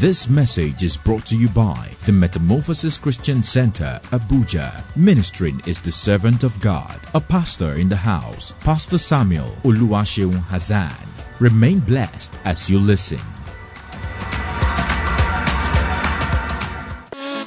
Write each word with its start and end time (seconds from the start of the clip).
This 0.00 0.28
message 0.28 0.84
is 0.84 0.96
brought 0.96 1.26
to 1.26 1.36
you 1.36 1.48
by 1.48 1.90
the 2.06 2.12
Metamorphosis 2.12 2.96
Christian 2.96 3.42
Center, 3.42 3.98
Abuja. 4.12 4.84
Ministering 4.94 5.60
is 5.66 5.80
the 5.80 5.90
servant 5.90 6.44
of 6.44 6.60
God, 6.60 7.00
a 7.14 7.20
pastor 7.20 7.72
in 7.74 7.88
the 7.88 7.96
house, 7.96 8.54
Pastor 8.60 8.96
Samuel 8.96 9.50
Oluwaseun 9.64 10.40
Hassan. 10.44 10.94
Remain 11.40 11.80
blessed 11.80 12.32
as 12.44 12.70
you 12.70 12.78
listen. 12.78 13.18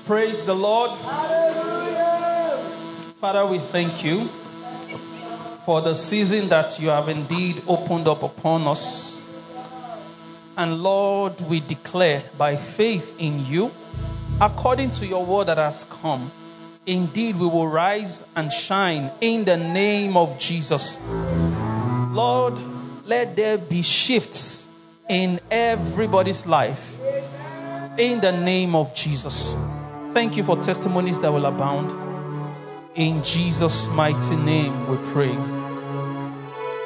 Praise 0.06 0.43
the 0.43 0.54
Lord. 0.54 1.00
Father, 3.21 3.46
we 3.46 3.60
thank 3.60 4.04
you 4.04 4.28
for 5.65 5.82
the 5.82 5.96
season 5.96 6.50
that 6.50 6.78
you 6.82 6.89
have 6.89 7.07
indeed 7.07 7.64
opened 7.65 8.10
up 8.10 8.24
upon 8.24 8.68
us. 8.68 9.21
And 10.57 10.83
Lord, 10.83 11.39
we 11.41 11.60
declare 11.60 12.23
by 12.37 12.57
faith 12.57 13.15
in 13.18 13.46
you, 13.46 13.71
according 14.39 14.92
to 14.93 15.05
your 15.05 15.25
word 15.25 15.47
that 15.47 15.57
has 15.57 15.86
come, 15.89 16.32
indeed 16.86 17.37
we 17.37 17.47
will 17.47 17.68
rise 17.68 18.23
and 18.36 18.51
shine 18.51 19.11
in 19.21 19.45
the 19.45 19.57
name 19.57 20.18
of 20.18 20.37
Jesus. 20.39 20.97
Lord, 22.11 22.56
let 23.06 23.36
there 23.36 23.57
be 23.57 23.82
shifts 23.82 24.68
in 25.07 25.39
everybody's 25.50 26.45
life 26.45 27.00
in 27.97 28.21
the 28.21 28.31
name 28.31 28.75
of 28.75 28.93
Jesus. 28.95 29.54
Thank 30.14 30.37
you 30.37 30.43
for 30.43 30.57
testimonies 30.61 31.20
that 31.20 31.31
will 31.31 31.45
abound. 31.45 31.92
In 32.95 33.23
Jesus' 33.23 33.88
mighty 33.88 34.36
name 34.36 34.88
we 34.88 34.97
pray. 35.14 35.36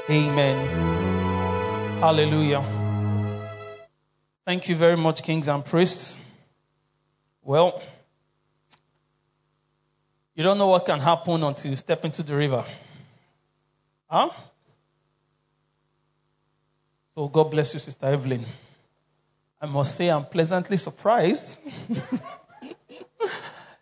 Amen. 0.09 1.99
Hallelujah. 1.99 2.74
Thank 4.45 4.69
you 4.69 4.75
very 4.75 4.95
much, 4.95 5.23
kings 5.23 5.47
and 5.47 5.65
priests. 5.65 6.19
Well, 7.41 7.81
you 10.35 10.43
don't 10.43 10.59
know 10.59 10.67
what 10.67 10.85
can 10.85 10.99
happen 10.99 11.41
until 11.41 11.71
you 11.71 11.77
step 11.77 12.05
into 12.05 12.21
the 12.21 12.35
river. 12.35 12.63
Huh? 14.07 14.29
So 17.15 17.27
God 17.27 17.45
bless 17.45 17.73
you, 17.73 17.79
Sister 17.79 18.05
Evelyn. 18.05 18.45
I 19.59 19.65
must 19.65 19.95
say 19.95 20.09
I'm 20.09 20.25
pleasantly 20.25 20.77
surprised. 20.77 21.57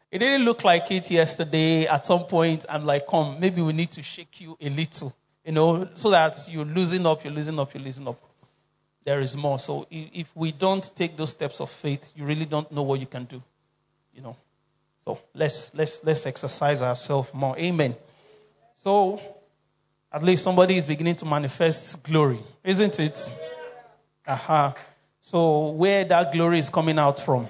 it 0.10 0.20
didn't 0.20 0.46
look 0.46 0.64
like 0.64 0.90
it 0.92 1.12
yesterday. 1.12 1.88
At 1.88 2.06
some 2.06 2.24
point, 2.24 2.66
I'm 2.70 2.86
like, 2.86 3.06
come, 3.06 3.38
maybe 3.38 3.62
we 3.62 3.74
need 3.74 3.92
to 3.92 4.02
shake 4.02 4.40
you 4.40 4.56
a 4.62 4.70
little, 4.70 5.14
you 5.44 5.52
know, 5.52 5.90
so 5.96 6.10
that 6.12 6.40
you're 6.50 6.64
losing 6.64 7.06
up, 7.06 7.22
you're 7.26 7.34
losing 7.34 7.60
up, 7.60 7.74
you're 7.74 7.84
losing 7.84 8.08
up. 8.08 8.33
There 9.04 9.20
is 9.20 9.36
more. 9.36 9.60
So 9.60 9.86
if 9.92 10.34
we 10.36 10.52
don't 10.52 10.90
take 10.96 11.18
those 11.18 11.32
steps 11.32 11.60
of 11.60 11.70
faith, 11.70 12.12
you 12.16 12.26
really 12.26 12.46
don't 12.46 12.72
know 12.72 12.84
what 12.84 13.00
you 13.00 13.06
can 13.06 13.26
do, 13.26 13.42
you 14.14 14.22
know. 14.22 14.38
So 15.04 15.20
let's 15.34 15.72
let's 15.74 16.02
let's 16.04 16.26
exercise 16.26 16.82
ourselves 16.82 17.30
more. 17.34 17.58
Amen. 17.58 17.96
So 18.78 19.20
at 20.12 20.24
least 20.24 20.44
somebody 20.44 20.78
is 20.78 20.86
beginning 20.86 21.18
to 21.18 21.26
manifest 21.26 22.02
glory, 22.04 22.40
isn't 22.64 23.00
it? 23.00 23.32
Aha. 24.26 24.68
Uh-huh. 24.68 24.82
So 25.22 25.70
where 25.70 26.06
that 26.06 26.32
glory 26.32 26.60
is 26.60 26.70
coming 26.70 27.00
out 27.00 27.20
from, 27.20 27.48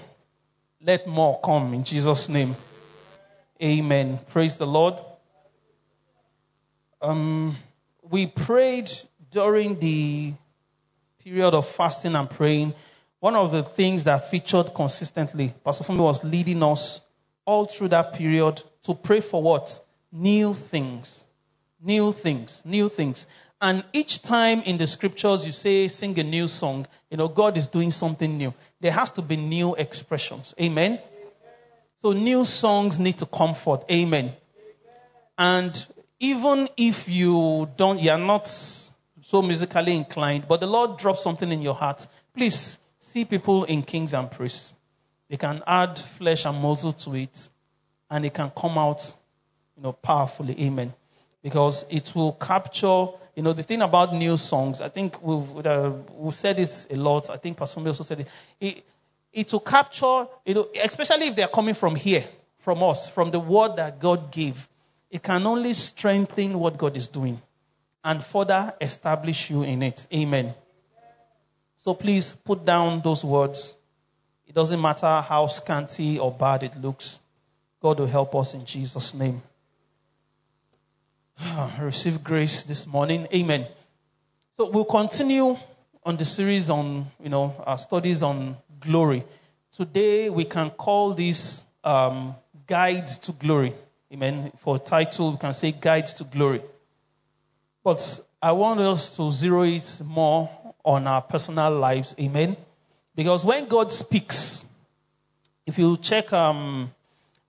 let 0.81 1.07
more 1.07 1.39
come 1.41 1.73
in 1.73 1.83
Jesus' 1.83 2.29
name. 2.29 2.55
Amen. 3.61 4.19
Praise 4.29 4.57
the 4.57 4.67
Lord. 4.67 4.95
Um, 7.01 7.57
we 8.09 8.27
prayed 8.27 8.91
during 9.31 9.79
the 9.79 10.33
period 11.23 11.53
of 11.53 11.67
fasting 11.67 12.15
and 12.15 12.29
praying. 12.29 12.73
One 13.19 13.35
of 13.35 13.51
the 13.51 13.63
things 13.63 14.03
that 14.03 14.29
featured 14.29 14.73
consistently, 14.73 15.53
Pastor 15.63 15.85
Fumi 15.85 15.99
was 15.99 16.23
leading 16.23 16.61
us 16.61 16.99
all 17.45 17.65
through 17.65 17.89
that 17.89 18.13
period 18.13 18.61
to 18.83 18.93
pray 18.93 19.21
for 19.21 19.41
what? 19.41 19.79
New 20.11 20.53
things. 20.53 21.23
New 21.81 22.11
things. 22.11 22.61
New 22.65 22.89
things. 22.89 23.25
And 23.61 23.85
each 23.93 24.21
time 24.21 24.61
in 24.63 24.77
the 24.77 24.87
scriptures 24.87 25.45
you 25.45 25.53
say, 25.53 25.87
sing 25.87 26.19
a 26.19 26.23
new 26.23 26.49
song, 26.49 26.85
you 27.09 27.15
know, 27.15 27.29
God 27.29 27.55
is 27.55 27.67
doing 27.67 27.91
something 27.91 28.37
new. 28.37 28.53
There 28.81 28.91
has 28.91 29.09
to 29.11 29.21
be 29.21 29.37
new 29.37 29.73
expressions. 29.75 30.53
Amen. 30.59 30.99
So 32.01 32.11
new 32.11 32.43
songs 32.43 32.99
need 32.99 33.17
to 33.19 33.25
comfort. 33.25 33.85
Amen. 33.89 34.33
And 35.37 35.85
even 36.19 36.67
if 36.75 37.07
you 37.07 37.69
don't, 37.77 38.01
you're 38.01 38.17
not 38.17 38.49
so 39.33 39.41
musically 39.41 39.95
inclined, 39.95 40.47
but 40.47 40.59
the 40.59 40.67
Lord 40.67 40.99
drops 40.99 41.23
something 41.23 41.51
in 41.51 41.59
your 41.59 41.73
heart, 41.73 42.05
please 42.35 42.77
see 42.99 43.25
people 43.25 43.63
in 43.63 43.81
kings 43.81 44.13
and 44.13 44.29
priests. 44.29 44.75
They 45.27 45.37
can 45.37 45.63
add 45.65 45.97
flesh 45.97 46.45
and 46.45 46.55
muscle 46.55 46.93
to 46.93 47.15
it, 47.15 47.49
and 48.11 48.25
it 48.25 48.33
can 48.35 48.51
come 48.55 48.77
out, 48.77 49.15
you 49.75 49.81
know, 49.81 49.91
powerfully. 49.91 50.55
Amen. 50.61 50.93
Because 51.41 51.83
it 51.89 52.13
will 52.13 52.33
capture, 52.33 53.07
you 53.35 53.41
know, 53.41 53.53
the 53.53 53.63
thing 53.63 53.81
about 53.81 54.13
new 54.13 54.37
songs. 54.37 54.81
I 54.81 54.89
think 54.89 55.19
we've 55.23 55.65
uh, 55.65 55.93
we've 56.11 56.35
said 56.35 56.57
this 56.57 56.85
a 56.91 56.95
lot. 56.95 57.31
I 57.31 57.37
think 57.37 57.57
Pastor 57.57 57.79
also 57.79 58.03
said 58.03 58.19
it. 58.19 58.27
it. 58.61 58.85
It 59.33 59.51
will 59.51 59.61
capture, 59.61 60.27
you 60.45 60.53
know, 60.53 60.67
especially 60.83 61.29
if 61.29 61.35
they 61.35 61.41
are 61.41 61.49
coming 61.49 61.73
from 61.73 61.95
here, 61.95 62.25
from 62.59 62.83
us, 62.83 63.09
from 63.09 63.31
the 63.31 63.39
word 63.39 63.77
that 63.77 63.99
God 63.99 64.31
gave. 64.31 64.69
It 65.09 65.23
can 65.23 65.47
only 65.47 65.73
strengthen 65.73 66.59
what 66.59 66.77
God 66.77 66.95
is 66.95 67.07
doing 67.07 67.41
and 68.03 68.23
further 68.23 68.73
establish 68.81 69.49
you 69.49 69.63
in 69.63 69.81
it. 69.81 70.07
Amen. 70.13 70.53
So 71.83 71.93
please 71.93 72.35
put 72.43 72.65
down 72.65 73.01
those 73.03 73.23
words. 73.23 73.75
It 74.47 74.55
doesn't 74.55 74.79
matter 74.79 75.21
how 75.21 75.47
scanty 75.47 76.19
or 76.19 76.31
bad 76.31 76.63
it 76.63 76.79
looks. 76.81 77.19
God 77.81 77.99
will 77.99 78.07
help 78.07 78.35
us 78.35 78.53
in 78.53 78.65
Jesus' 78.65 79.13
name. 79.13 79.41
Receive 81.79 82.23
grace 82.23 82.63
this 82.63 82.87
morning. 82.87 83.27
Amen. 83.33 83.67
So 84.57 84.69
we'll 84.69 84.85
continue 84.85 85.57
on 86.05 86.17
the 86.17 86.25
series 86.25 86.69
on, 86.69 87.11
you 87.21 87.29
know, 87.29 87.55
our 87.65 87.77
studies 87.77 88.23
on 88.23 88.57
glory. 88.79 89.25
Today 89.75 90.29
we 90.29 90.45
can 90.45 90.69
call 90.69 91.13
this 91.13 91.63
um, 91.83 92.35
Guides 92.67 93.17
to 93.19 93.31
Glory. 93.31 93.73
Amen. 94.13 94.51
For 94.59 94.77
title, 94.77 95.31
we 95.31 95.37
can 95.37 95.53
say 95.53 95.71
Guides 95.71 96.13
to 96.13 96.23
Glory. 96.23 96.61
But 97.83 98.19
I 98.41 98.51
want 98.53 98.79
us 98.79 99.15
to 99.17 99.29
zero 99.31 99.63
it 99.63 100.01
more 100.03 100.49
on 100.85 101.05
our 101.07 101.21
personal 101.21 101.71
lives. 101.77 102.15
Amen. 102.19 102.55
Because 103.15 103.43
when 103.43 103.67
God 103.67 103.91
speaks, 103.91 104.63
if 105.65 105.77
you 105.77 105.97
check 105.97 106.31
um, 106.33 106.91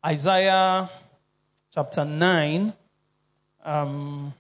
Isaiah 0.05 0.91
chapter 1.73 2.05
9, 2.05 2.73
um, 3.65 4.35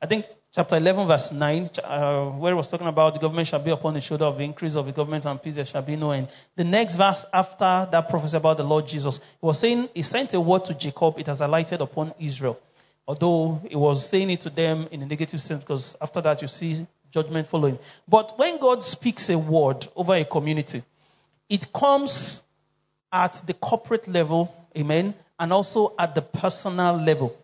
I 0.00 0.06
think 0.06 0.26
chapter 0.54 0.76
11, 0.76 1.06
verse 1.06 1.32
9, 1.32 1.70
uh, 1.84 2.24
where 2.26 2.52
it 2.52 2.56
was 2.56 2.68
talking 2.68 2.86
about 2.86 3.14
the 3.14 3.20
government 3.20 3.48
shall 3.48 3.60
be 3.60 3.70
upon 3.70 3.94
the 3.94 4.00
shoulder 4.00 4.26
of 4.26 4.36
the 4.36 4.44
increase 4.44 4.74
of 4.74 4.86
the 4.86 4.92
government 4.92 5.24
and 5.24 5.42
peace, 5.42 5.54
there 5.54 5.64
shall 5.64 5.82
be 5.82 5.96
no 5.96 6.10
end. 6.10 6.28
The 6.54 6.64
next 6.64 6.96
verse 6.96 7.24
after 7.32 7.88
that 7.90 8.08
prophecy 8.08 8.36
about 8.36 8.58
the 8.58 8.64
Lord 8.64 8.86
Jesus, 8.86 9.16
he 9.16 9.46
was 9.46 9.58
saying, 9.58 9.88
He 9.94 10.02
sent 10.02 10.34
a 10.34 10.40
word 10.40 10.66
to 10.66 10.74
Jacob, 10.74 11.18
it 11.18 11.26
has 11.26 11.40
alighted 11.40 11.80
upon 11.80 12.14
Israel. 12.18 12.58
Although 13.10 13.60
he 13.68 13.74
was 13.74 14.08
saying 14.08 14.30
it 14.30 14.40
to 14.42 14.50
them 14.50 14.86
in 14.92 15.02
a 15.02 15.06
negative 15.06 15.42
sense, 15.42 15.64
because 15.64 15.96
after 16.00 16.20
that 16.20 16.40
you 16.42 16.46
see 16.46 16.86
judgment 17.10 17.48
following. 17.48 17.76
But 18.06 18.38
when 18.38 18.60
God 18.60 18.84
speaks 18.84 19.28
a 19.30 19.36
word 19.36 19.88
over 19.96 20.14
a 20.14 20.24
community, 20.24 20.84
it 21.48 21.72
comes 21.72 22.44
at 23.10 23.42
the 23.44 23.54
corporate 23.54 24.06
level, 24.06 24.54
amen, 24.78 25.14
and 25.40 25.52
also 25.52 25.92
at 25.98 26.14
the 26.14 26.22
personal 26.22 26.98
level. 26.98 27.36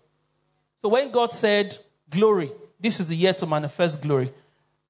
So 0.82 0.90
when 0.90 1.10
God 1.10 1.32
said, 1.32 1.76
Glory, 2.08 2.52
this 2.78 3.00
is 3.00 3.08
the 3.08 3.16
year 3.16 3.34
to 3.34 3.44
manifest 3.44 4.00
glory, 4.00 4.32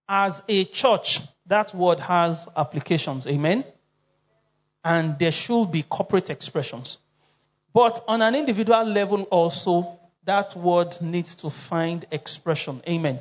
as 0.07 0.43
a 0.47 0.67
church, 0.67 1.23
that 1.47 1.75
word 1.75 2.01
has 2.01 2.47
applications, 2.55 3.27
amen? 3.27 3.65
And 4.85 5.19
there 5.19 5.33
should 5.33 5.73
be 5.73 5.85
corporate 5.85 6.29
expressions. 6.29 6.99
But 7.73 8.05
on 8.07 8.21
an 8.21 8.35
individual 8.35 8.85
level 8.85 9.23
also, 9.25 9.96
that 10.27 10.57
word 10.57 11.01
needs 11.01 11.35
to 11.37 11.51
find 11.51 12.05
expression. 12.11 12.83
Amen. 12.89 13.21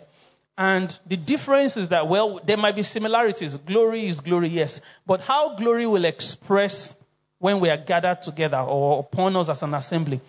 And 0.57 0.97
the 1.05 1.17
difference 1.17 1.77
is 1.77 1.89
that, 1.89 2.07
well, 2.07 2.39
there 2.45 2.57
might 2.57 2.75
be 2.75 2.83
similarities. 2.83 3.57
Glory 3.57 4.07
is 4.07 4.19
glory, 4.21 4.49
yes. 4.49 4.81
But 5.05 5.21
how 5.21 5.55
glory 5.55 5.85
will 5.85 6.05
express 6.05 6.93
when 7.39 7.59
we 7.59 7.69
are 7.69 7.77
gathered 7.77 8.21
together 8.21 8.59
or 8.59 8.99
upon 8.99 9.35
us 9.35 9.49
as 9.49 9.61
an 9.61 9.73
assembly, 9.73 10.21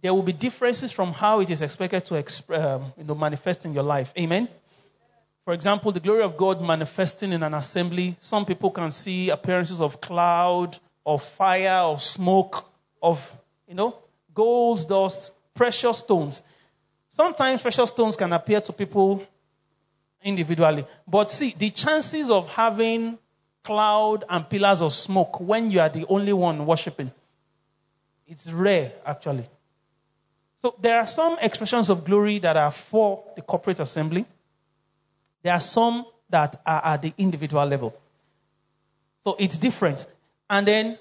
there 0.00 0.12
will 0.12 0.22
be 0.22 0.32
differences 0.32 0.92
from 0.92 1.12
how 1.12 1.40
it 1.40 1.50
is 1.50 1.62
expected 1.62 2.04
to 2.06 2.14
exp- 2.14 2.58
um, 2.58 2.92
you 2.98 3.04
know, 3.04 3.14
manifest 3.14 3.64
in 3.64 3.72
your 3.72 3.82
life. 3.82 4.12
Amen. 4.18 4.48
For 5.44 5.52
example, 5.52 5.92
the 5.92 6.00
glory 6.00 6.22
of 6.22 6.36
God 6.36 6.62
manifesting 6.62 7.32
in 7.32 7.42
an 7.42 7.54
assembly, 7.54 8.16
some 8.20 8.46
people 8.46 8.70
can 8.70 8.90
see 8.90 9.28
appearances 9.28 9.80
of 9.80 10.00
cloud, 10.00 10.78
of 11.04 11.22
fire, 11.22 11.82
of 11.82 12.02
smoke, 12.02 12.64
of, 13.02 13.30
you 13.68 13.74
know, 13.74 13.94
gold, 14.34 14.88
dust, 14.88 15.32
precious 15.54 15.98
stones. 15.98 16.42
Sometimes 17.10 17.62
precious 17.62 17.90
stones 17.90 18.16
can 18.16 18.32
appear 18.32 18.60
to 18.60 18.72
people 18.72 19.24
individually. 20.22 20.84
But 21.06 21.30
see, 21.30 21.54
the 21.56 21.70
chances 21.70 22.30
of 22.30 22.48
having 22.48 23.18
cloud 23.62 24.24
and 24.28 24.48
pillars 24.48 24.82
of 24.82 24.92
smoke 24.92 25.40
when 25.40 25.70
you 25.70 25.80
are 25.80 25.88
the 25.88 26.04
only 26.08 26.32
one 26.32 26.66
worshiping. 26.66 27.10
It's 28.26 28.46
rare, 28.46 28.92
actually. 29.06 29.48
So 30.60 30.74
there 30.80 30.98
are 30.98 31.06
some 31.06 31.36
expressions 31.40 31.90
of 31.90 32.04
glory 32.04 32.38
that 32.40 32.56
are 32.56 32.70
for 32.70 33.22
the 33.36 33.42
corporate 33.42 33.80
assembly. 33.80 34.26
There 35.42 35.52
are 35.52 35.60
some 35.60 36.06
that 36.30 36.60
are 36.66 36.84
at 36.84 37.02
the 37.02 37.12
individual 37.18 37.66
level. 37.66 37.94
So 39.24 39.36
it's 39.38 39.58
different. 39.58 40.06
And 40.48 40.66
then 40.66 40.98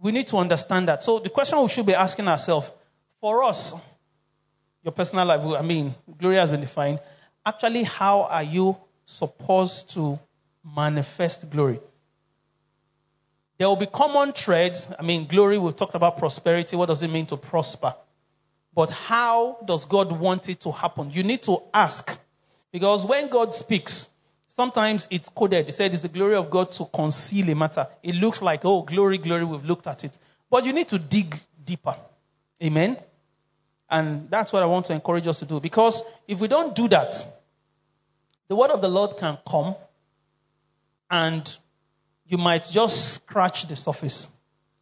we 0.00 0.10
need 0.12 0.26
to 0.28 0.36
understand 0.36 0.88
that. 0.88 1.02
So 1.02 1.20
the 1.20 1.30
question 1.30 1.60
we 1.62 1.68
should 1.68 1.86
be 1.86 1.94
asking 1.94 2.26
ourselves 2.26 2.72
for 3.22 3.44
us, 3.44 3.72
your 4.82 4.90
personal 4.90 5.24
life, 5.24 5.40
I 5.56 5.62
mean, 5.62 5.94
glory 6.18 6.36
has 6.36 6.50
been 6.50 6.60
defined. 6.60 6.98
Actually, 7.46 7.84
how 7.84 8.22
are 8.22 8.42
you 8.42 8.76
supposed 9.06 9.90
to 9.90 10.18
manifest 10.76 11.48
glory? 11.48 11.78
There 13.58 13.68
will 13.68 13.76
be 13.76 13.86
common 13.86 14.32
threads. 14.32 14.88
I 14.98 15.02
mean, 15.02 15.28
glory, 15.28 15.56
we've 15.56 15.76
talked 15.76 15.94
about 15.94 16.18
prosperity. 16.18 16.74
What 16.74 16.86
does 16.86 17.04
it 17.04 17.08
mean 17.08 17.26
to 17.26 17.36
prosper? 17.36 17.94
But 18.74 18.90
how 18.90 19.58
does 19.64 19.84
God 19.84 20.10
want 20.10 20.48
it 20.48 20.60
to 20.62 20.72
happen? 20.72 21.12
You 21.12 21.22
need 21.22 21.42
to 21.44 21.62
ask. 21.72 22.18
Because 22.72 23.06
when 23.06 23.28
God 23.28 23.54
speaks, 23.54 24.08
sometimes 24.48 25.06
it's 25.10 25.28
coded. 25.28 25.66
He 25.66 25.72
said 25.72 25.92
it's 25.92 26.02
the 26.02 26.08
glory 26.08 26.34
of 26.34 26.50
God 26.50 26.72
to 26.72 26.86
conceal 26.86 27.50
a 27.50 27.54
matter. 27.54 27.86
It 28.02 28.16
looks 28.16 28.42
like, 28.42 28.64
oh, 28.64 28.82
glory, 28.82 29.18
glory, 29.18 29.44
we've 29.44 29.64
looked 29.64 29.86
at 29.86 30.02
it. 30.02 30.18
But 30.50 30.64
you 30.64 30.72
need 30.72 30.88
to 30.88 30.98
dig 30.98 31.38
deeper. 31.64 31.94
Amen? 32.60 32.96
And 33.92 34.30
that's 34.30 34.54
what 34.54 34.62
I 34.62 34.66
want 34.66 34.86
to 34.86 34.94
encourage 34.94 35.26
us 35.26 35.38
to 35.40 35.44
do. 35.44 35.60
Because 35.60 36.02
if 36.26 36.40
we 36.40 36.48
don't 36.48 36.74
do 36.74 36.88
that, 36.88 37.14
the 38.48 38.56
word 38.56 38.70
of 38.70 38.80
the 38.80 38.88
Lord 38.88 39.18
can 39.18 39.36
come 39.46 39.76
and 41.10 41.56
you 42.26 42.38
might 42.38 42.66
just 42.72 43.16
scratch 43.16 43.68
the 43.68 43.76
surface. 43.76 44.28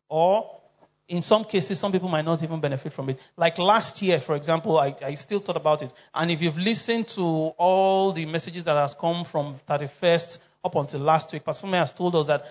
Or 0.08 0.60
in 1.08 1.22
some 1.22 1.44
cases, 1.44 1.80
some 1.80 1.90
people 1.90 2.08
might 2.08 2.24
not 2.24 2.40
even 2.40 2.60
benefit 2.60 2.92
from 2.92 3.10
it. 3.10 3.18
Like 3.36 3.58
last 3.58 4.00
year, 4.00 4.20
for 4.20 4.36
example, 4.36 4.78
I, 4.78 4.94
I 5.02 5.14
still 5.14 5.40
thought 5.40 5.56
about 5.56 5.82
it. 5.82 5.92
And 6.14 6.30
if 6.30 6.40
you've 6.40 6.58
listened 6.58 7.08
to 7.08 7.22
all 7.58 8.12
the 8.12 8.26
messages 8.26 8.62
that 8.62 8.76
has 8.76 8.94
come 8.94 9.24
from 9.24 9.56
31st 9.68 10.38
up 10.64 10.76
until 10.76 11.00
last 11.00 11.32
week, 11.32 11.44
Pastor 11.44 11.66
May 11.66 11.78
has 11.78 11.92
told 11.92 12.14
us 12.14 12.28
that 12.28 12.46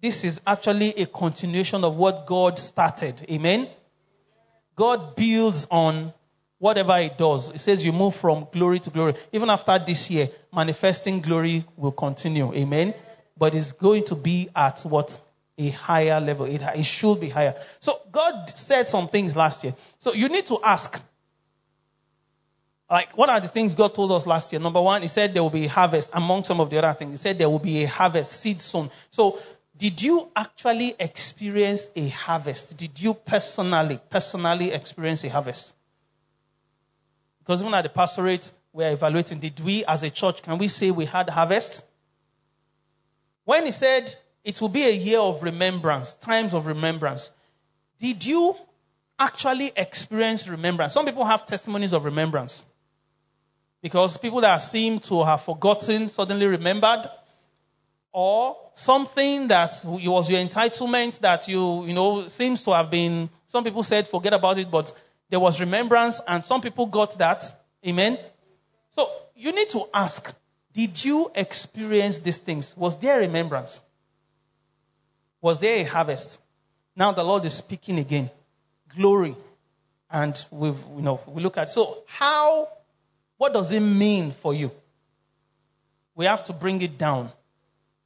this 0.00 0.24
is 0.24 0.40
actually 0.46 0.94
a 0.94 1.04
continuation 1.04 1.84
of 1.84 1.94
what 1.94 2.26
God 2.26 2.58
started. 2.58 3.26
Amen? 3.30 3.68
God 4.80 5.14
builds 5.14 5.66
on 5.70 6.12
whatever 6.58 6.96
He 7.02 7.10
does. 7.16 7.50
It 7.50 7.60
says 7.60 7.84
you 7.84 7.92
move 7.92 8.16
from 8.16 8.48
glory 8.50 8.80
to 8.80 8.90
glory. 8.90 9.14
Even 9.32 9.50
after 9.50 9.78
this 9.78 10.10
year, 10.10 10.30
manifesting 10.52 11.20
glory 11.20 11.64
will 11.76 11.92
continue. 11.92 12.52
Amen? 12.54 12.94
but 13.40 13.54
it's 13.54 13.72
going 13.72 14.04
to 14.04 14.14
be 14.14 14.48
at 14.54 14.80
what? 14.82 15.18
A 15.58 15.70
higher 15.70 16.20
level. 16.20 16.46
It, 16.46 16.62
it 16.62 16.84
should 16.84 17.20
be 17.20 17.28
higher. 17.28 17.54
So 17.80 18.00
God 18.12 18.52
said 18.54 18.88
some 18.88 19.08
things 19.08 19.34
last 19.34 19.64
year. 19.64 19.74
So 19.98 20.14
you 20.14 20.28
need 20.28 20.46
to 20.46 20.58
ask. 20.62 21.00
Like, 22.88 23.16
what 23.16 23.28
are 23.28 23.40
the 23.40 23.48
things 23.48 23.74
God 23.74 23.94
told 23.94 24.10
us 24.12 24.26
last 24.26 24.52
year? 24.52 24.60
Number 24.60 24.80
one, 24.80 25.02
He 25.02 25.08
said 25.08 25.34
there 25.34 25.42
will 25.42 25.50
be 25.50 25.66
a 25.66 25.68
harvest 25.68 26.10
among 26.12 26.44
some 26.44 26.60
of 26.60 26.70
the 26.70 26.78
other 26.78 26.96
things. 26.98 27.12
He 27.12 27.16
said 27.16 27.38
there 27.38 27.48
will 27.48 27.58
be 27.58 27.84
a 27.84 27.88
harvest, 27.88 28.40
seed 28.40 28.60
sown. 28.60 28.90
So, 29.10 29.38
did 29.80 30.02
you 30.02 30.28
actually 30.36 30.94
experience 31.00 31.88
a 31.96 32.08
harvest? 32.08 32.76
Did 32.76 33.00
you 33.00 33.14
personally, 33.14 33.98
personally 34.10 34.72
experience 34.72 35.24
a 35.24 35.30
harvest? 35.30 35.72
Because 37.38 37.62
even 37.62 37.72
at 37.72 37.84
the 37.84 37.88
pastorate, 37.88 38.52
we're 38.74 38.90
evaluating, 38.90 39.40
did 39.40 39.58
we 39.58 39.82
as 39.86 40.02
a 40.02 40.10
church, 40.10 40.42
can 40.42 40.58
we 40.58 40.68
say 40.68 40.90
we 40.90 41.06
had 41.06 41.30
harvest? 41.30 41.82
When 43.44 43.64
he 43.64 43.72
said 43.72 44.14
it 44.44 44.60
will 44.60 44.68
be 44.68 44.84
a 44.84 44.92
year 44.92 45.18
of 45.18 45.42
remembrance, 45.42 46.14
times 46.14 46.52
of 46.52 46.66
remembrance, 46.66 47.30
did 47.98 48.22
you 48.22 48.54
actually 49.18 49.72
experience 49.74 50.46
remembrance? 50.46 50.92
Some 50.92 51.06
people 51.06 51.24
have 51.24 51.46
testimonies 51.46 51.94
of 51.94 52.04
remembrance. 52.04 52.64
Because 53.80 54.18
people 54.18 54.42
that 54.42 54.58
seem 54.58 55.00
to 55.00 55.24
have 55.24 55.40
forgotten 55.40 56.10
suddenly 56.10 56.44
remembered, 56.44 57.08
or 58.12 58.56
something 58.74 59.48
that 59.48 59.80
was 59.84 60.28
your 60.28 60.40
entitlement 60.40 61.18
that 61.20 61.46
you, 61.48 61.84
you 61.86 61.94
know, 61.94 62.28
seems 62.28 62.62
to 62.64 62.72
have 62.72 62.90
been, 62.90 63.30
some 63.46 63.62
people 63.64 63.82
said 63.82 64.08
forget 64.08 64.32
about 64.32 64.58
it, 64.58 64.70
but 64.70 64.92
there 65.28 65.40
was 65.40 65.60
remembrance, 65.60 66.20
and 66.26 66.44
some 66.44 66.60
people 66.60 66.86
got 66.86 67.16
that. 67.18 67.44
Amen? 67.86 68.18
So 68.90 69.08
you 69.36 69.52
need 69.52 69.68
to 69.70 69.86
ask 69.94 70.32
did 70.72 71.04
you 71.04 71.30
experience 71.34 72.18
these 72.18 72.38
things? 72.38 72.76
Was 72.76 72.96
there 72.98 73.18
remembrance? 73.18 73.80
Was 75.40 75.58
there 75.58 75.78
a 75.78 75.84
harvest? 75.84 76.38
Now 76.94 77.12
the 77.12 77.24
Lord 77.24 77.44
is 77.44 77.54
speaking 77.54 77.98
again. 77.98 78.30
Glory. 78.96 79.34
And 80.10 80.44
we've, 80.50 80.78
you 80.96 81.02
know, 81.02 81.20
we 81.26 81.42
look 81.42 81.56
at, 81.56 81.70
so 81.70 82.02
how, 82.06 82.68
what 83.36 83.52
does 83.52 83.72
it 83.72 83.80
mean 83.80 84.32
for 84.32 84.54
you? 84.54 84.70
We 86.14 86.26
have 86.26 86.44
to 86.44 86.52
bring 86.52 86.82
it 86.82 86.98
down. 86.98 87.32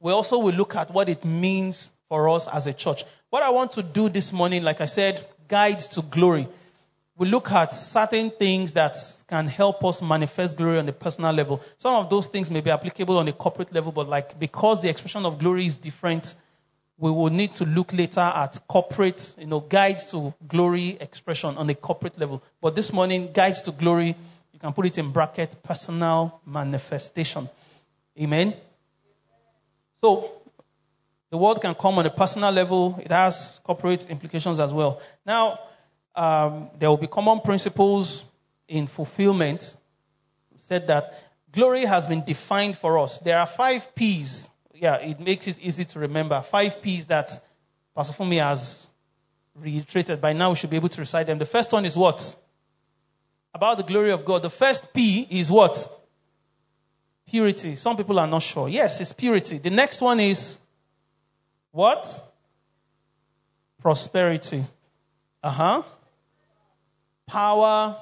We 0.05 0.11
also 0.11 0.37
will 0.37 0.53
look 0.53 0.75
at 0.75 0.91
what 0.91 1.09
it 1.09 1.25
means 1.25 1.91
for 2.07 2.29
us 2.29 2.47
as 2.47 2.67
a 2.67 2.73
church. 2.73 3.03
What 3.31 3.41
I 3.41 3.49
want 3.49 3.71
to 3.73 3.83
do 3.83 4.07
this 4.07 4.31
morning, 4.31 4.61
like 4.61 4.79
I 4.79 4.85
said, 4.85 5.25
guides 5.47 5.87
to 5.89 6.01
glory 6.03 6.47
we 7.17 7.27
look 7.27 7.49
at 7.51 7.73
certain 7.73 8.29
things 8.29 8.73
that 8.73 8.97
can 9.27 9.47
help 9.47 9.83
us 9.85 10.01
manifest 10.01 10.57
glory 10.57 10.79
on 10.79 10.89
a 10.89 10.93
personal 10.93 11.31
level. 11.31 11.61
Some 11.77 11.95
of 11.95 12.09
those 12.09 12.27
things 12.27 12.49
may 12.49 12.59
be 12.59 12.69
applicable 12.69 13.17
on 13.17 13.27
a 13.29 13.33
corporate 13.33 13.73
level, 13.73 13.91
but 13.93 14.09
like 14.09 14.37
because 14.37 14.81
the 14.81 14.89
expression 14.89 15.25
of 15.25 15.39
glory 15.39 15.65
is 15.65 15.77
different, 15.77 16.35
we 16.97 17.11
will 17.11 17.29
need 17.29 17.53
to 17.55 17.65
look 17.65 17.93
later 17.93 18.19
at 18.19 18.59
corporate, 18.67 19.33
you 19.37 19.47
know, 19.47 19.61
guides 19.61 20.11
to 20.11 20.33
glory 20.47 20.97
expression 20.99 21.57
on 21.57 21.69
a 21.69 21.75
corporate 21.75 22.19
level. 22.19 22.43
But 22.61 22.75
this 22.75 22.91
morning, 22.91 23.31
guides 23.31 23.61
to 23.63 23.71
glory, 23.71 24.15
you 24.51 24.59
can 24.59 24.73
put 24.73 24.85
it 24.85 24.97
in 24.97 25.11
bracket, 25.11 25.63
personal 25.63 26.41
manifestation. 26.45 27.49
Amen. 28.19 28.55
So 30.01 30.31
the 31.29 31.37
word 31.37 31.61
can 31.61 31.73
come 31.75 31.97
on 31.97 32.05
a 32.05 32.09
personal 32.09 32.51
level. 32.51 32.99
It 33.03 33.11
has 33.11 33.59
corporate 33.63 34.05
implications 34.09 34.59
as 34.59 34.71
well. 34.71 35.01
Now, 35.25 35.59
um, 36.15 36.69
there 36.79 36.89
will 36.89 36.97
be 36.97 37.07
common 37.07 37.41
principles 37.41 38.23
in 38.67 38.87
fulfillment. 38.87 39.75
We 40.51 40.59
said 40.59 40.87
that 40.87 41.13
glory 41.51 41.85
has 41.85 42.07
been 42.07 42.23
defined 42.23 42.77
for 42.77 42.99
us. 42.99 43.17
There 43.19 43.37
are 43.37 43.45
five 43.45 43.93
P's. 43.95 44.47
Yeah, 44.73 44.95
it 44.95 45.19
makes 45.19 45.47
it 45.47 45.59
easy 45.59 45.85
to 45.85 45.99
remember. 45.99 46.41
Five 46.41 46.81
P's 46.81 47.05
that 47.07 47.43
Pastor 47.95 48.13
Fumi 48.13 48.41
has 48.41 48.87
reiterated. 49.55 50.19
By 50.21 50.33
now, 50.33 50.49
we 50.49 50.55
should 50.55 50.69
be 50.69 50.75
able 50.75 50.89
to 50.89 51.01
recite 51.01 51.27
them. 51.27 51.37
The 51.37 51.45
first 51.45 51.71
one 51.71 51.85
is 51.85 51.95
what? 51.95 52.35
About 53.53 53.77
the 53.77 53.83
glory 53.83 54.11
of 54.11 54.25
God. 54.25 54.41
The 54.41 54.49
first 54.49 54.93
P 54.93 55.27
is 55.29 55.49
what? 55.49 56.04
Purity. 57.27 57.75
Some 57.75 57.97
people 57.97 58.19
are 58.19 58.27
not 58.27 58.41
sure. 58.41 58.69
Yes, 58.69 58.99
it's 59.01 59.13
purity. 59.13 59.57
The 59.57 59.69
next 59.69 60.01
one 60.01 60.19
is 60.19 60.57
what? 61.71 62.33
Prosperity. 63.81 64.65
Uh 65.43 65.49
huh 65.51 65.83
power, 67.25 67.97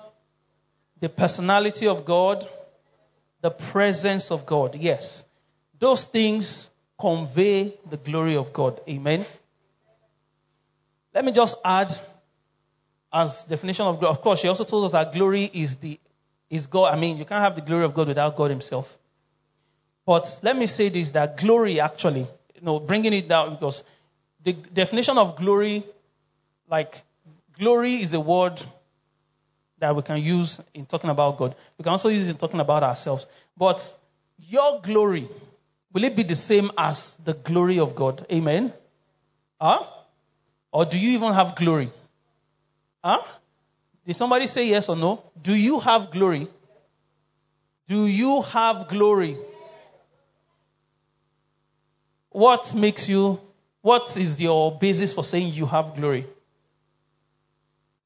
the 0.99 1.09
personality 1.09 1.87
of 1.87 2.05
God, 2.05 2.47
the 3.41 3.51
presence 3.51 4.31
of 4.31 4.45
God. 4.45 4.75
Yes. 4.75 5.25
Those 5.79 6.03
things 6.03 6.69
convey 6.99 7.73
the 7.89 7.97
glory 7.97 8.35
of 8.35 8.53
God. 8.53 8.79
Amen. 8.87 9.25
Let 11.13 11.25
me 11.25 11.31
just 11.31 11.57
add 11.63 11.99
as 13.11 13.43
definition 13.43 13.85
of 13.85 13.99
glory. 13.99 14.11
Of 14.11 14.21
course, 14.21 14.39
she 14.39 14.47
also 14.47 14.63
told 14.63 14.85
us 14.85 14.91
that 14.91 15.13
glory 15.13 15.49
is 15.53 15.75
the 15.75 15.99
is 16.49 16.67
God. 16.67 16.93
I 16.93 16.99
mean, 16.99 17.17
you 17.17 17.25
can't 17.25 17.43
have 17.43 17.55
the 17.55 17.61
glory 17.61 17.83
of 17.83 17.93
God 17.93 18.07
without 18.07 18.35
God 18.35 18.51
Himself. 18.51 18.97
But 20.05 20.39
let 20.41 20.57
me 20.57 20.67
say 20.67 20.89
this: 20.89 21.09
that 21.11 21.37
glory, 21.37 21.79
actually, 21.79 22.27
you 22.55 22.61
know, 22.61 22.79
bringing 22.79 23.13
it 23.13 23.27
down 23.27 23.55
because 23.55 23.83
the 24.43 24.53
definition 24.53 25.17
of 25.17 25.35
glory, 25.35 25.83
like 26.69 27.01
glory, 27.57 28.01
is 28.01 28.13
a 28.13 28.19
word 28.19 28.61
that 29.79 29.95
we 29.95 30.01
can 30.01 30.17
use 30.17 30.59
in 30.73 30.85
talking 30.85 31.09
about 31.09 31.37
God. 31.37 31.55
We 31.77 31.83
can 31.83 31.91
also 31.91 32.09
use 32.09 32.27
it 32.27 32.31
in 32.31 32.37
talking 32.37 32.59
about 32.59 32.83
ourselves. 32.83 33.25
But 33.57 33.97
your 34.37 34.81
glory, 34.81 35.27
will 35.91 36.03
it 36.03 36.15
be 36.15 36.23
the 36.23 36.35
same 36.35 36.71
as 36.77 37.17
the 37.23 37.33
glory 37.33 37.79
of 37.79 37.95
God? 37.95 38.25
Amen? 38.31 38.73
Huh? 39.59 39.85
Or 40.71 40.85
do 40.85 40.97
you 40.97 41.11
even 41.11 41.33
have 41.33 41.55
glory? 41.55 41.91
Huh? 43.03 43.21
Did 44.05 44.17
somebody 44.17 44.47
say 44.47 44.67
yes 44.67 44.89
or 44.89 44.95
no? 44.95 45.23
Do 45.41 45.53
you 45.53 45.79
have 45.79 46.11
glory? 46.11 46.47
Do 47.87 48.07
you 48.07 48.41
have 48.41 48.87
glory? 48.89 49.37
What 52.33 52.73
makes 52.73 53.07
you, 53.07 53.39
what 53.81 54.17
is 54.17 54.41
your 54.41 54.75
basis 54.77 55.13
for 55.13 55.23
saying 55.23 55.53
you 55.53 55.67
have 55.67 55.95
glory? 55.95 56.25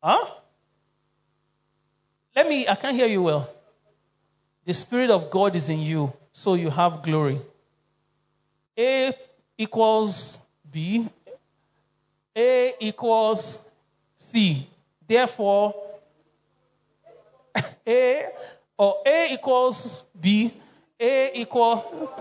Huh? 0.03 0.27
Let 2.35 2.49
me, 2.49 2.67
I 2.67 2.75
can't 2.75 2.95
hear 2.95 3.07
you 3.07 3.23
well. 3.23 3.49
The 4.65 4.73
Spirit 4.73 5.09
of 5.11 5.31
God 5.31 5.55
is 5.55 5.69
in 5.69 5.79
you, 5.79 6.11
so 6.33 6.55
you 6.55 6.69
have 6.69 7.01
glory. 7.01 7.41
A 8.77 9.13
equals 9.57 10.37
B, 10.69 11.07
A 12.35 12.73
equals 12.81 13.59
C. 14.17 14.67
Therefore, 15.07 15.73
A 17.87 18.25
or 18.77 19.03
A 19.05 19.33
equals 19.33 20.03
B, 20.19 20.53
A 20.99 21.31
equal. 21.33 22.11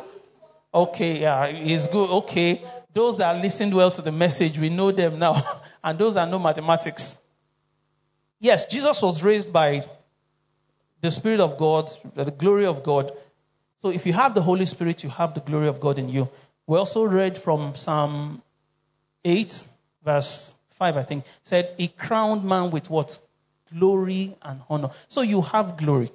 Okay, 0.73 1.21
yeah, 1.21 1.45
it's 1.47 1.89
good. 1.89 2.11
Okay, 2.11 2.63
those 2.93 3.17
that 3.17 3.41
listened 3.43 3.75
well 3.75 3.91
to 3.91 4.03
the 4.03 4.13
message, 4.13 4.59
we 4.59 4.69
know 4.69 4.91
them 4.93 5.19
now, 5.19 5.61
and 5.85 5.99
those 5.99 6.15
that 6.15 6.29
know 6.29 6.39
mathematics. 6.39 7.15
Yes, 8.39 8.67
Jesus 8.67 9.01
was 9.01 9.23
raised 9.23 9.53
by 9.53 9.87
the 11.01 11.11
Spirit 11.11 11.41
of 11.41 11.57
God, 11.57 11.91
the 12.15 12.31
glory 12.31 12.67
of 12.67 12.83
God. 12.83 13.13
So 13.83 13.91
if 13.91 14.05
you 14.05 14.13
have 14.13 14.35
the 14.35 14.43
Holy 14.43 14.67
Spirit, 14.67 15.05
you 15.05 15.11
have 15.11 15.35
the 15.35 15.41
glory 15.41 15.69
of 15.69 15.81
God 15.81 15.99
in 15.99 16.09
you. 16.09 16.29
We 16.67 16.77
also 16.77 17.05
read 17.05 17.39
from 17.39 17.77
Psalm 17.77 18.43
8, 19.25 19.65
verse 20.05 20.55
5, 20.79 20.97
I 20.97 21.03
think, 21.05 21.25
said, 21.45 21.75
He 21.79 21.89
crowned 21.89 22.45
man 22.45 22.71
with 22.71 22.91
what? 22.91 23.19
Glory 23.73 24.37
and 24.43 24.61
honor. 24.69 24.91
So 25.09 25.21
you 25.23 25.43
have 25.43 25.77
glory. 25.77 26.13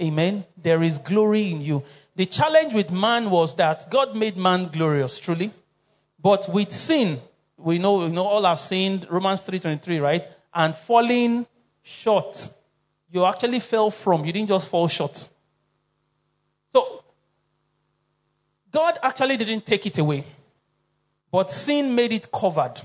Amen. 0.00 0.44
There 0.56 0.82
is 0.82 0.98
glory 0.98 1.50
in 1.50 1.62
you. 1.62 1.82
The 2.16 2.24
challenge 2.24 2.72
with 2.72 2.90
man 2.90 3.30
was 3.30 3.54
that 3.56 3.90
God 3.90 4.16
made 4.16 4.38
man 4.38 4.70
glorious, 4.72 5.18
truly. 5.18 5.52
But 6.18 6.48
with 6.52 6.72
sin, 6.72 7.20
we 7.58 7.78
know, 7.78 7.98
we 7.98 8.08
know 8.08 8.26
all 8.26 8.44
have 8.44 8.60
sinned, 8.60 9.06
Romans 9.10 9.42
3.23, 9.42 10.00
right? 10.00 10.26
And 10.54 10.74
falling 10.74 11.46
short. 11.82 12.48
You 13.10 13.26
actually 13.26 13.60
fell 13.60 13.90
from, 13.90 14.24
you 14.24 14.32
didn't 14.32 14.48
just 14.48 14.68
fall 14.68 14.88
short. 14.88 15.28
So, 16.72 17.04
God 18.72 18.98
actually 19.02 19.36
didn't 19.36 19.66
take 19.66 19.84
it 19.84 19.98
away. 19.98 20.24
But 21.30 21.50
sin 21.50 21.94
made 21.94 22.14
it 22.14 22.32
covered. 22.32 22.80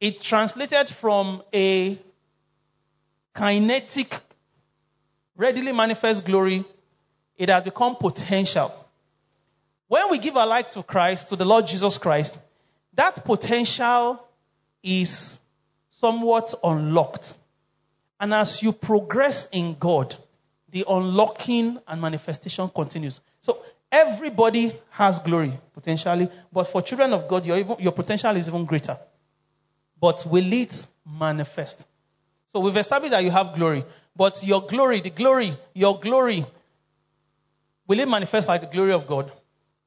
It 0.00 0.22
translated 0.22 0.88
from 0.88 1.42
a 1.52 1.98
kinetic, 3.34 4.18
readily 5.36 5.72
manifest 5.72 6.24
glory, 6.24 6.64
it 7.36 7.48
has 7.48 7.64
become 7.64 7.96
potential. 7.96 8.72
When 9.88 10.10
we 10.10 10.18
give 10.18 10.36
our 10.36 10.46
life 10.46 10.70
to 10.70 10.82
Christ, 10.82 11.28
to 11.28 11.36
the 11.36 11.44
Lord 11.44 11.66
Jesus 11.66 11.98
Christ, 11.98 12.38
that 12.94 13.24
potential 13.24 14.22
is 14.82 15.38
somewhat 15.90 16.54
unlocked. 16.62 17.34
And 18.20 18.32
as 18.32 18.62
you 18.62 18.72
progress 18.72 19.48
in 19.52 19.76
God, 19.78 20.16
the 20.70 20.84
unlocking 20.88 21.78
and 21.86 22.00
manifestation 22.00 22.68
continues. 22.68 23.20
So 23.42 23.62
everybody 23.90 24.76
has 24.90 25.18
glory 25.18 25.58
potentially, 25.72 26.28
but 26.52 26.64
for 26.64 26.82
children 26.82 27.12
of 27.12 27.28
God, 27.28 27.46
your, 27.46 27.58
even, 27.58 27.76
your 27.78 27.92
potential 27.92 28.34
is 28.36 28.48
even 28.48 28.64
greater. 28.64 28.98
But 30.00 30.26
will 30.26 30.52
it 30.52 30.86
manifest? 31.06 31.84
So 32.52 32.60
we've 32.60 32.76
established 32.76 33.12
that 33.12 33.22
you 33.22 33.30
have 33.30 33.54
glory, 33.54 33.84
but 34.16 34.44
your 34.44 34.66
glory, 34.66 35.00
the 35.00 35.10
glory, 35.10 35.56
your 35.74 35.98
glory, 35.98 36.46
will 37.86 37.98
it 37.98 38.08
manifest 38.08 38.48
like 38.48 38.60
the 38.60 38.66
glory 38.66 38.92
of 38.92 39.06
God? 39.06 39.32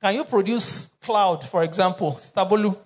Can 0.01 0.15
you 0.15 0.23
produce 0.23 0.89
cloud, 1.01 1.47
for 1.47 1.63
example, 1.63 2.13
Stabolu? 2.13 2.77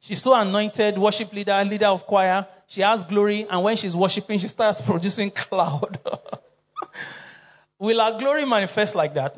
She's 0.00 0.22
so 0.22 0.34
anointed, 0.34 0.98
worship 0.98 1.32
leader, 1.32 1.64
leader 1.64 1.86
of 1.86 2.06
choir. 2.06 2.46
She 2.66 2.80
has 2.80 3.04
glory, 3.04 3.46
and 3.48 3.62
when 3.62 3.76
she's 3.76 3.94
worshiping, 3.94 4.38
she 4.38 4.48
starts 4.48 4.80
producing 4.90 5.30
cloud. 5.30 5.98
Will 7.78 8.00
our 8.00 8.18
glory 8.18 8.44
manifest 8.44 8.94
like 8.94 9.14
that? 9.14 9.36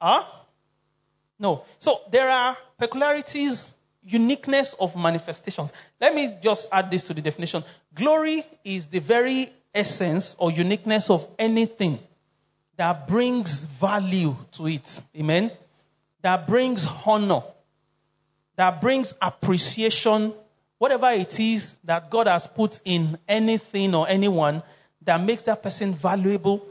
Huh? 0.00 0.24
No. 1.38 1.64
So 1.78 2.00
there 2.10 2.28
are 2.28 2.56
peculiarities, 2.78 3.68
uniqueness 4.04 4.74
of 4.78 4.96
manifestations. 4.96 5.72
Let 6.00 6.14
me 6.14 6.36
just 6.42 6.68
add 6.70 6.90
this 6.90 7.04
to 7.04 7.14
the 7.14 7.22
definition. 7.22 7.64
Glory 7.94 8.44
is 8.64 8.86
the 8.88 8.98
very 8.98 9.52
essence 9.74 10.36
or 10.38 10.50
uniqueness 10.50 11.10
of 11.10 11.28
anything 11.38 11.98
that 12.76 13.06
brings 13.06 13.64
value 13.64 14.36
to 14.52 14.66
it. 14.66 15.00
Amen. 15.16 15.50
That 16.22 16.46
brings 16.46 16.86
honor. 17.06 17.42
That 18.56 18.80
brings 18.80 19.14
appreciation. 19.20 20.32
Whatever 20.78 21.10
it 21.10 21.38
is 21.38 21.76
that 21.84 22.10
God 22.10 22.26
has 22.26 22.46
put 22.46 22.80
in 22.84 23.18
anything 23.28 23.94
or 23.94 24.08
anyone 24.08 24.62
that 25.02 25.22
makes 25.22 25.44
that 25.44 25.62
person 25.62 25.94
valuable, 25.94 26.66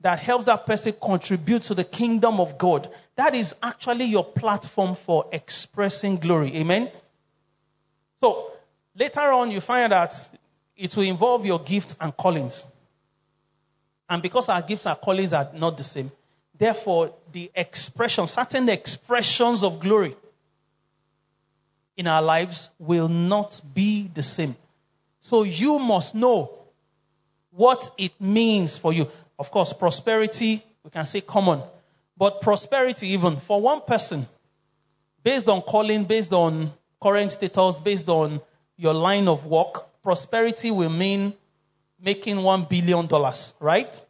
that 0.00 0.18
helps 0.20 0.44
that 0.44 0.64
person 0.64 0.94
contribute 1.02 1.62
to 1.62 1.74
the 1.74 1.84
kingdom 1.84 2.38
of 2.38 2.56
God. 2.56 2.88
That 3.16 3.34
is 3.34 3.54
actually 3.62 4.04
your 4.04 4.24
platform 4.24 4.94
for 4.94 5.26
expressing 5.32 6.16
glory. 6.16 6.54
Amen. 6.56 6.90
So 8.20 8.52
later 8.96 9.32
on, 9.32 9.50
you 9.50 9.60
find 9.60 9.90
that 9.92 10.28
it 10.76 10.96
will 10.96 11.04
involve 11.04 11.44
your 11.44 11.58
gifts 11.58 11.96
and 12.00 12.16
callings. 12.16 12.64
And 14.08 14.22
because 14.22 14.48
our 14.48 14.62
gifts 14.62 14.86
and 14.86 14.98
callings 15.00 15.32
are 15.32 15.50
not 15.54 15.76
the 15.76 15.84
same, 15.84 16.10
therefore, 16.56 17.14
the 17.30 17.50
expression, 17.54 18.26
certain 18.26 18.68
expressions 18.68 19.62
of 19.62 19.80
glory 19.80 20.16
in 21.96 22.06
our 22.06 22.22
lives 22.22 22.70
will 22.78 23.08
not 23.08 23.60
be 23.74 24.08
the 24.14 24.22
same. 24.22 24.56
So 25.20 25.42
you 25.42 25.78
must 25.78 26.14
know 26.14 26.50
what 27.50 27.90
it 27.98 28.12
means 28.20 28.78
for 28.78 28.92
you. 28.92 29.08
Of 29.38 29.50
course, 29.50 29.72
prosperity, 29.72 30.64
we 30.82 30.90
can 30.90 31.04
say 31.04 31.20
common. 31.20 31.60
But 32.16 32.40
prosperity, 32.40 33.08
even 33.08 33.36
for 33.36 33.60
one 33.60 33.82
person, 33.82 34.26
based 35.22 35.48
on 35.48 35.62
calling, 35.62 36.04
based 36.04 36.32
on 36.32 36.72
current 37.00 37.32
status, 37.32 37.78
based 37.80 38.08
on 38.08 38.40
your 38.76 38.94
line 38.94 39.28
of 39.28 39.44
work, 39.44 40.02
prosperity 40.02 40.70
will 40.70 40.90
mean 40.90 41.34
making 42.00 42.36
$1 42.36 42.68
billion, 42.68 43.08
right? 43.60 44.00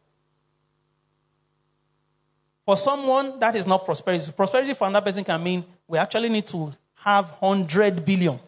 For 2.64 2.76
someone, 2.76 3.38
that 3.38 3.56
is 3.56 3.66
not 3.66 3.84
prosperity. 3.84 4.30
Prosperity 4.32 4.74
for 4.74 4.86
another 4.86 5.06
person 5.06 5.24
can 5.24 5.42
mean 5.42 5.64
we 5.86 5.96
actually 5.96 6.28
need 6.28 6.46
to 6.48 6.72
have 6.96 7.30
100 7.40 8.04
billion 8.04 8.38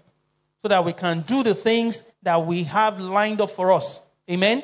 so 0.60 0.68
that 0.68 0.84
we 0.84 0.92
can 0.92 1.22
do 1.22 1.42
the 1.42 1.54
things 1.54 2.02
that 2.22 2.44
we 2.44 2.64
have 2.64 3.00
lined 3.00 3.40
up 3.40 3.50
for 3.50 3.72
us. 3.72 4.02
Amen? 4.30 4.62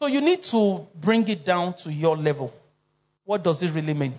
So 0.00 0.06
you 0.06 0.20
need 0.20 0.42
to 0.44 0.86
bring 0.94 1.26
it 1.28 1.44
down 1.44 1.74
to 1.78 1.92
your 1.92 2.16
level. 2.16 2.52
What 3.24 3.44
does 3.44 3.62
it 3.62 3.70
really 3.70 3.94
mean? 3.94 4.18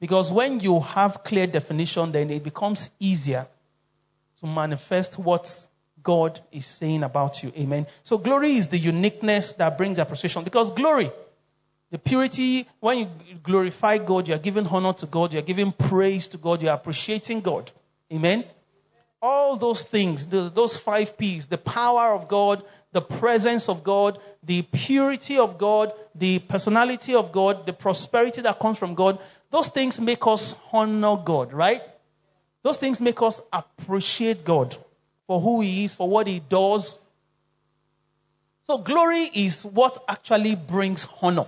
Because 0.00 0.30
when 0.30 0.60
you 0.60 0.80
have 0.80 1.24
clear 1.24 1.46
definition, 1.46 2.12
then 2.12 2.30
it 2.30 2.42
becomes 2.42 2.90
easier 3.00 3.46
to 4.40 4.46
manifest 4.46 5.18
what 5.18 5.66
God 6.04 6.40
is 6.52 6.66
saying 6.66 7.02
about 7.02 7.42
you. 7.42 7.52
Amen. 7.58 7.86
So 8.04 8.18
glory 8.18 8.56
is 8.58 8.68
the 8.68 8.78
uniqueness 8.78 9.54
that 9.54 9.76
brings 9.76 9.98
appreciation. 9.98 10.44
Because 10.44 10.70
glory, 10.70 11.10
the 11.90 11.98
purity, 11.98 12.68
when 12.78 12.98
you 12.98 13.08
glorify 13.42 13.98
God, 13.98 14.28
you're 14.28 14.38
giving 14.38 14.66
honor 14.66 14.92
to 14.92 15.06
God, 15.06 15.32
you're 15.32 15.42
giving 15.42 15.72
praise 15.72 16.28
to 16.28 16.38
God, 16.38 16.62
you're 16.62 16.74
appreciating 16.74 17.40
God. 17.40 17.72
Amen. 18.12 18.44
All 19.20 19.56
those 19.56 19.82
things, 19.82 20.26
those 20.26 20.76
five 20.76 21.16
P's, 21.16 21.46
the 21.46 21.58
power 21.58 22.12
of 22.12 22.28
God, 22.28 22.62
the 22.92 23.00
presence 23.00 23.68
of 23.68 23.82
God, 23.82 24.18
the 24.42 24.62
purity 24.62 25.38
of 25.38 25.56
God, 25.56 25.92
the 26.14 26.38
personality 26.40 27.14
of 27.14 27.32
God, 27.32 27.64
the 27.64 27.72
prosperity 27.72 28.42
that 28.42 28.58
comes 28.60 28.76
from 28.76 28.94
God, 28.94 29.18
those 29.50 29.68
things 29.68 29.98
make 30.00 30.26
us 30.26 30.54
honor 30.70 31.16
God, 31.16 31.52
right? 31.52 31.80
Those 32.62 32.76
things 32.76 33.00
make 33.00 33.22
us 33.22 33.40
appreciate 33.52 34.44
God 34.44 34.76
for 35.26 35.40
who 35.40 35.60
He 35.60 35.84
is, 35.84 35.94
for 35.94 36.08
what 36.08 36.26
He 36.26 36.40
does. 36.40 36.98
So, 38.66 38.78
glory 38.78 39.30
is 39.34 39.64
what 39.64 40.02
actually 40.08 40.54
brings 40.56 41.06
honor, 41.20 41.46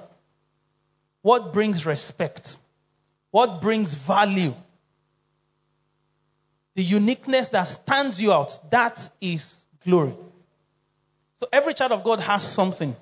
what 1.23 1.53
brings 1.53 1.87
respect, 1.87 2.59
what 3.31 3.61
brings 3.61 3.95
value. 3.95 4.55
The 6.75 6.85
uniqueness 6.85 7.49
that 7.49 7.65
stands 7.65 8.21
you 8.21 8.33
out, 8.35 8.71
that 8.71 9.09
is 9.21 9.63
glory. 9.83 10.15
So, 11.41 11.49
every 11.53 11.73
child 11.73 11.93
of 11.93 12.05
God 12.05 12.21
has 12.21 12.47
something, 12.47 12.95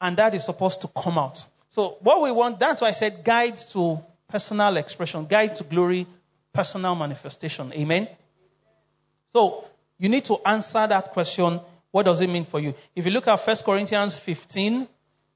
and 0.00 0.16
that 0.16 0.34
is 0.34 0.44
supposed 0.44 0.80
to 0.80 0.88
come 0.88 1.18
out. 1.18 1.44
So, 1.70 1.98
what 2.00 2.22
we 2.22 2.32
want, 2.32 2.58
that's 2.58 2.80
why 2.80 2.88
I 2.88 2.92
said 2.92 3.22
guide 3.22 3.56
to 3.72 4.02
personal 4.28 4.76
expression, 4.76 5.26
guide 5.26 5.54
to 5.56 5.64
glory, 5.64 6.06
personal 6.52 6.94
manifestation. 6.96 7.72
Amen. 7.74 8.08
So 9.36 9.66
you 9.98 10.08
need 10.08 10.24
to 10.24 10.38
answer 10.46 10.86
that 10.86 11.12
question. 11.12 11.60
What 11.90 12.04
does 12.04 12.22
it 12.22 12.26
mean 12.30 12.46
for 12.46 12.58
you? 12.58 12.72
If 12.94 13.04
you 13.04 13.12
look 13.12 13.28
at 13.28 13.46
1 13.46 13.56
Corinthians 13.66 14.18
15 14.18 14.88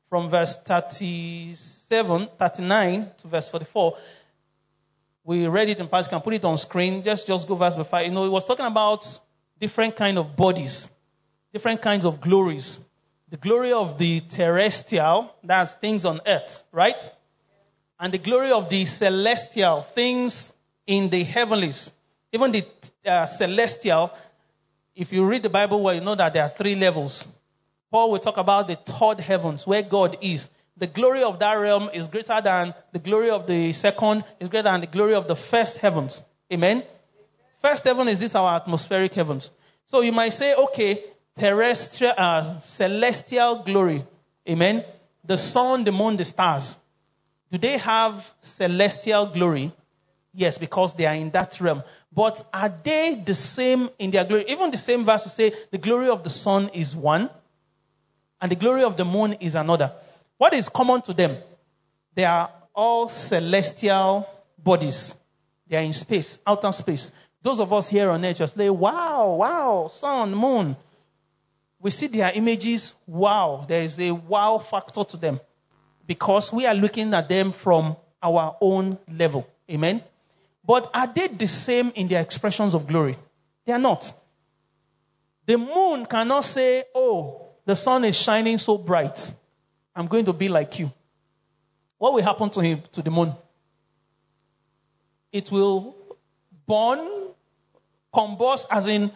from 0.09 0.31
verse 0.31 0.57
37, 0.57 2.29
39 2.39 3.11
to 3.19 3.29
verse 3.29 3.51
44, 3.51 3.99
we 5.23 5.47
read 5.49 5.69
it 5.69 5.81
in 5.81 5.87
past. 5.87 6.11
You 6.11 6.17
can 6.17 6.23
put 6.23 6.33
it 6.33 6.45
on 6.47 6.57
screen. 6.57 7.03
Just, 7.03 7.27
just 7.27 7.47
go 7.47 7.55
verse 7.57 7.77
by 7.77 7.83
five. 7.83 8.07
You 8.07 8.13
know, 8.13 8.25
it 8.25 8.31
was 8.31 8.47
talking 8.47 8.65
about 8.65 9.05
different 9.61 9.95
kind 9.95 10.17
of 10.17 10.35
bodies, 10.35 10.89
different 11.53 11.83
kinds 11.83 12.07
of 12.07 12.23
glories. 12.23 12.79
The 13.29 13.37
glory 13.37 13.73
of 13.73 13.99
the 13.99 14.21
terrestrial, 14.21 15.35
that's 15.45 15.75
things 15.75 16.07
on 16.07 16.23
earth, 16.27 16.65
right? 16.73 17.11
and 18.01 18.15
the 18.15 18.19
glory 18.19 18.51
of 18.51 18.71
the 18.71 18.87
celestial 18.87 19.83
things 19.83 20.55
in 20.87 21.11
the 21.11 21.23
heavenlies. 21.23 21.93
Even 22.33 22.53
the 22.53 22.65
uh, 23.05 23.27
celestial, 23.27 24.13
if 24.95 25.13
you 25.13 25.25
read 25.25 25.43
the 25.43 25.49
Bible 25.49 25.81
well, 25.83 25.95
you 25.95 26.01
know 26.01 26.15
that 26.15 26.33
there 26.33 26.43
are 26.45 26.51
three 26.51 26.77
levels. 26.77 27.27
Paul 27.91 28.13
will 28.13 28.19
talk 28.21 28.37
about 28.37 28.69
the 28.69 28.77
third 28.77 29.21
heavens, 29.21 29.67
where 29.67 29.83
God 29.83 30.17
is. 30.21 30.49
The 30.77 30.87
glory 30.87 31.23
of 31.23 31.39
that 31.41 31.55
realm 31.55 31.91
is 31.93 32.09
greater 32.09 32.41
than 32.41 32.73
the 32.93 32.99
glory 32.99 33.31
of 33.31 33.47
the 33.47 33.73
second, 33.73 34.25
is 34.39 34.49
greater 34.49 34.71
than 34.71 34.81
the 34.81 34.87
glory 34.87 35.15
of 35.15 35.27
the 35.27 35.37
first 35.37 35.79
heavens. 35.79 36.23
Amen? 36.53 36.85
First 37.61 37.85
heaven 37.85 38.09
is 38.09 38.19
this 38.19 38.35
our 38.35 38.57
atmospheric 38.57 39.13
heavens. 39.13 39.51
So 39.87 40.01
you 40.01 40.13
might 40.13 40.33
say, 40.33 40.55
okay, 40.55 41.05
terrestrial, 41.37 42.15
uh, 42.17 42.61
celestial 42.65 43.57
glory. 43.65 44.05
Amen? 44.49 44.85
The 45.25 45.37
sun, 45.37 45.85
the 45.85 45.93
moon, 45.93 46.17
the 46.17 46.25
stars. 46.25 46.77
Do 47.51 47.59
they 47.59 47.77
have 47.77 48.31
celestial 48.41 49.27
glory? 49.27 49.73
Yes, 50.33 50.59
because 50.59 50.95
they 50.95 51.07
are 51.07 51.15
in 51.15 51.31
that 51.31 51.61
realm. 51.61 51.83
But 52.13 52.47
are 52.53 52.69
they 52.69 53.23
the 53.25 53.35
same 53.35 53.91
in 53.99 54.11
their 54.11 54.25
glory? 54.25 54.45
Even 54.49 54.71
the 54.71 54.79
same 54.79 55.05
verse 55.05 55.25
will 55.25 55.31
say 55.31 55.53
the 55.71 55.79
glory 55.79 56.09
of 56.09 56.23
the 56.23 56.31
sun 56.31 56.69
is 56.69 56.95
one 56.95 57.31
and 58.41 58.51
the 58.51 58.57
glory 58.57 58.85
of 58.85 58.97
the 58.97 59.05
moon 59.05 59.35
is 59.35 59.55
another. 59.55 59.93
What 60.39 60.55
is 60.55 60.69
common 60.69 61.03
to 61.03 61.13
them? 61.13 61.37
They 62.15 62.25
are 62.25 62.51
all 62.75 63.09
celestial 63.09 64.29
bodies. 64.57 65.15
They 65.69 65.77
are 65.77 65.83
in 65.83 65.93
space, 65.93 66.39
outer 66.47 66.73
space. 66.73 67.13
Those 67.43 67.61
of 67.61 67.73
us 67.73 67.89
here 67.89 68.11
on 68.11 68.25
earth 68.25 68.39
just 68.39 68.57
say, 68.57 68.71
wow, 68.71 69.35
wow, 69.35 69.89
sun, 69.93 70.35
moon. 70.35 70.77
We 71.79 71.91
see 71.91 72.09
their 72.09 72.31
images, 72.33 72.95
wow, 73.07 73.65
there 73.67 73.83
is 73.83 73.99
a 73.99 74.11
wow 74.11 74.59
factor 74.59 75.03
to 75.05 75.17
them 75.17 75.41
because 76.07 76.53
we 76.53 76.67
are 76.67 76.75
looking 76.75 77.15
at 77.15 77.29
them 77.29 77.53
from 77.53 77.97
our 78.23 78.57
own 78.61 78.99
level. 79.11 79.47
Amen? 79.71 80.03
But 80.71 80.89
are 80.95 81.09
they 81.09 81.27
the 81.27 81.49
same 81.49 81.91
in 81.97 82.07
their 82.07 82.21
expressions 82.21 82.75
of 82.75 82.87
glory? 82.87 83.19
They 83.65 83.73
are 83.73 83.79
not. 83.81 84.13
The 85.45 85.59
moon 85.59 86.07
cannot 86.07 86.45
say, 86.45 86.85
Oh, 86.95 87.49
the 87.65 87.75
sun 87.75 88.05
is 88.05 88.17
shining 88.17 88.57
so 88.57 88.79
bright. 88.79 89.33
I'm 89.97 90.07
going 90.07 90.25
to 90.27 90.33
be 90.33 90.49
like 90.49 90.79
you. 90.79 90.93
What 91.99 92.15
will 92.15 92.23
happen 92.23 92.49
to 92.51 92.61
him, 92.61 92.85
to 92.93 93.03
the 93.03 93.11
moon? 93.11 93.35
It 95.33 95.51
will 95.51 95.97
burn, 96.69 97.31
combust, 98.15 98.69
as 98.71 98.87
in, 98.87 99.11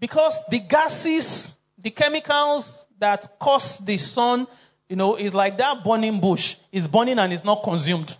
because 0.00 0.34
the 0.48 0.60
gases, 0.60 1.50
the 1.76 1.90
chemicals 1.90 2.82
that 2.98 3.38
cause 3.38 3.76
the 3.80 3.98
sun 3.98 4.46
you 4.88 4.96
know, 4.96 5.16
it's 5.16 5.34
like 5.34 5.58
that 5.58 5.84
burning 5.84 6.20
bush 6.20 6.56
is 6.72 6.88
burning 6.88 7.18
and 7.18 7.34
is 7.34 7.44
not 7.44 7.62
consumed. 7.62 8.16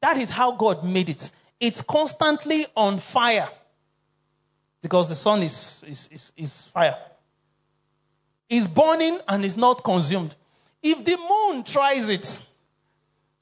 That 0.00 0.16
is 0.16 0.30
how 0.30 0.52
God 0.52 0.82
made 0.82 1.10
it. 1.10 1.30
It's 1.60 1.82
constantly 1.82 2.66
on 2.76 2.98
fire 2.98 3.48
because 4.82 5.08
the 5.08 5.14
sun 5.14 5.42
is, 5.42 5.82
is, 5.86 6.08
is, 6.12 6.32
is 6.36 6.66
fire. 6.68 6.96
It's 8.48 8.68
burning 8.68 9.18
and 9.26 9.44
is 9.44 9.56
not 9.56 9.82
consumed. 9.82 10.34
If 10.82 11.04
the 11.04 11.16
moon 11.16 11.64
tries 11.64 12.08
it, 12.08 12.42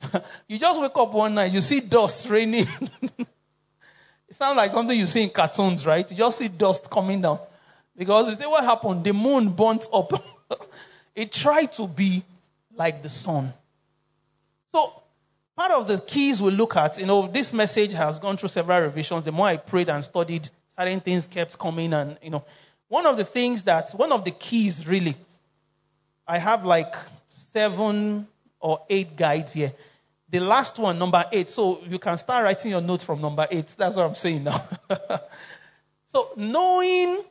you 0.49 0.59
just 0.59 0.81
wake 0.81 0.97
up 0.97 1.13
one 1.13 1.35
night, 1.35 1.53
you 1.53 1.61
see 1.61 1.81
dust 1.81 2.29
raining. 2.29 2.69
it 3.19 3.27
sounds 4.37 4.57
like 4.57 4.71
something 4.71 4.97
you 4.97 5.07
see 5.07 5.23
in 5.23 5.31
cartoons, 5.31 5.85
right? 5.85 6.09
You 6.11 6.17
just 6.17 6.39
see 6.39 6.49
dust 6.49 6.89
coming 6.89 7.21
down. 7.21 7.41
Because 7.97 8.29
you 8.29 8.35
say, 8.37 8.47
what 8.47 8.65
happened? 8.65 9.05
The 9.05 9.13
moon 9.13 9.51
burnt 9.51 9.87
up. 9.93 10.13
It 11.15 11.31
tried 11.31 11.73
to 11.75 11.87
be 11.87 12.25
like 12.75 13.03
the 13.03 13.11
sun. 13.11 13.53
So, 14.73 15.02
part 15.57 15.73
of 15.73 15.89
the 15.89 15.99
keys 15.99 16.41
we 16.41 16.51
look 16.51 16.77
at, 16.77 16.99
you 16.99 17.07
know, 17.07 17.27
this 17.27 17.53
message 17.53 17.93
has 17.93 18.19
gone 18.19 18.37
through 18.37 18.49
several 18.49 18.81
revisions. 18.81 19.25
The 19.25 19.33
more 19.33 19.49
I 19.49 19.57
prayed 19.57 19.89
and 19.89 20.05
studied, 20.05 20.49
certain 20.77 21.01
things 21.01 21.27
kept 21.27 21.59
coming. 21.59 21.93
And, 21.93 22.19
you 22.23 22.31
know, 22.31 22.45
one 22.89 23.07
of 23.07 23.17
the 23.17 23.25
things 23.25 23.63
that, 23.65 23.91
one 23.91 24.13
of 24.13 24.25
the 24.25 24.31
keys 24.31 24.87
really, 24.87 25.17
I 26.27 26.39
have 26.39 26.65
like 26.65 26.95
seven 27.29 28.27
or 28.61 28.83
eight 28.89 29.17
guides 29.17 29.53
here. 29.53 29.73
The 30.31 30.41
last 30.41 30.79
one, 30.79 30.99
number 30.99 31.25
eight. 31.31 31.51
So 31.51 31.83
you 31.87 31.99
can 31.99 32.17
start 32.17 32.45
writing 32.45 32.71
your 32.71 32.81
note 32.81 33.03
from 33.03 33.21
number 33.21 33.47
eight. 33.51 33.67
That's 33.77 33.97
what 33.97 34.07
I'm 34.07 34.15
saying 34.15 34.45
now. 34.45 34.65
so 36.07 36.31
knowing 36.37 37.23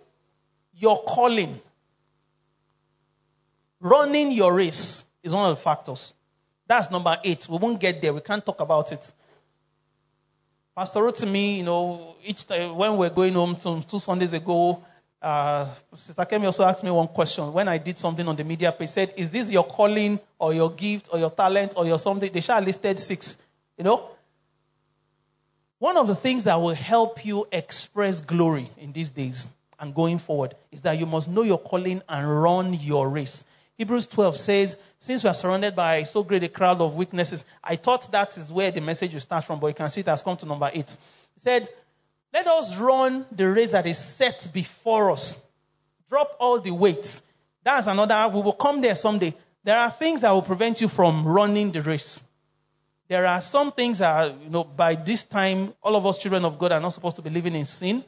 your 0.76 1.04
calling 1.04 1.60
Running 3.82 4.32
your 4.32 4.54
race 4.54 5.04
is 5.24 5.34
one 5.34 5.50
of 5.50 5.58
the 5.58 5.62
factors. 5.62 6.14
That's 6.72 6.90
number 6.90 7.18
eight. 7.22 7.50
We 7.50 7.58
won't 7.58 7.82
get 7.82 8.02
there. 8.02 8.14
We 8.14 8.22
can't 8.22 8.46
talk 8.46 8.62
about 8.62 8.94
it. 8.94 9.12
Pastor 10.74 11.04
wrote 11.04 11.18
to 11.18 11.26
me, 11.26 11.58
you 11.58 11.64
know, 11.64 12.16
each 12.24 12.48
time 12.48 12.78
when 12.78 12.96
we're 12.96 13.10
going 13.10 13.34
home 13.34 13.58
two, 13.58 13.84
two 13.86 14.00
Sundays 14.00 14.32
ago, 14.32 14.82
uh, 15.22 15.68
Sister 15.94 16.24
Kemi 16.24 16.46
also 16.46 16.64
asked 16.64 16.82
me 16.82 16.90
one 16.90 17.10
question. 17.10 17.52
When 17.52 17.68
I 17.68 17.78
did 17.78 17.98
something 17.98 18.26
on 18.26 18.38
the 18.38 18.46
media 18.46 18.72
page, 18.72 18.88
said, 18.88 19.14
Is 19.18 19.30
this 19.30 19.52
your 19.52 19.66
calling 19.66 20.18
or 20.40 20.54
your 20.54 20.72
gift 20.72 21.10
or 21.12 21.20
your 21.20 21.32
talent 21.32 21.74
or 21.76 21.86
your 21.86 22.00
something? 22.00 22.32
They 22.32 22.40
shall 22.40 22.62
listed 22.62 22.98
six. 23.02 23.36
You 23.78 23.84
know? 23.84 24.10
One 25.78 25.98
of 25.98 26.08
the 26.08 26.16
things 26.16 26.46
that 26.46 26.56
will 26.56 26.74
help 26.74 27.26
you 27.26 27.50
express 27.52 28.22
glory 28.22 28.70
in 28.78 28.94
these 28.94 29.12
days 29.12 29.46
and 29.78 29.94
going 29.94 30.20
forward 30.20 30.56
is 30.72 30.82
that 30.84 30.98
you 30.98 31.06
must 31.06 31.28
know 31.28 31.42
your 31.42 31.60
calling 31.60 32.02
and 32.08 32.42
run 32.42 32.74
your 32.76 33.10
race. 33.10 33.44
Hebrews 33.82 34.06
12 34.06 34.38
says, 34.38 34.78
Since 35.00 35.24
we 35.24 35.30
are 35.32 35.34
surrounded 35.34 35.76
by 35.76 36.04
so 36.04 36.22
great 36.22 36.44
a 36.44 36.50
crowd 36.50 36.80
of 36.82 36.94
witnesses, 36.94 37.44
I 37.64 37.78
thought 37.78 38.12
that 38.12 38.38
is 38.38 38.52
where 38.52 38.70
the 38.70 38.80
message 38.80 39.12
will 39.12 39.20
start 39.20 39.44
from, 39.44 39.60
but 39.60 39.70
you 39.70 39.74
can 39.74 39.90
see 39.90 40.02
it 40.02 40.06
has 40.06 40.22
come 40.22 40.38
to 40.38 40.46
number 40.46 40.70
8. 40.72 40.76
He 41.34 41.40
said, 41.40 41.68
Let 42.32 42.46
us 42.46 42.78
run 42.78 43.26
the 43.32 43.50
race 43.50 43.72
that 43.72 43.88
is 43.88 43.98
set 43.98 44.48
before 44.54 45.10
us. 45.10 45.36
Drop 46.12 46.36
all 46.40 46.60
the 46.60 46.70
weights. 46.70 47.24
That's 47.64 47.88
another, 47.88 48.28
we 48.32 48.44
will 48.44 48.54
come 48.54 48.82
there 48.82 48.94
someday. 48.94 49.34
There 49.64 49.80
are 49.80 49.90
things 49.90 50.22
that 50.22 50.30
will 50.30 50.44
prevent 50.44 50.80
you 50.80 50.88
from 50.88 51.28
running 51.28 51.72
the 51.72 51.82
race. 51.82 52.22
There 53.08 53.26
are 53.26 53.42
some 53.42 53.72
things 53.72 53.98
that, 53.98 54.40
you 54.44 54.52
know, 54.52 54.64
by 54.64 54.94
this 54.94 55.24
time, 55.24 55.74
all 55.82 55.96
of 55.96 56.06
us 56.06 56.20
children 56.20 56.46
of 56.46 56.60
God 56.60 56.72
are 56.72 56.80
not 56.80 56.94
supposed 56.94 57.16
to 57.16 57.24
be 57.24 57.32
living 57.32 57.56
in 57.56 57.66
sin. 57.66 58.04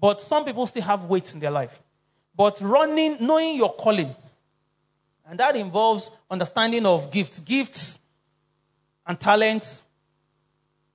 But 0.00 0.22
some 0.22 0.46
people 0.46 0.66
still 0.66 0.82
have 0.82 1.04
weights 1.04 1.34
in 1.34 1.40
their 1.40 1.50
life. 1.50 1.78
But 2.34 2.58
running, 2.62 3.18
knowing 3.20 3.56
your 3.56 3.74
calling, 3.74 4.16
and 5.28 5.38
that 5.38 5.56
involves 5.56 6.10
understanding 6.30 6.86
of 6.86 7.10
gifts. 7.10 7.40
Gifts 7.40 7.98
and 9.06 9.18
talents 9.18 9.82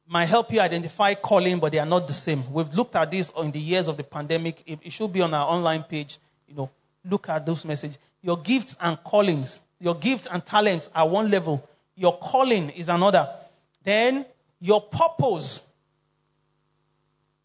might 0.08 0.26
help 0.26 0.52
you 0.52 0.60
identify 0.60 1.14
calling, 1.14 1.60
but 1.60 1.72
they 1.72 1.80
are 1.80 1.86
not 1.86 2.08
the 2.08 2.14
same. 2.14 2.52
We've 2.52 2.74
looked 2.74 2.96
at 2.96 3.12
this 3.12 3.32
in 3.38 3.52
the 3.52 3.60
years 3.60 3.88
of 3.88 3.98
the 3.98 4.04
pandemic. 4.04 4.64
It 4.66 4.92
should 4.92 5.14
be 5.14 5.22
on 5.22 5.34
our 5.34 5.48
online 5.48 5.84
page. 5.84 6.18
You 6.48 6.56
know, 6.56 6.70
look 7.06 7.30
at 7.30 7.46
those 7.46 7.64
messages. 7.66 7.98
Your 8.22 8.38
gifts 8.38 8.76
and 8.82 9.02
callings, 9.04 9.60
your 9.80 9.96
gifts 9.96 10.28
and 10.30 10.46
talents 10.46 10.90
are 10.94 11.08
one 11.08 11.30
level. 11.30 11.68
Your 11.96 12.18
calling 12.18 12.70
is 12.72 12.90
another. 12.90 13.30
Then 13.84 14.26
your 14.60 14.82
purpose 14.82 15.62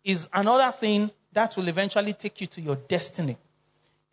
is 0.03 0.29
another 0.33 0.77
thing 0.77 1.11
that 1.33 1.57
will 1.57 1.69
eventually 1.69 2.13
take 2.13 2.41
you 2.41 2.47
to 2.47 2.61
your 2.61 2.77
destiny. 2.77 3.37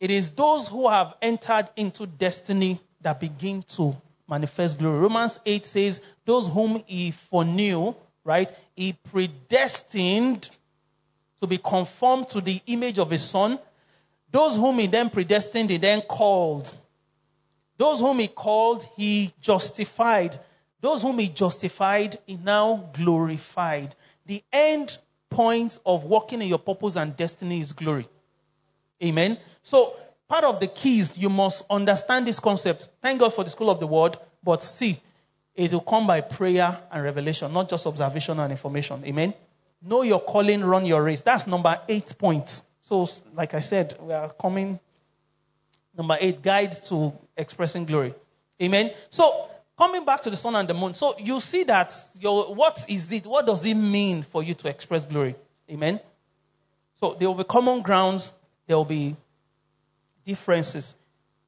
It 0.02 0.10
is 0.10 0.32
those 0.32 0.68
who 0.68 0.90
have 0.90 1.14
entered 1.22 1.70
into 1.76 2.08
destiny 2.08 2.82
that 3.02 3.20
begin 3.20 3.62
to 3.76 3.96
manifest 4.28 4.80
glory. 4.80 4.98
Romans 4.98 5.40
8 5.46 5.64
says, 5.64 6.02
Those 6.26 6.48
whom 6.48 6.82
he 6.88 7.12
foreknew, 7.12 7.94
right, 8.24 8.52
he 8.76 8.94
predestined 8.94 10.50
to 11.40 11.46
be 11.46 11.60
conformed 11.60 12.30
to 12.30 12.42
the 12.42 12.60
image 12.66 12.98
of 12.98 13.12
his 13.12 13.24
son. 13.24 13.60
Those 14.32 14.56
whom 14.56 14.80
he 14.80 14.88
then 14.88 15.12
predestined, 15.12 15.70
he 15.70 15.78
then 15.78 16.02
called. 16.02 16.74
Those 17.78 18.00
whom 18.00 18.18
he 18.18 18.28
called, 18.28 18.88
he 18.98 19.32
justified. 19.40 20.40
Those 20.80 21.04
whom 21.04 21.20
he 21.20 21.28
justified, 21.28 22.18
he 22.26 22.38
now 22.38 22.90
glorified. 22.92 23.96
The 24.26 24.44
end 24.52 24.98
point 25.30 25.78
of 25.86 26.06
walking 26.06 26.42
in 26.42 26.48
your 26.48 26.58
purpose 26.58 26.96
and 26.96 27.16
destiny 27.16 27.60
is 27.60 27.72
glory. 27.72 28.08
Amen. 29.04 29.38
So, 29.64 29.96
part 30.28 30.44
of 30.44 30.60
the 30.60 30.68
keys, 30.68 31.18
you 31.18 31.30
must 31.30 31.64
understand 31.70 32.28
this 32.28 32.40
concept. 32.40 32.90
Thank 33.02 33.20
God 33.20 33.34
for 33.34 33.44
the 33.44 33.50
school 33.50 33.70
of 33.70 33.80
the 33.80 33.88
word, 33.88 34.18
but 34.44 34.62
see, 34.62 35.02
it 35.56 35.72
will 35.74 35.82
come 35.82 36.08
by 36.08 36.22
prayer 36.22 36.80
and 36.92 37.04
revelation, 37.04 37.52
not 37.52 37.70
just 37.70 37.86
observation 37.86 38.40
and 38.40 38.52
information. 38.52 39.04
Amen. 39.06 39.34
Know 39.82 40.04
your 40.04 40.22
calling, 40.22 40.64
run 40.64 40.86
your 40.86 41.04
race. 41.04 41.22
That's 41.22 41.48
number 41.48 41.80
eight 41.88 42.16
points. 42.18 42.64
So, 42.82 43.08
like 43.34 43.54
I 43.54 43.62
said, 43.62 43.98
we 44.00 44.14
are 44.14 44.30
coming. 44.30 44.80
Number 45.98 46.18
eight, 46.20 46.42
guide 46.42 46.82
to 46.84 47.14
expressing 47.36 47.86
glory. 47.86 48.14
Amen. 48.62 48.92
So, 49.10 49.50
coming 49.78 50.06
back 50.06 50.22
to 50.24 50.30
the 50.30 50.36
sun 50.36 50.56
and 50.56 50.68
the 50.68 50.74
moon. 50.74 50.94
So, 50.94 51.16
you 51.20 51.40
see 51.42 51.64
that 51.64 51.94
your, 52.20 52.54
what 52.54 52.86
is 52.88 53.12
it? 53.12 53.26
What 53.26 53.46
does 53.46 53.66
it 53.66 53.74
mean 53.74 54.24
for 54.24 54.44
you 54.44 54.54
to 54.54 54.68
express 54.68 55.06
glory? 55.06 55.36
Amen. 55.70 56.00
So, 57.00 57.16
there 57.18 57.28
will 57.28 57.36
be 57.36 57.44
common 57.44 57.82
grounds 57.82 58.32
there 58.72 58.78
will 58.78 58.86
be 58.86 59.18
differences. 60.26 60.96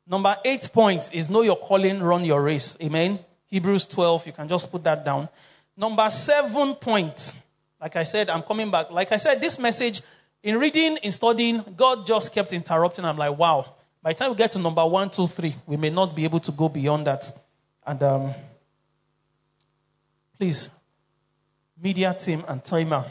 Number 0.05 0.35
eight 0.43 0.69
point 0.73 1.09
is 1.13 1.29
know 1.29 1.41
your 1.41 1.55
calling, 1.55 2.01
run 2.03 2.25
your 2.25 2.43
race. 2.43 2.75
Amen. 2.81 3.17
Hebrews 3.45 3.85
12, 3.85 4.27
you 4.27 4.33
can 4.33 4.49
just 4.49 4.69
put 4.69 4.83
that 4.83 5.05
down. 5.05 5.29
Number 5.77 6.09
seven 6.11 6.75
point. 6.75 7.33
Like 7.79 7.95
I 7.95 8.03
said, 8.03 8.29
I'm 8.29 8.43
coming 8.43 8.69
back. 8.69 8.91
Like 8.91 9.13
I 9.13 9.17
said, 9.17 9.39
this 9.39 9.57
message, 9.57 10.01
in 10.41 10.57
reading, 10.57 10.97
in 10.97 11.13
studying, 11.13 11.63
God 11.77 12.05
just 12.05 12.33
kept 12.33 12.51
interrupting. 12.51 13.05
I'm 13.05 13.17
like, 13.17 13.37
wow. 13.37 13.73
By 14.01 14.11
the 14.11 14.19
time 14.19 14.31
we 14.31 14.35
get 14.35 14.51
to 14.51 14.59
number 14.59 14.85
one, 14.85 15.09
two, 15.09 15.27
three, 15.27 15.55
we 15.65 15.77
may 15.77 15.91
not 15.91 16.13
be 16.13 16.25
able 16.25 16.41
to 16.41 16.51
go 16.51 16.67
beyond 16.67 17.07
that. 17.07 17.31
And 17.87 18.03
um, 18.03 18.33
please, 20.37 20.69
media 21.81 22.13
team 22.19 22.43
and 22.49 22.61
timer, 22.61 23.05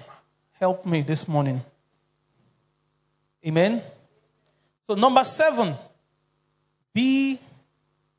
help 0.61 0.85
me 0.85 1.01
this 1.01 1.27
morning. 1.27 1.63
Amen. 3.47 3.83
So, 4.93 4.97
number 4.97 5.25
seven, 5.25 5.75
be 6.93 7.41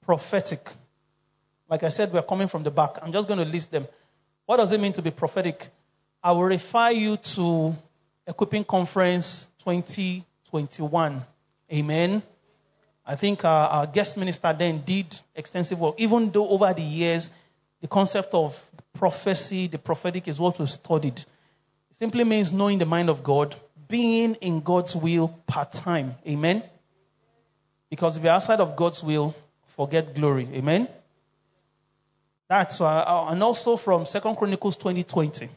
prophetic. 0.02 0.72
Like 1.70 1.84
I 1.84 1.90
said, 1.90 2.12
we're 2.12 2.24
coming 2.24 2.48
from 2.48 2.64
the 2.64 2.72
back. 2.72 2.98
I'm 3.00 3.14
just 3.14 3.28
going 3.28 3.38
to 3.38 3.46
list 3.46 3.70
them. 3.70 3.88
What 4.48 4.58
does 4.58 4.72
it 4.72 4.80
mean 4.80 4.92
to 4.94 5.02
be 5.04 5.12
prophetic? 5.12 5.70
I 6.24 6.32
will 6.32 6.46
refer 6.46 6.90
you 6.90 7.18
to 7.18 7.76
Equipping 8.26 8.64
Conference 8.64 9.46
2021. 9.60 11.24
Amen. 11.72 12.24
I 13.06 13.18
think 13.18 13.46
our, 13.46 13.68
our 13.68 13.86
guest 13.86 14.18
minister 14.18 14.52
then 14.58 14.82
did 14.84 15.20
extensive 15.36 15.80
work, 15.80 15.94
even 16.00 16.32
though 16.32 16.50
over 16.50 16.74
the 16.74 16.82
years, 16.82 17.30
the 17.82 17.88
concept 17.88 18.34
of 18.34 18.60
prophecy, 18.94 19.68
the 19.68 19.78
prophetic 19.78 20.28
is 20.28 20.40
what 20.40 20.58
we've 20.58 20.72
studied. 20.72 21.20
It 21.20 21.98
simply 21.98 22.24
means 22.24 22.52
knowing 22.52 22.80
the 22.80 22.88
mind 22.88 23.12
of 23.12 23.24
God, 23.24 23.56
being 23.94 24.34
in 24.42 24.60
God's 24.60 24.96
will 24.96 25.28
part 25.46 25.72
time. 25.72 26.16
Amen. 26.28 26.64
Because 27.92 28.18
if 28.18 28.24
you're 28.24 28.34
outside 28.34 28.60
of 28.60 28.76
God's 28.76 29.04
will, 29.04 29.36
forget 29.76 30.16
glory. 30.16 30.50
Amen. 30.52 30.88
That's 32.48 32.82
uh, 32.82 32.88
uh 32.88 33.28
and 33.30 33.44
also 33.44 33.78
from 33.78 34.08
Second 34.08 34.36
Chronicles 34.36 34.78
2020. 34.78 35.48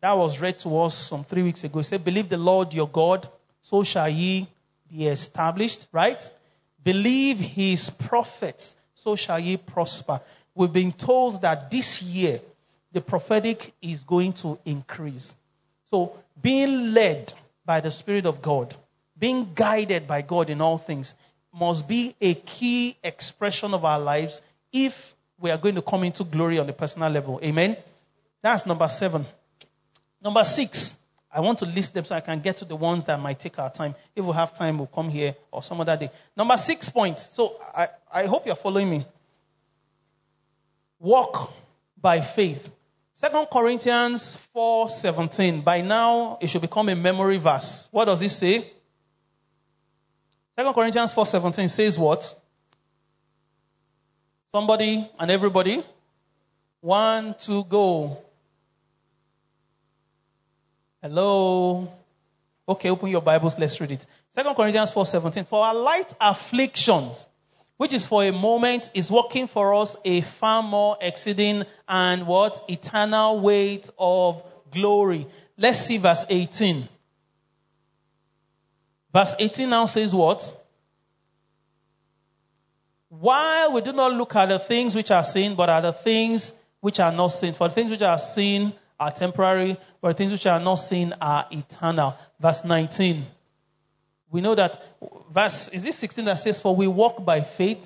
That 0.00 0.18
was 0.18 0.40
read 0.40 0.58
to 0.58 0.80
us 0.80 0.96
some 0.96 1.22
three 1.22 1.44
weeks 1.44 1.62
ago. 1.62 1.78
It 1.78 1.84
said, 1.84 2.04
Believe 2.04 2.28
the 2.28 2.36
Lord 2.36 2.74
your 2.74 2.88
God, 2.88 3.28
so 3.62 3.84
shall 3.84 4.08
ye 4.08 4.48
be 4.90 5.06
established, 5.06 5.86
right? 5.92 6.28
Believe 6.82 7.38
his 7.38 7.90
prophets, 7.90 8.74
so 8.96 9.14
shall 9.14 9.38
ye 9.38 9.56
prosper. 9.56 10.20
We've 10.52 10.72
been 10.72 10.90
told 10.90 11.42
that 11.42 11.70
this 11.70 12.02
year 12.02 12.40
the 12.90 13.00
prophetic 13.00 13.72
is 13.80 14.02
going 14.02 14.32
to 14.32 14.58
increase. 14.64 15.32
So, 15.90 16.18
being 16.40 16.92
led 16.92 17.32
by 17.64 17.80
the 17.80 17.90
Spirit 17.90 18.26
of 18.26 18.42
God, 18.42 18.74
being 19.18 19.52
guided 19.54 20.06
by 20.06 20.22
God 20.22 20.50
in 20.50 20.60
all 20.60 20.78
things, 20.78 21.14
must 21.52 21.88
be 21.88 22.14
a 22.20 22.34
key 22.34 22.96
expression 23.02 23.72
of 23.72 23.84
our 23.84 23.98
lives 23.98 24.40
if 24.72 25.14
we 25.38 25.50
are 25.50 25.56
going 25.56 25.74
to 25.74 25.82
come 25.82 26.04
into 26.04 26.24
glory 26.24 26.58
on 26.58 26.68
a 26.68 26.72
personal 26.72 27.10
level. 27.10 27.40
Amen? 27.42 27.76
That's 28.42 28.66
number 28.66 28.88
seven. 28.88 29.26
Number 30.22 30.44
six, 30.44 30.94
I 31.32 31.40
want 31.40 31.58
to 31.60 31.66
list 31.66 31.94
them 31.94 32.04
so 32.04 32.14
I 32.14 32.20
can 32.20 32.40
get 32.40 32.56
to 32.58 32.64
the 32.64 32.76
ones 32.76 33.04
that 33.06 33.20
might 33.20 33.38
take 33.38 33.58
our 33.58 33.70
time. 33.70 33.94
If 34.14 34.24
we 34.24 34.32
have 34.32 34.54
time, 34.54 34.78
we'll 34.78 34.86
come 34.86 35.08
here 35.08 35.34
or 35.50 35.62
some 35.62 35.80
other 35.80 35.96
day. 35.96 36.10
Number 36.36 36.56
six 36.56 36.88
points. 36.88 37.28
So 37.32 37.56
I, 37.74 37.88
I 38.12 38.26
hope 38.26 38.46
you're 38.46 38.56
following 38.56 38.90
me. 38.90 39.06
Walk 40.98 41.52
by 42.00 42.20
faith. 42.20 42.70
Second 43.16 43.46
Corinthians 43.50 44.36
4:17. 44.54 45.64
By 45.64 45.80
now, 45.80 46.36
it 46.40 46.48
should 46.48 46.60
become 46.60 46.90
a 46.90 46.94
memory 46.94 47.38
verse. 47.38 47.88
What 47.90 48.04
does 48.04 48.20
it 48.20 48.30
say? 48.30 48.72
Second 50.54 50.74
Corinthians 50.74 51.14
4:17 51.14 51.70
says 51.70 51.98
what? 51.98 52.38
Somebody 54.52 55.10
and 55.18 55.30
everybody. 55.30 55.82
One, 56.80 57.34
two, 57.38 57.64
go. 57.64 58.18
Hello. 61.02 61.90
Okay, 62.68 62.90
open 62.90 63.08
your 63.08 63.22
Bibles. 63.22 63.58
Let's 63.58 63.80
read 63.80 63.92
it. 63.92 64.06
Second 64.34 64.54
Corinthians 64.54 64.90
4:17. 64.90 65.46
For 65.46 65.64
our 65.64 65.74
light 65.74 66.12
afflictions, 66.20 67.26
which 67.76 67.92
is 67.92 68.06
for 68.06 68.24
a 68.24 68.32
moment, 68.32 68.90
is 68.94 69.10
working 69.10 69.46
for 69.46 69.74
us 69.74 69.96
a 70.04 70.20
far 70.22 70.62
more 70.62 70.96
exceeding 71.00 71.64
and 71.88 72.26
what 72.26 72.64
eternal 72.68 73.40
weight 73.40 73.90
of 73.98 74.42
glory. 74.70 75.26
Let's 75.58 75.80
see 75.80 75.98
verse 75.98 76.24
18. 76.28 76.88
Verse 79.12 79.34
18 79.38 79.70
now 79.70 79.86
says 79.86 80.14
what? 80.14 80.66
While 83.08 83.72
we 83.72 83.80
do 83.80 83.92
not 83.92 84.12
look 84.12 84.36
at 84.36 84.46
the 84.46 84.58
things 84.58 84.94
which 84.94 85.10
are 85.10 85.24
seen, 85.24 85.54
but 85.54 85.70
at 85.70 85.80
the 85.80 85.92
things 85.92 86.52
which 86.80 87.00
are 87.00 87.12
not 87.12 87.28
seen. 87.28 87.54
For 87.54 87.68
the 87.68 87.74
things 87.74 87.90
which 87.90 88.02
are 88.02 88.18
seen 88.18 88.74
are 89.00 89.10
temporary, 89.10 89.76
but 90.00 90.08
the 90.08 90.14
things 90.14 90.32
which 90.32 90.46
are 90.46 90.60
not 90.60 90.76
seen 90.76 91.14
are 91.20 91.46
eternal. 91.50 92.14
Verse 92.38 92.64
19. 92.64 93.24
We 94.30 94.40
know 94.40 94.54
that 94.54 94.82
verse 95.32 95.68
is 95.68 95.82
this 95.82 95.98
16 95.98 96.24
that 96.24 96.38
says, 96.38 96.60
For 96.60 96.74
we 96.74 96.86
walk 96.86 97.24
by 97.24 97.40
faith 97.40 97.78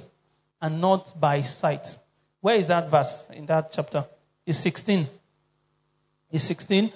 and 0.61 0.81
not 0.81 1.19
by 1.21 1.43
sight. 1.43 1.99
Where 2.41 2.57
is 2.57 2.69
that 2.69 2.91
verse 2.91 3.25
in 3.33 3.47
that 3.47 3.73
chapter? 3.73 4.05
It's 4.47 4.59
16. 4.59 5.09
It's 6.31 6.45
16. 6.45 6.93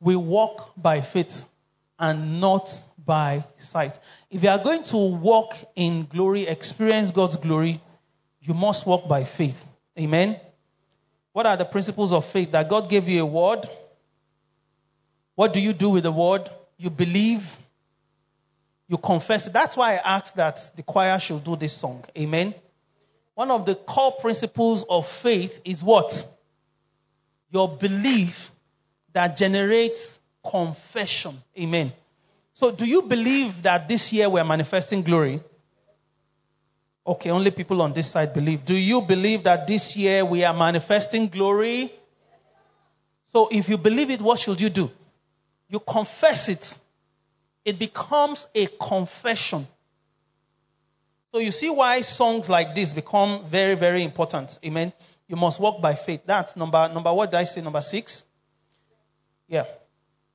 We 0.00 0.16
walk 0.16 0.72
by 0.76 1.00
faith 1.00 1.44
and 1.98 2.40
not 2.40 2.72
by 3.04 3.44
sight. 3.58 3.98
If 4.30 4.42
you 4.42 4.48
are 4.48 4.58
going 4.58 4.82
to 4.84 4.96
walk 4.96 5.54
in 5.74 6.06
glory, 6.06 6.46
experience 6.46 7.10
God's 7.10 7.36
glory, 7.36 7.80
you 8.40 8.54
must 8.54 8.86
walk 8.86 9.08
by 9.08 9.24
faith. 9.24 9.64
Amen. 9.98 10.38
What 11.32 11.46
are 11.46 11.56
the 11.56 11.64
principles 11.64 12.12
of 12.12 12.24
faith? 12.24 12.52
That 12.52 12.68
God 12.68 12.88
gave 12.88 13.08
you 13.08 13.22
a 13.22 13.26
word. 13.26 13.68
What 15.34 15.52
do 15.52 15.60
you 15.60 15.72
do 15.72 15.90
with 15.90 16.04
the 16.04 16.12
word? 16.12 16.50
You 16.76 16.90
believe, 16.90 17.56
you 18.88 18.96
confess. 18.96 19.46
It. 19.46 19.52
That's 19.52 19.76
why 19.76 19.96
I 19.96 20.16
asked 20.16 20.34
that 20.36 20.70
the 20.74 20.82
choir 20.82 21.18
should 21.18 21.44
do 21.44 21.56
this 21.56 21.74
song. 21.74 22.04
Amen. 22.16 22.54
One 23.34 23.50
of 23.50 23.66
the 23.66 23.74
core 23.74 24.12
principles 24.12 24.84
of 24.88 25.06
faith 25.06 25.60
is 25.64 25.82
what? 25.82 26.26
Your 27.50 27.68
belief 27.68 28.50
that 29.12 29.36
generates 29.36 30.18
confession. 30.44 31.40
Amen. 31.56 31.92
So, 32.54 32.70
do 32.72 32.84
you 32.84 33.02
believe 33.02 33.62
that 33.62 33.86
this 33.86 34.12
year 34.12 34.28
we're 34.28 34.44
manifesting 34.44 35.02
glory? 35.02 35.40
Okay, 37.06 37.30
only 37.30 37.50
people 37.50 37.80
on 37.80 37.92
this 37.92 38.10
side 38.10 38.34
believe. 38.34 38.64
Do 38.64 38.74
you 38.74 39.00
believe 39.00 39.44
that 39.44 39.66
this 39.66 39.96
year 39.96 40.24
we 40.24 40.44
are 40.44 40.52
manifesting 40.52 41.28
glory? 41.28 41.92
So, 43.32 43.48
if 43.50 43.68
you 43.68 43.78
believe 43.78 44.10
it, 44.10 44.20
what 44.20 44.38
should 44.38 44.60
you 44.60 44.70
do? 44.70 44.90
You 45.68 45.80
confess 45.80 46.48
it. 46.48 46.76
It 47.68 47.78
becomes 47.78 48.48
a 48.54 48.66
confession. 48.80 49.68
So, 51.30 51.38
you 51.38 51.52
see 51.52 51.68
why 51.68 52.00
songs 52.00 52.48
like 52.48 52.74
this 52.74 52.94
become 52.94 53.44
very, 53.44 53.74
very 53.74 54.02
important. 54.02 54.58
Amen. 54.64 54.90
You 55.26 55.36
must 55.36 55.60
walk 55.60 55.82
by 55.82 55.94
faith. 55.94 56.22
That's 56.24 56.56
number, 56.56 56.88
number 56.88 57.12
what 57.12 57.30
did 57.30 57.36
I 57.36 57.44
say? 57.44 57.60
Number 57.60 57.82
six? 57.82 58.24
Yeah. 59.46 59.64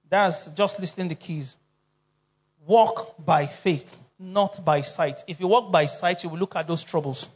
That's 0.08 0.46
just 0.46 0.80
listing 0.80 1.08
the 1.08 1.16
keys 1.16 1.58
walk 2.68 3.16
by 3.18 3.48
faith, 3.48 3.98
not 4.20 4.64
by 4.64 4.82
sight. 4.82 5.24
If 5.26 5.40
you 5.40 5.48
walk 5.48 5.72
by 5.72 5.88
sight, 5.88 6.24
you 6.24 6.30
will 6.30 6.38
look 6.38 6.56
at 6.56 6.68
those 6.68 6.84
troubles. 6.84 7.28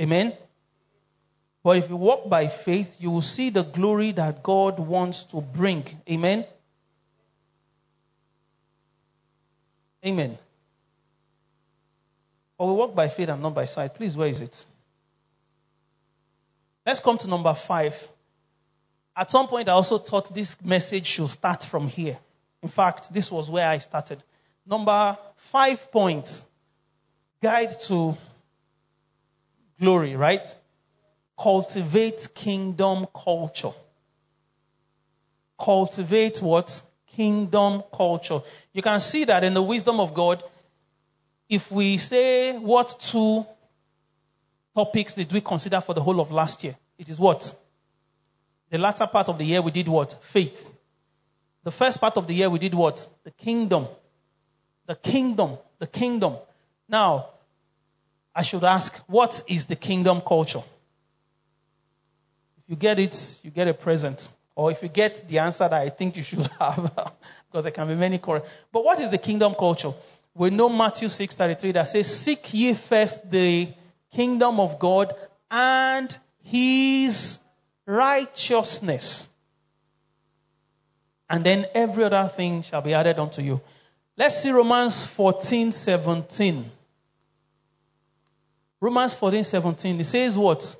Amen. 0.00 0.32
But 1.62 1.76
if 1.76 1.88
you 1.88 1.94
walk 1.94 2.28
by 2.28 2.48
faith, 2.48 2.96
you 2.98 3.12
will 3.12 3.22
see 3.22 3.50
the 3.50 3.62
glory 3.62 4.10
that 4.10 4.42
God 4.42 4.80
wants 4.80 5.22
to 5.30 5.40
bring. 5.40 5.84
Amen. 6.10 6.46
Amen. 10.06 10.38
But 12.56 12.66
we 12.66 12.72
walk 12.72 12.94
by 12.94 13.08
faith 13.08 13.28
and 13.28 13.42
not 13.42 13.54
by 13.54 13.66
sight. 13.66 13.94
Please, 13.94 14.16
where 14.16 14.28
is 14.28 14.40
it? 14.40 14.64
Let's 16.84 17.00
come 17.00 17.18
to 17.18 17.28
number 17.28 17.52
five. 17.54 18.08
At 19.16 19.30
some 19.30 19.48
point, 19.48 19.68
I 19.68 19.72
also 19.72 19.98
thought 19.98 20.32
this 20.34 20.56
message 20.62 21.06
should 21.06 21.30
start 21.30 21.64
from 21.64 21.88
here. 21.88 22.18
In 22.62 22.68
fact, 22.68 23.12
this 23.12 23.30
was 23.30 23.50
where 23.50 23.68
I 23.68 23.78
started. 23.78 24.22
Number 24.64 25.18
five 25.36 25.90
point 25.90 26.42
guide 27.42 27.78
to 27.82 28.16
glory, 29.80 30.16
right? 30.16 30.46
Cultivate 31.38 32.28
kingdom 32.34 33.06
culture. 33.14 33.72
Cultivate 35.58 36.40
what? 36.40 36.82
Kingdom 37.16 37.82
culture. 37.94 38.40
You 38.74 38.82
can 38.82 39.00
see 39.00 39.24
that 39.24 39.42
in 39.42 39.54
the 39.54 39.62
wisdom 39.62 40.00
of 40.00 40.12
God. 40.12 40.42
If 41.48 41.72
we 41.72 41.96
say 41.96 42.58
what 42.58 43.00
two 43.00 43.46
topics 44.74 45.14
did 45.14 45.32
we 45.32 45.40
consider 45.40 45.80
for 45.80 45.94
the 45.94 46.02
whole 46.02 46.20
of 46.20 46.30
last 46.30 46.62
year? 46.62 46.76
It 46.98 47.08
is 47.08 47.18
what? 47.18 47.54
The 48.68 48.76
latter 48.76 49.06
part 49.06 49.30
of 49.30 49.38
the 49.38 49.44
year 49.44 49.62
we 49.62 49.70
did 49.70 49.88
what? 49.88 50.22
Faith. 50.22 50.70
The 51.64 51.70
first 51.70 51.98
part 52.00 52.18
of 52.18 52.26
the 52.26 52.34
year 52.34 52.50
we 52.50 52.58
did 52.58 52.74
what? 52.74 53.08
The 53.24 53.30
kingdom. 53.30 53.86
The 54.86 54.96
kingdom. 54.96 55.56
The 55.78 55.86
kingdom. 55.86 56.36
Now, 56.86 57.30
I 58.34 58.42
should 58.42 58.64
ask, 58.64 58.94
what 59.06 59.42
is 59.46 59.64
the 59.64 59.76
kingdom 59.76 60.20
culture? 60.20 60.62
If 62.58 62.64
you 62.68 62.76
get 62.76 62.98
it, 62.98 63.40
you 63.42 63.50
get 63.50 63.68
a 63.68 63.74
present. 63.74 64.28
Or 64.56 64.72
if 64.72 64.82
you 64.82 64.88
get 64.88 65.28
the 65.28 65.38
answer 65.38 65.68
that 65.68 65.82
I 65.82 65.90
think 65.90 66.16
you 66.16 66.22
should 66.22 66.38
have, 66.58 66.90
because 67.46 67.64
there 67.64 67.70
can 67.70 67.86
be 67.86 67.94
many 67.94 68.18
correct. 68.18 68.48
But 68.72 68.84
what 68.84 68.98
is 68.98 69.10
the 69.10 69.18
kingdom 69.18 69.54
culture? 69.54 69.92
We 70.34 70.50
know 70.50 70.68
Matthew 70.68 71.08
6:33 71.08 71.74
that 71.74 71.88
says, 71.88 72.18
Seek 72.18 72.52
ye 72.52 72.74
first 72.74 73.30
the 73.30 73.68
kingdom 74.12 74.58
of 74.58 74.78
God 74.78 75.14
and 75.50 76.16
his 76.42 77.38
righteousness. 77.84 79.28
And 81.28 81.44
then 81.44 81.66
every 81.74 82.04
other 82.04 82.30
thing 82.34 82.62
shall 82.62 82.82
be 82.82 82.94
added 82.94 83.18
unto 83.18 83.42
you. 83.42 83.60
Let's 84.16 84.42
see 84.42 84.50
Romans 84.50 85.06
14 85.06 85.72
17. 85.72 86.70
Romans 88.80 89.14
14 89.14 89.44
17. 89.44 90.00
It 90.00 90.04
says 90.04 90.38
what? 90.38 90.76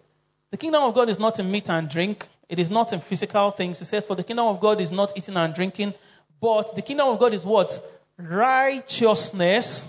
The 0.50 0.56
kingdom 0.56 0.84
of 0.84 0.94
God 0.94 1.08
is 1.10 1.18
not 1.18 1.38
in 1.38 1.50
meat 1.50 1.68
and 1.68 1.88
drink, 1.88 2.26
it 2.48 2.58
is 2.58 2.70
not 2.70 2.92
in 2.92 3.00
physical 3.00 3.50
things. 3.50 3.78
He 3.78 3.84
said, 3.84 4.04
For 4.04 4.14
the 4.14 4.22
kingdom 4.22 4.46
of 4.46 4.60
God 4.60 4.80
is 4.80 4.92
not 4.92 5.12
eating 5.16 5.36
and 5.36 5.54
drinking, 5.54 5.94
but 6.40 6.74
the 6.76 6.82
kingdom 6.82 7.08
of 7.08 7.18
God 7.18 7.34
is 7.34 7.44
what? 7.44 7.80
Righteousness 8.16 9.88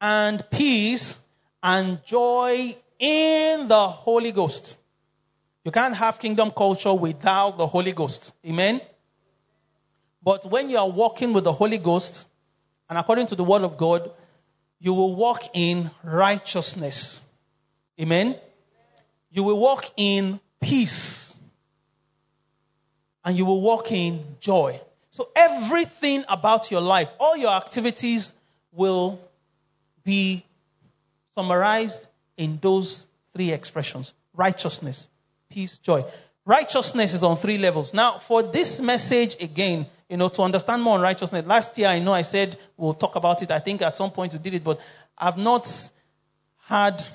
and 0.00 0.44
peace 0.50 1.18
and 1.62 2.04
joy 2.04 2.76
in 2.98 3.68
the 3.68 3.88
Holy 3.88 4.32
Ghost. 4.32 4.76
You 5.64 5.70
can't 5.70 5.94
have 5.94 6.18
kingdom 6.18 6.50
culture 6.50 6.92
without 6.92 7.56
the 7.56 7.66
Holy 7.66 7.92
Ghost. 7.92 8.32
Amen? 8.44 8.80
But 10.22 10.48
when 10.50 10.68
you 10.68 10.78
are 10.78 10.88
walking 10.88 11.32
with 11.32 11.44
the 11.44 11.52
Holy 11.52 11.78
Ghost, 11.78 12.26
and 12.88 12.98
according 12.98 13.26
to 13.28 13.36
the 13.36 13.44
Word 13.44 13.62
of 13.62 13.76
God, 13.76 14.10
you 14.78 14.92
will 14.92 15.14
walk 15.14 15.48
in 15.54 15.90
righteousness. 16.02 17.20
Amen? 18.00 18.36
You 19.30 19.44
will 19.44 19.58
walk 19.58 19.90
in 19.96 20.40
peace. 20.60 21.21
And 23.24 23.36
you 23.36 23.44
will 23.44 23.60
walk 23.60 23.92
in 23.92 24.24
joy. 24.40 24.80
So 25.10 25.28
everything 25.36 26.24
about 26.28 26.70
your 26.70 26.80
life, 26.80 27.10
all 27.20 27.36
your 27.36 27.52
activities 27.52 28.32
will 28.72 29.20
be 30.04 30.44
summarized 31.34 32.06
in 32.36 32.58
those 32.60 33.06
three 33.34 33.52
expressions 33.52 34.14
righteousness, 34.34 35.08
peace, 35.50 35.76
joy. 35.78 36.04
Righteousness 36.44 37.14
is 37.14 37.22
on 37.22 37.36
three 37.36 37.58
levels. 37.58 37.92
Now, 37.94 38.18
for 38.18 38.42
this 38.42 38.80
message 38.80 39.36
again, 39.40 39.86
you 40.08 40.16
know, 40.16 40.28
to 40.30 40.42
understand 40.42 40.82
more 40.82 40.94
on 40.94 41.02
righteousness, 41.02 41.46
last 41.46 41.76
year 41.78 41.88
I 41.88 41.98
know 41.98 42.14
I 42.14 42.22
said 42.22 42.58
we'll 42.76 42.94
talk 42.94 43.14
about 43.14 43.42
it. 43.42 43.50
I 43.50 43.60
think 43.60 43.82
at 43.82 43.94
some 43.94 44.10
point 44.10 44.32
we 44.32 44.38
did 44.38 44.54
it, 44.54 44.64
but 44.64 44.80
I've 45.16 45.36
not 45.38 45.90
had, 46.64 47.06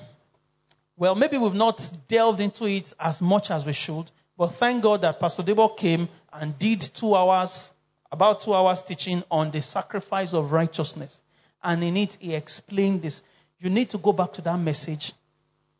well, 0.96 1.14
maybe 1.14 1.36
we've 1.36 1.54
not 1.54 1.90
delved 2.06 2.40
into 2.40 2.66
it 2.66 2.92
as 2.98 3.20
much 3.20 3.50
as 3.50 3.66
we 3.66 3.72
should. 3.72 4.10
But 4.38 4.54
thank 4.54 4.84
God 4.84 5.02
that 5.02 5.18
Pastor 5.18 5.42
Debo 5.42 5.76
came 5.76 6.08
and 6.32 6.56
did 6.56 6.80
two 6.80 7.16
hours, 7.16 7.72
about 8.12 8.40
two 8.40 8.54
hours 8.54 8.80
teaching 8.80 9.24
on 9.28 9.50
the 9.50 9.60
sacrifice 9.60 10.32
of 10.32 10.52
righteousness. 10.52 11.20
And 11.62 11.82
in 11.82 11.96
it, 11.96 12.16
he 12.20 12.34
explained 12.34 13.02
this. 13.02 13.20
You 13.58 13.68
need 13.68 13.90
to 13.90 13.98
go 13.98 14.12
back 14.12 14.32
to 14.34 14.42
that 14.42 14.56
message, 14.56 15.12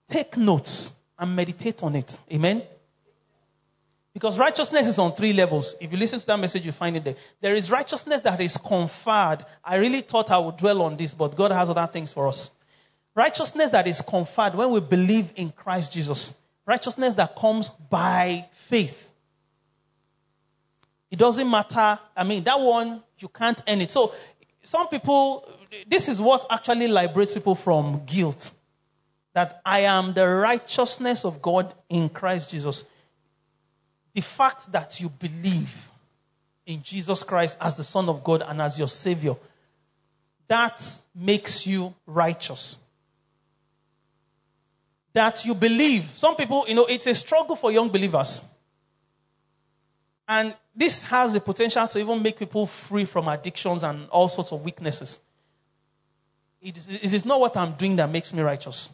take 0.09 0.37
notes, 0.37 0.93
and 1.17 1.37
meditate 1.37 1.85
on 1.85 1.95
it. 1.95 2.19
Amen. 2.33 2.65
Because 4.13 4.37
righteousness 4.37 4.89
is 4.89 4.99
on 4.99 5.15
three 5.15 5.33
levels. 5.33 5.77
If 5.81 5.93
you 5.93 5.99
listen 5.99 6.19
to 6.19 6.27
that 6.27 6.41
message, 6.41 6.67
you 6.67 6.73
find 6.73 6.97
it 6.97 7.05
there. 7.05 7.15
There 7.41 7.55
is 7.55 7.71
righteousness 7.71 8.23
that 8.23 8.41
is 8.41 8.57
conferred. 8.57 9.47
I 9.63 9.77
really 9.77 10.01
thought 10.01 10.33
I 10.33 10.39
would 10.39 10.57
dwell 10.57 10.83
on 10.83 10.97
this, 10.97 11.15
but 11.15 11.37
God 11.37 11.53
has 11.53 11.71
other 11.71 11.87
things 11.87 12.13
for 12.13 12.27
us. 12.27 12.51
Righteousness 13.15 13.71
that 13.71 13.87
is 13.87 14.03
conferred 14.03 14.57
when 14.57 14.71
we 14.71 14.81
believe 14.81 15.31
in 15.37 15.53
Christ 15.53 15.93
Jesus. 15.93 16.35
Righteousness 16.69 17.15
that 17.15 17.35
comes 17.35 17.71
by 17.91 18.47
faith. 18.53 19.09
It 21.11 21.19
doesn't 21.19 21.51
matter. 21.51 21.99
I 22.17 22.23
mean, 22.23 22.45
that 22.45 22.61
one, 22.61 23.03
you 23.19 23.29
can't 23.29 23.61
earn 23.67 23.81
it. 23.81 23.91
So, 23.91 24.15
some 24.63 24.87
people, 24.89 25.49
this 25.89 26.09
is 26.09 26.21
what 26.21 26.47
actually 26.49 26.87
liberates 26.87 27.35
people 27.35 27.57
from 27.57 28.05
guilt. 28.05 28.53
That 29.33 29.61
I 29.65 29.81
am 29.81 30.13
the 30.13 30.29
righteousness 30.29 31.25
of 31.25 31.43
God 31.43 31.75
in 31.89 32.09
Christ 32.09 32.51
Jesus 32.51 32.85
the 34.19 34.23
fact 34.23 34.73
that 34.73 35.01
you 35.01 35.09
believe 35.09 35.91
in 36.67 36.83
Jesus 36.83 37.23
Christ 37.23 37.57
as 37.61 37.77
the 37.77 37.85
Son 37.85 38.09
of 38.09 38.25
God 38.25 38.43
and 38.43 38.61
as 38.61 38.77
your 38.77 38.89
Savior, 38.89 39.37
that 40.49 40.83
makes 41.15 41.69
you 41.69 41.95
righteous. 42.05 42.79
That 45.13 45.45
you 45.45 45.55
believe. 45.55 46.11
Some 46.15 46.37
people, 46.37 46.65
you 46.69 46.75
know, 46.75 46.87
it's 46.87 47.07
a 47.07 47.15
struggle 47.15 47.57
for 47.57 47.73
young 47.73 47.89
believers. 47.89 48.43
And 50.29 50.55
this 50.77 51.05
has 51.05 51.33
the 51.33 51.41
potential 51.41 51.89
to 51.89 51.99
even 51.99 52.23
make 52.23 52.39
people 52.39 52.67
free 52.67 53.07
from 53.07 53.29
addictions 53.29 53.83
and 53.83 54.09
all 54.11 54.29
sorts 54.29 54.53
of 54.53 54.63
weaknesses. 54.63 55.19
It 56.61 56.77
is, 56.77 56.89
it 56.89 57.15
is 57.15 57.25
not 57.25 57.41
what 57.41 57.57
I'm 57.57 57.73
doing 57.73 57.97
that 57.97 58.11
makes 58.11 58.33
me 58.33 58.43
righteous. 58.43 58.91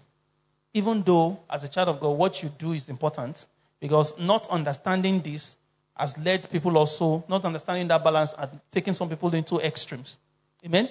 Even 0.72 1.02
though, 1.02 1.40
as 1.50 1.64
a 1.64 1.68
child 1.68 1.88
of 1.88 2.00
God, 2.00 2.10
what 2.10 2.42
you 2.42 2.50
do 2.56 2.72
is 2.72 2.88
important. 2.88 3.46
Because 3.80 4.14
not 4.18 4.48
understanding 4.48 5.20
this 5.20 5.56
has 5.96 6.16
led 6.18 6.50
people 6.50 6.76
also, 6.78 7.24
not 7.28 7.44
understanding 7.44 7.88
that 7.88 8.02
balance, 8.02 8.34
and 8.36 8.60
taking 8.70 8.94
some 8.94 9.08
people 9.08 9.32
into 9.34 9.58
extremes. 9.58 10.18
Amen? 10.64 10.88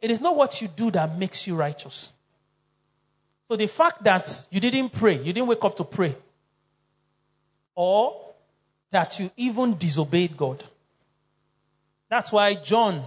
It 0.00 0.10
is 0.10 0.20
not 0.20 0.36
what 0.36 0.60
you 0.60 0.68
do 0.68 0.90
that 0.90 1.18
makes 1.18 1.46
you 1.46 1.54
righteous. 1.54 2.12
So 3.52 3.56
the 3.56 3.66
fact 3.66 4.02
that 4.04 4.46
you 4.48 4.60
didn't 4.60 4.94
pray, 4.94 5.18
you 5.18 5.30
didn't 5.30 5.46
wake 5.46 5.62
up 5.62 5.76
to 5.76 5.84
pray, 5.84 6.16
or 7.74 8.32
that 8.90 9.20
you 9.20 9.30
even 9.36 9.76
disobeyed 9.76 10.34
God. 10.38 10.64
That's 12.08 12.32
why 12.32 12.54
John, 12.54 13.04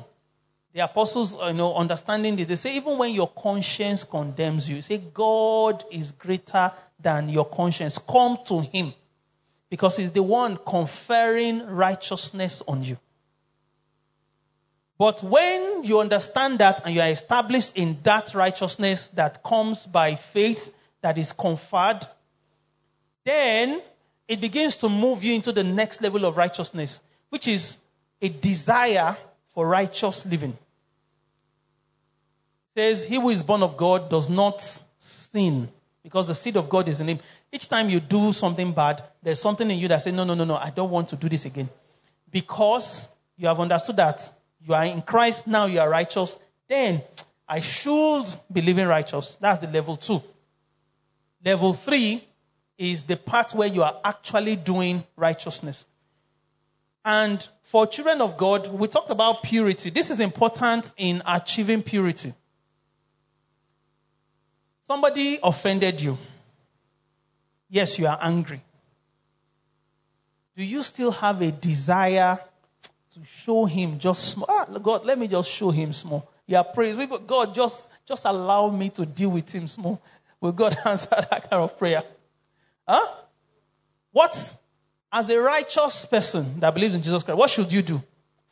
the 0.71 0.81
apostles, 0.81 1.35
you 1.35 1.53
know, 1.53 1.73
understanding 1.73 2.35
this, 2.35 2.47
they 2.47 2.55
say 2.57 2.75
even 2.75 2.95
when 2.99 3.11
your 3.11 3.29
conscience 3.29 4.03
condemns 4.03 4.69
you, 4.69 4.83
say 4.83 4.99
God 4.99 5.83
is 5.91 6.11
greater 6.11 6.71
than 6.99 7.29
your 7.29 7.45
conscience. 7.45 7.97
Come 7.97 8.37
to 8.45 8.59
Him 8.61 8.93
because 9.67 9.97
He's 9.97 10.11
the 10.11 10.21
one 10.21 10.59
conferring 10.63 11.65
righteousness 11.65 12.61
on 12.67 12.83
you. 12.83 12.99
But 14.97 15.21
when 15.23 15.83
you 15.83 15.99
understand 15.99 16.59
that 16.59 16.81
and 16.85 16.95
you 16.95 17.01
are 17.01 17.09
established 17.09 17.75
in 17.75 17.97
that 18.03 18.33
righteousness 18.33 19.09
that 19.13 19.43
comes 19.43 19.85
by 19.85 20.15
faith, 20.15 20.73
that 21.01 21.17
is 21.17 21.33
conferred, 21.33 22.07
then 23.25 23.81
it 24.27 24.41
begins 24.41 24.77
to 24.77 24.89
move 24.89 25.23
you 25.23 25.33
into 25.33 25.51
the 25.51 25.63
next 25.63 26.01
level 26.01 26.25
of 26.25 26.37
righteousness, 26.37 26.99
which 27.29 27.47
is 27.47 27.77
a 28.21 28.29
desire 28.29 29.17
for 29.53 29.67
righteous 29.67 30.25
living. 30.25 30.57
It 32.75 32.79
says, 32.79 33.03
He 33.03 33.15
who 33.15 33.29
is 33.29 33.43
born 33.43 33.63
of 33.63 33.75
God 33.77 34.09
does 34.09 34.29
not 34.29 34.61
sin 34.99 35.69
because 36.01 36.27
the 36.27 36.35
seed 36.35 36.55
of 36.55 36.69
God 36.69 36.87
is 36.87 36.99
in 36.99 37.09
him. 37.09 37.19
Each 37.51 37.67
time 37.67 37.89
you 37.89 37.99
do 37.99 38.31
something 38.31 38.71
bad, 38.71 39.03
there's 39.21 39.41
something 39.41 39.69
in 39.69 39.77
you 39.77 39.87
that 39.89 40.01
says, 40.01 40.13
No, 40.13 40.23
no, 40.23 40.33
no, 40.33 40.43
no, 40.43 40.55
I 40.55 40.69
don't 40.69 40.89
want 40.89 41.09
to 41.09 41.15
do 41.15 41.27
this 41.27 41.45
again. 41.45 41.69
Because 42.31 43.07
you 43.37 43.47
have 43.47 43.59
understood 43.59 43.97
that 43.97 44.31
you 44.67 44.73
are 44.73 44.85
in 44.85 45.01
Christ, 45.01 45.47
now 45.47 45.65
you 45.65 45.79
are 45.79 45.89
righteous, 45.89 46.37
then 46.67 47.03
I 47.47 47.59
should 47.59 48.25
be 48.51 48.61
living 48.61 48.87
righteous. 48.87 49.37
That's 49.39 49.61
the 49.61 49.67
level 49.67 49.97
two. 49.97 50.21
Level 51.43 51.73
three 51.73 52.27
is 52.77 53.03
the 53.03 53.15
part 53.15 53.53
where 53.53 53.67
you 53.67 53.83
are 53.83 53.99
actually 54.03 54.55
doing 54.55 55.03
righteousness. 55.15 55.85
And 57.03 57.47
for 57.63 57.85
children 57.85 58.21
of 58.21 58.35
God, 58.35 58.67
we 58.67 58.87
talked 58.87 59.11
about 59.11 59.43
purity. 59.43 59.91
This 59.91 60.09
is 60.09 60.19
important 60.19 60.91
in 60.97 61.21
achieving 61.25 61.83
purity. 61.83 62.33
Somebody 64.87 65.39
offended 65.41 66.01
you. 66.01 66.17
Yes, 67.69 67.99
you 67.99 68.07
are 68.07 68.17
angry. 68.19 68.63
Do 70.57 70.63
you 70.63 70.81
still 70.83 71.11
have 71.11 71.41
a 71.41 71.51
desire 71.51 72.39
to 73.15 73.23
show 73.23 73.65
him 73.65 73.97
just 73.97 74.29
small? 74.29 74.45
Ah, 74.49 74.65
God, 74.65 75.05
let 75.05 75.17
me 75.17 75.27
just 75.27 75.49
show 75.49 75.71
him 75.71 75.93
small. 75.93 76.29
You 76.45 76.57
are 76.57 76.63
praising, 76.65 77.09
God, 77.25 77.55
just, 77.55 77.89
just 78.05 78.25
allow 78.25 78.69
me 78.69 78.89
to 78.89 79.05
deal 79.05 79.29
with 79.29 79.49
him 79.51 79.67
small. 79.69 80.01
Will 80.41 80.51
God 80.51 80.77
answer 80.85 81.07
that 81.09 81.49
kind 81.49 81.63
of 81.63 81.77
prayer? 81.77 82.03
Huh? 82.87 83.13
What? 84.11 84.53
As 85.11 85.29
a 85.29 85.39
righteous 85.39 86.05
person 86.05 86.59
that 86.59 86.73
believes 86.73 86.93
in 86.93 87.01
Jesus 87.01 87.23
Christ, 87.23 87.37
what 87.37 87.49
should 87.49 87.71
you 87.71 87.81
do? 87.81 88.03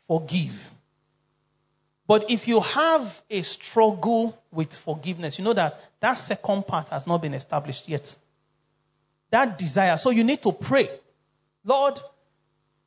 Forgive. 0.07 0.71
But 2.07 2.29
if 2.31 2.47
you 2.47 2.61
have 2.61 3.21
a 3.29 3.41
struggle 3.41 4.41
with 4.49 4.73
forgiveness, 4.73 5.37
you 5.37 5.43
know 5.43 5.53
that 5.53 5.79
that 5.99 6.15
second 6.15 6.65
part 6.67 6.89
has 6.89 7.05
not 7.05 7.21
been 7.21 7.33
established 7.33 7.89
yet. 7.89 8.15
That 9.29 9.57
desire. 9.57 9.97
So 9.97 10.09
you 10.09 10.23
need 10.23 10.41
to 10.43 10.53
pray. 10.53 10.89
Lord, 11.65 11.99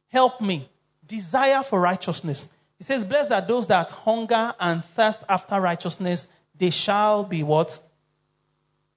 help 0.09 0.41
me. 0.41 0.71
Desire 1.07 1.62
for 1.62 1.81
righteousness. 1.81 2.47
He 2.79 2.85
says, 2.85 3.05
Blessed 3.05 3.33
are 3.33 3.40
those 3.40 3.66
that 3.69 3.90
hunger 3.90 4.55
and 4.59 4.85
thirst 4.97 5.21
after 5.29 5.61
righteousness, 5.61 6.27
they 6.59 6.71
shall 6.71 7.25
be 7.25 7.42
what? 7.42 7.79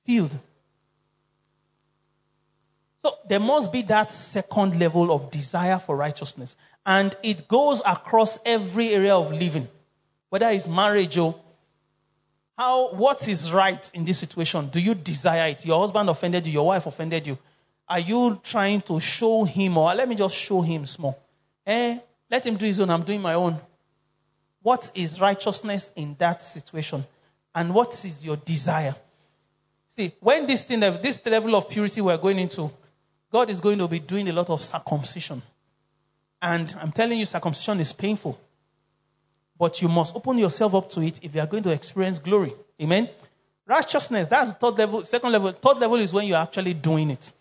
Filled. 0.05 0.37
So 3.03 3.15
there 3.27 3.39
must 3.39 3.71
be 3.71 3.81
that 3.83 4.11
second 4.11 4.79
level 4.79 5.11
of 5.11 5.31
desire 5.31 5.79
for 5.79 5.95
righteousness. 5.95 6.55
And 6.85 7.15
it 7.23 7.47
goes 7.47 7.81
across 7.85 8.39
every 8.45 8.89
area 8.89 9.15
of 9.15 9.31
living, 9.31 9.67
whether 10.29 10.49
it's 10.49 10.67
marriage 10.67 11.17
or 11.17 11.35
how, 12.57 12.93
what 12.93 13.25
is 13.29 13.51
right 13.53 13.89
in 13.93 14.03
this 14.03 14.17
situation? 14.17 14.67
Do 14.67 14.81
you 14.81 14.93
desire 14.93 15.47
it? 15.47 15.65
Your 15.65 15.79
husband 15.79 16.09
offended 16.09 16.45
you, 16.45 16.51
your 16.51 16.67
wife 16.67 16.85
offended 16.85 17.25
you. 17.25 17.37
Are 17.87 17.99
you 17.99 18.41
trying 18.43 18.81
to 18.81 18.99
show 18.99 19.45
him, 19.45 19.77
or 19.77 19.95
let 19.95 20.09
me 20.09 20.15
just 20.15 20.35
show 20.35 20.61
him 20.61 20.85
small? 20.85 21.17
Eh? 21.69 21.99
Let 22.31 22.47
him 22.47 22.57
do 22.57 22.65
his 22.65 22.79
own, 22.79 22.89
I'm 22.89 23.03
doing 23.03 23.21
my 23.21 23.35
own. 23.35 23.59
What 24.63 24.89
is 24.95 25.19
righteousness 25.19 25.91
in 25.95 26.15
that 26.17 26.41
situation? 26.41 27.05
And 27.53 27.75
what 27.75 28.03
is 28.03 28.25
your 28.25 28.37
desire? 28.37 28.95
See, 29.95 30.13
when 30.19 30.47
this 30.47 30.63
thing, 30.63 30.79
this 30.79 31.23
level 31.25 31.55
of 31.55 31.69
purity 31.69 32.01
we're 32.01 32.17
going 32.17 32.39
into, 32.39 32.71
God 33.31 33.51
is 33.51 33.61
going 33.61 33.77
to 33.77 33.87
be 33.87 33.99
doing 33.99 34.27
a 34.29 34.33
lot 34.33 34.49
of 34.49 34.63
circumcision. 34.63 35.43
And 36.41 36.75
I'm 36.79 36.91
telling 36.91 37.19
you, 37.19 37.27
circumcision 37.27 37.79
is 37.79 37.93
painful. 37.93 38.39
But 39.55 39.79
you 39.81 39.89
must 39.89 40.15
open 40.15 40.39
yourself 40.39 40.73
up 40.73 40.89
to 40.91 41.01
it 41.01 41.19
if 41.21 41.35
you 41.35 41.41
are 41.41 41.47
going 41.47 41.63
to 41.63 41.71
experience 41.71 42.17
glory. 42.17 42.53
Amen? 42.81 43.09
Righteousness, 43.67 44.27
that's 44.27 44.53
the 44.53 44.57
third 44.57 44.77
level. 44.77 45.05
Second 45.05 45.31
level. 45.31 45.51
Third 45.51 45.77
level 45.77 45.97
is 45.97 46.11
when 46.11 46.25
you're 46.25 46.37
actually 46.37 46.73
doing 46.73 47.11
it. 47.11 47.31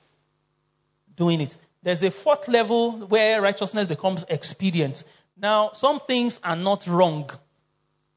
Doing 1.17 1.41
it. 1.41 1.57
There's 1.89 2.03
a 2.03 2.11
fourth 2.11 2.49
level 2.49 2.99
where 3.07 3.41
righteousness 3.41 3.89
becomes 3.89 4.23
expedient. 4.29 5.05
Now, 5.39 5.71
some 5.73 6.01
things 6.01 6.39
are 6.45 6.55
not 6.55 6.87
wrong. 6.87 7.31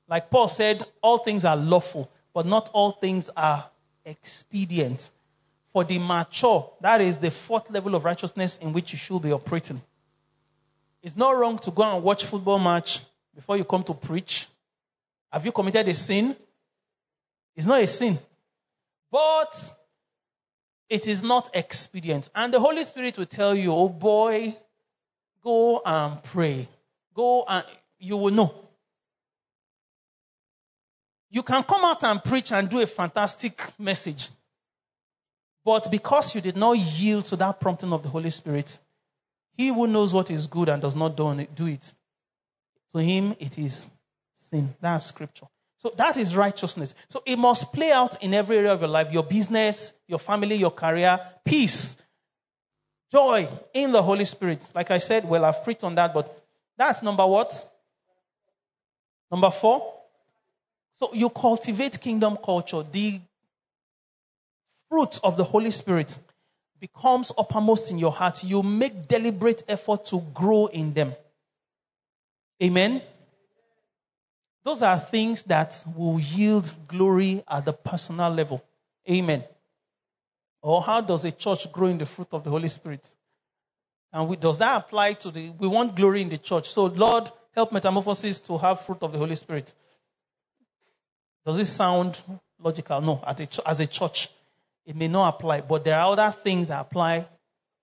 Like 0.09 0.29
Paul 0.29 0.49
said, 0.49 0.85
all 1.01 1.19
things 1.19 1.45
are 1.45 1.55
lawful, 1.55 2.11
but 2.33 2.45
not 2.45 2.69
all 2.73 2.91
things 2.91 3.29
are 3.29 3.69
expedient. 4.03 5.09
For 5.71 5.85
the 5.85 5.99
mature, 5.99 6.69
that 6.81 6.99
is 6.99 7.17
the 7.17 7.31
fourth 7.31 7.69
level 7.71 7.95
of 7.95 8.03
righteousness 8.03 8.57
in 8.57 8.73
which 8.73 8.91
you 8.91 8.97
should 8.97 9.21
be 9.21 9.31
operating. 9.31 9.81
It's 11.01 11.15
not 11.15 11.37
wrong 11.37 11.57
to 11.59 11.71
go 11.71 11.83
and 11.83 12.03
watch 12.03 12.25
football 12.25 12.59
match 12.59 12.99
before 13.33 13.55
you 13.55 13.63
come 13.63 13.83
to 13.83 13.93
preach. 13.93 14.49
Have 15.31 15.45
you 15.45 15.53
committed 15.53 15.87
a 15.87 15.95
sin? 15.95 16.35
It's 17.55 17.67
not 17.67 17.81
a 17.81 17.87
sin. 17.87 18.19
But 19.09 19.71
it 20.91 21.07
is 21.07 21.23
not 21.23 21.49
expedient. 21.53 22.29
And 22.35 22.53
the 22.53 22.59
Holy 22.59 22.83
Spirit 22.83 23.17
will 23.17 23.25
tell 23.25 23.55
you, 23.55 23.71
oh 23.71 23.87
boy, 23.87 24.53
go 25.41 25.81
and 25.85 26.21
pray. 26.21 26.67
Go 27.13 27.45
and 27.47 27.63
you 27.97 28.17
will 28.17 28.33
know. 28.33 28.53
You 31.29 31.43
can 31.43 31.63
come 31.63 31.85
out 31.85 32.03
and 32.03 32.21
preach 32.21 32.51
and 32.51 32.67
do 32.69 32.81
a 32.81 32.85
fantastic 32.85 33.61
message. 33.79 34.27
But 35.63 35.89
because 35.89 36.35
you 36.35 36.41
did 36.41 36.57
not 36.57 36.77
yield 36.77 37.23
to 37.25 37.37
that 37.37 37.61
prompting 37.61 37.93
of 37.93 38.03
the 38.03 38.09
Holy 38.09 38.29
Spirit, 38.29 38.77
he 39.55 39.69
who 39.69 39.87
knows 39.87 40.11
what 40.11 40.29
is 40.29 40.45
good 40.45 40.67
and 40.67 40.81
does 40.81 40.97
not 40.97 41.15
do 41.15 41.67
it, 41.67 41.93
to 42.91 42.97
him 42.97 43.33
it 43.39 43.57
is 43.57 43.87
sin. 44.35 44.75
That's 44.81 45.05
scripture. 45.05 45.45
So 45.81 45.91
that 45.97 46.15
is 46.15 46.35
righteousness. 46.35 46.93
So 47.09 47.23
it 47.25 47.37
must 47.37 47.73
play 47.73 47.91
out 47.91 48.21
in 48.21 48.35
every 48.35 48.57
area 48.57 48.71
of 48.71 48.81
your 48.81 48.89
life 48.89 49.11
your 49.11 49.23
business, 49.23 49.91
your 50.07 50.19
family, 50.19 50.55
your 50.55 50.69
career, 50.69 51.19
peace, 51.43 51.95
joy 53.11 53.49
in 53.73 53.91
the 53.91 54.03
Holy 54.03 54.25
Spirit. 54.25 54.67
Like 54.75 54.91
I 54.91 54.99
said, 54.99 55.27
well, 55.27 55.43
I've 55.43 55.63
preached 55.63 55.83
on 55.83 55.95
that, 55.95 56.13
but 56.13 56.45
that's 56.77 57.01
number 57.01 57.25
what? 57.25 57.67
Number 59.31 59.49
four. 59.49 59.91
So 60.99 61.13
you 61.15 61.29
cultivate 61.29 61.99
kingdom 61.99 62.37
culture. 62.43 62.83
The 62.83 63.19
fruit 64.87 65.19
of 65.23 65.35
the 65.35 65.43
Holy 65.43 65.71
Spirit 65.71 66.15
becomes 66.79 67.31
uppermost 67.35 67.89
in 67.89 67.97
your 67.97 68.11
heart. 68.11 68.43
You 68.43 68.61
make 68.61 69.07
deliberate 69.07 69.63
effort 69.67 70.05
to 70.07 70.21
grow 70.31 70.67
in 70.67 70.93
them. 70.93 71.15
Amen. 72.61 73.01
Those 74.63 74.83
are 74.83 74.99
things 74.99 75.41
that 75.43 75.83
will 75.95 76.19
yield 76.19 76.73
glory 76.87 77.43
at 77.49 77.65
the 77.65 77.73
personal 77.73 78.31
level. 78.31 78.63
Amen. 79.09 79.43
Or 80.61 80.81
how 80.83 81.01
does 81.01 81.25
a 81.25 81.31
church 81.31 81.71
grow 81.71 81.87
in 81.87 81.97
the 81.97 82.05
fruit 82.05 82.27
of 82.31 82.43
the 82.43 82.49
Holy 82.49 82.69
Spirit? 82.69 83.07
And 84.13 84.27
we, 84.27 84.35
does 84.35 84.57
that 84.59 84.77
apply 84.77 85.13
to 85.13 85.31
the, 85.31 85.49
we 85.51 85.67
want 85.67 85.95
glory 85.95 86.21
in 86.21 86.29
the 86.29 86.37
church. 86.37 86.69
So 86.69 86.85
Lord, 86.85 87.31
help 87.55 87.71
metamorphosis 87.71 88.39
to 88.41 88.57
have 88.57 88.81
fruit 88.81 88.99
of 89.01 89.11
the 89.11 89.17
Holy 89.17 89.35
Spirit. 89.35 89.73
Does 91.45 91.57
it 91.57 91.65
sound 91.65 92.21
logical? 92.61 93.01
No. 93.01 93.23
A, 93.25 93.47
as 93.65 93.79
a 93.79 93.87
church, 93.87 94.29
it 94.85 94.95
may 94.95 95.07
not 95.07 95.35
apply, 95.35 95.61
but 95.61 95.83
there 95.83 95.97
are 95.97 96.11
other 96.11 96.35
things 96.43 96.67
that 96.67 96.81
apply 96.81 97.25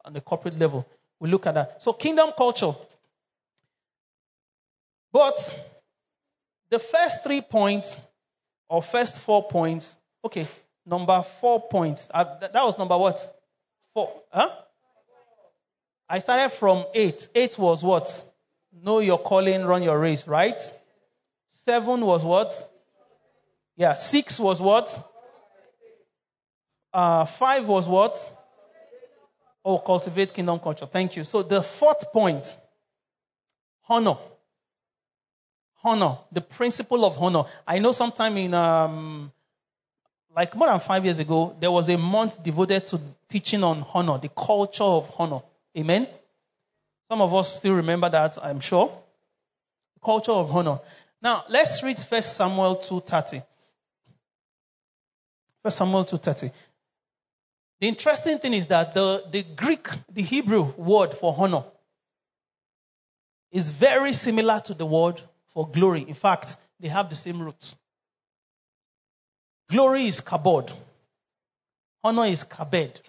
on 0.04 0.12
the 0.12 0.20
corporate 0.20 0.58
level. 0.58 0.86
We 1.18 1.28
look 1.28 1.46
at 1.46 1.54
that. 1.54 1.82
So 1.82 1.92
kingdom 1.92 2.30
culture. 2.36 2.72
But 5.12 5.77
the 6.70 6.78
first 6.78 7.22
three 7.22 7.40
points, 7.40 7.98
or 8.68 8.82
first 8.82 9.16
four 9.16 9.48
points, 9.48 9.96
okay, 10.24 10.46
number 10.84 11.22
four 11.40 11.68
points. 11.68 12.06
Uh, 12.10 12.24
that, 12.40 12.52
that 12.52 12.64
was 12.64 12.78
number 12.78 12.96
what? 12.96 13.42
Four. 13.94 14.22
Huh? 14.30 14.50
I 16.08 16.18
started 16.18 16.54
from 16.54 16.84
eight. 16.94 17.28
Eight 17.34 17.58
was 17.58 17.82
what? 17.82 18.22
Know 18.82 19.00
your 19.00 19.18
calling, 19.18 19.64
run 19.64 19.82
your 19.82 19.98
race, 19.98 20.26
right? 20.26 20.60
Seven 21.64 22.00
was 22.00 22.24
what? 22.24 22.70
Yeah. 23.76 23.94
Six 23.94 24.38
was 24.40 24.60
what? 24.60 25.12
Uh, 26.92 27.24
five 27.24 27.66
was 27.66 27.88
what? 27.88 28.16
Oh, 29.64 29.78
cultivate 29.78 30.32
kingdom 30.32 30.58
culture. 30.58 30.86
Thank 30.86 31.16
you. 31.16 31.24
So 31.24 31.42
the 31.42 31.62
fourth 31.62 32.10
point, 32.12 32.56
honor 33.88 34.16
honor, 35.84 36.18
the 36.32 36.40
principle 36.40 37.04
of 37.04 37.20
honor. 37.22 37.44
I 37.66 37.78
know 37.78 37.92
sometime 37.92 38.36
in, 38.36 38.54
um, 38.54 39.32
like 40.34 40.54
more 40.54 40.68
than 40.68 40.80
five 40.80 41.04
years 41.04 41.18
ago, 41.18 41.56
there 41.58 41.70
was 41.70 41.88
a 41.88 41.96
month 41.96 42.42
devoted 42.42 42.86
to 42.86 43.00
teaching 43.28 43.62
on 43.62 43.84
honor, 43.94 44.18
the 44.18 44.28
culture 44.28 44.84
of 44.84 45.12
honor. 45.18 45.40
Amen? 45.76 46.08
Some 47.08 47.22
of 47.22 47.34
us 47.34 47.56
still 47.56 47.74
remember 47.74 48.08
that, 48.10 48.36
I'm 48.42 48.60
sure. 48.60 48.92
Culture 50.04 50.32
of 50.32 50.54
honor. 50.54 50.80
Now, 51.20 51.44
let's 51.48 51.82
read 51.82 51.98
First 51.98 52.36
Samuel 52.36 52.76
2.30. 52.76 53.42
First 55.62 55.76
Samuel 55.76 56.04
2.30. 56.04 56.52
The 57.80 57.88
interesting 57.88 58.38
thing 58.38 58.54
is 58.54 58.66
that 58.66 58.94
the, 58.94 59.24
the 59.30 59.42
Greek, 59.42 59.88
the 60.12 60.22
Hebrew 60.22 60.72
word 60.76 61.14
for 61.14 61.34
honor 61.36 61.64
is 63.50 63.70
very 63.70 64.12
similar 64.12 64.60
to 64.60 64.74
the 64.74 64.84
word 64.84 65.20
for 65.52 65.68
glory. 65.68 66.02
In 66.02 66.14
fact, 66.14 66.56
they 66.80 66.88
have 66.88 67.10
the 67.10 67.16
same 67.16 67.40
roots. 67.40 67.74
Glory 69.68 70.06
is 70.06 70.20
kabod. 70.20 70.72
Honor 72.02 72.26
is 72.26 72.44
kabed. 72.44 73.00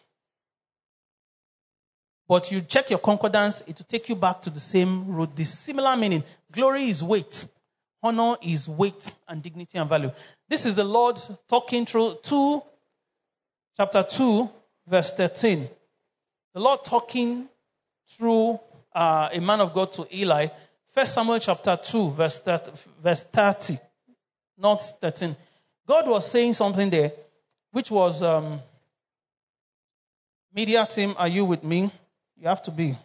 But 2.28 2.52
you 2.52 2.62
check 2.62 2.90
your 2.90 3.00
concordance, 3.00 3.62
it 3.66 3.78
will 3.78 3.86
take 3.86 4.08
you 4.10 4.16
back 4.16 4.42
to 4.44 4.50
the 4.50 4.60
same 4.60 5.08
root, 5.08 5.36
the 5.36 5.46
similar 5.46 5.98
meaning. 5.98 6.24
Glory 6.52 6.90
is 6.90 7.04
weight. 7.04 7.48
Honor 8.04 8.36
is 8.44 8.70
weight 8.70 9.14
and 9.28 9.42
dignity 9.42 9.78
and 9.78 9.90
value. 9.90 10.12
This 10.48 10.66
is 10.66 10.76
the 10.76 10.84
Lord 10.84 11.20
talking 11.50 11.86
through 11.86 12.20
2, 12.24 12.62
chapter 13.76 14.04
2, 14.04 14.50
verse 14.88 15.12
13. 15.12 15.68
The 16.54 16.60
Lord 16.60 16.86
talking 16.86 17.48
through 18.10 18.60
uh, 18.94 19.30
a 19.32 19.40
man 19.40 19.62
of 19.62 19.74
God 19.74 19.92
to 19.94 20.08
Eli 20.16 20.48
First 20.92 21.14
Samuel 21.14 21.40
chapter 21.40 21.78
2, 21.78 22.12
verse 22.12 22.40
30, 22.40 22.72
verse 23.02 23.24
30, 23.24 23.80
not 24.58 24.82
13. 25.00 25.36
God 25.88 26.08
was 26.08 26.30
saying 26.30 26.54
something 26.54 26.90
there, 26.90 27.12
which 27.72 27.92
was, 27.92 28.24
um, 28.24 28.60
media 30.54 30.88
team, 30.90 31.14
are 31.18 31.28
you 31.28 31.46
with 31.46 31.64
me? 31.64 31.92
You 32.38 32.48
have 32.48 32.64
to 32.64 32.72
be. 32.72 32.98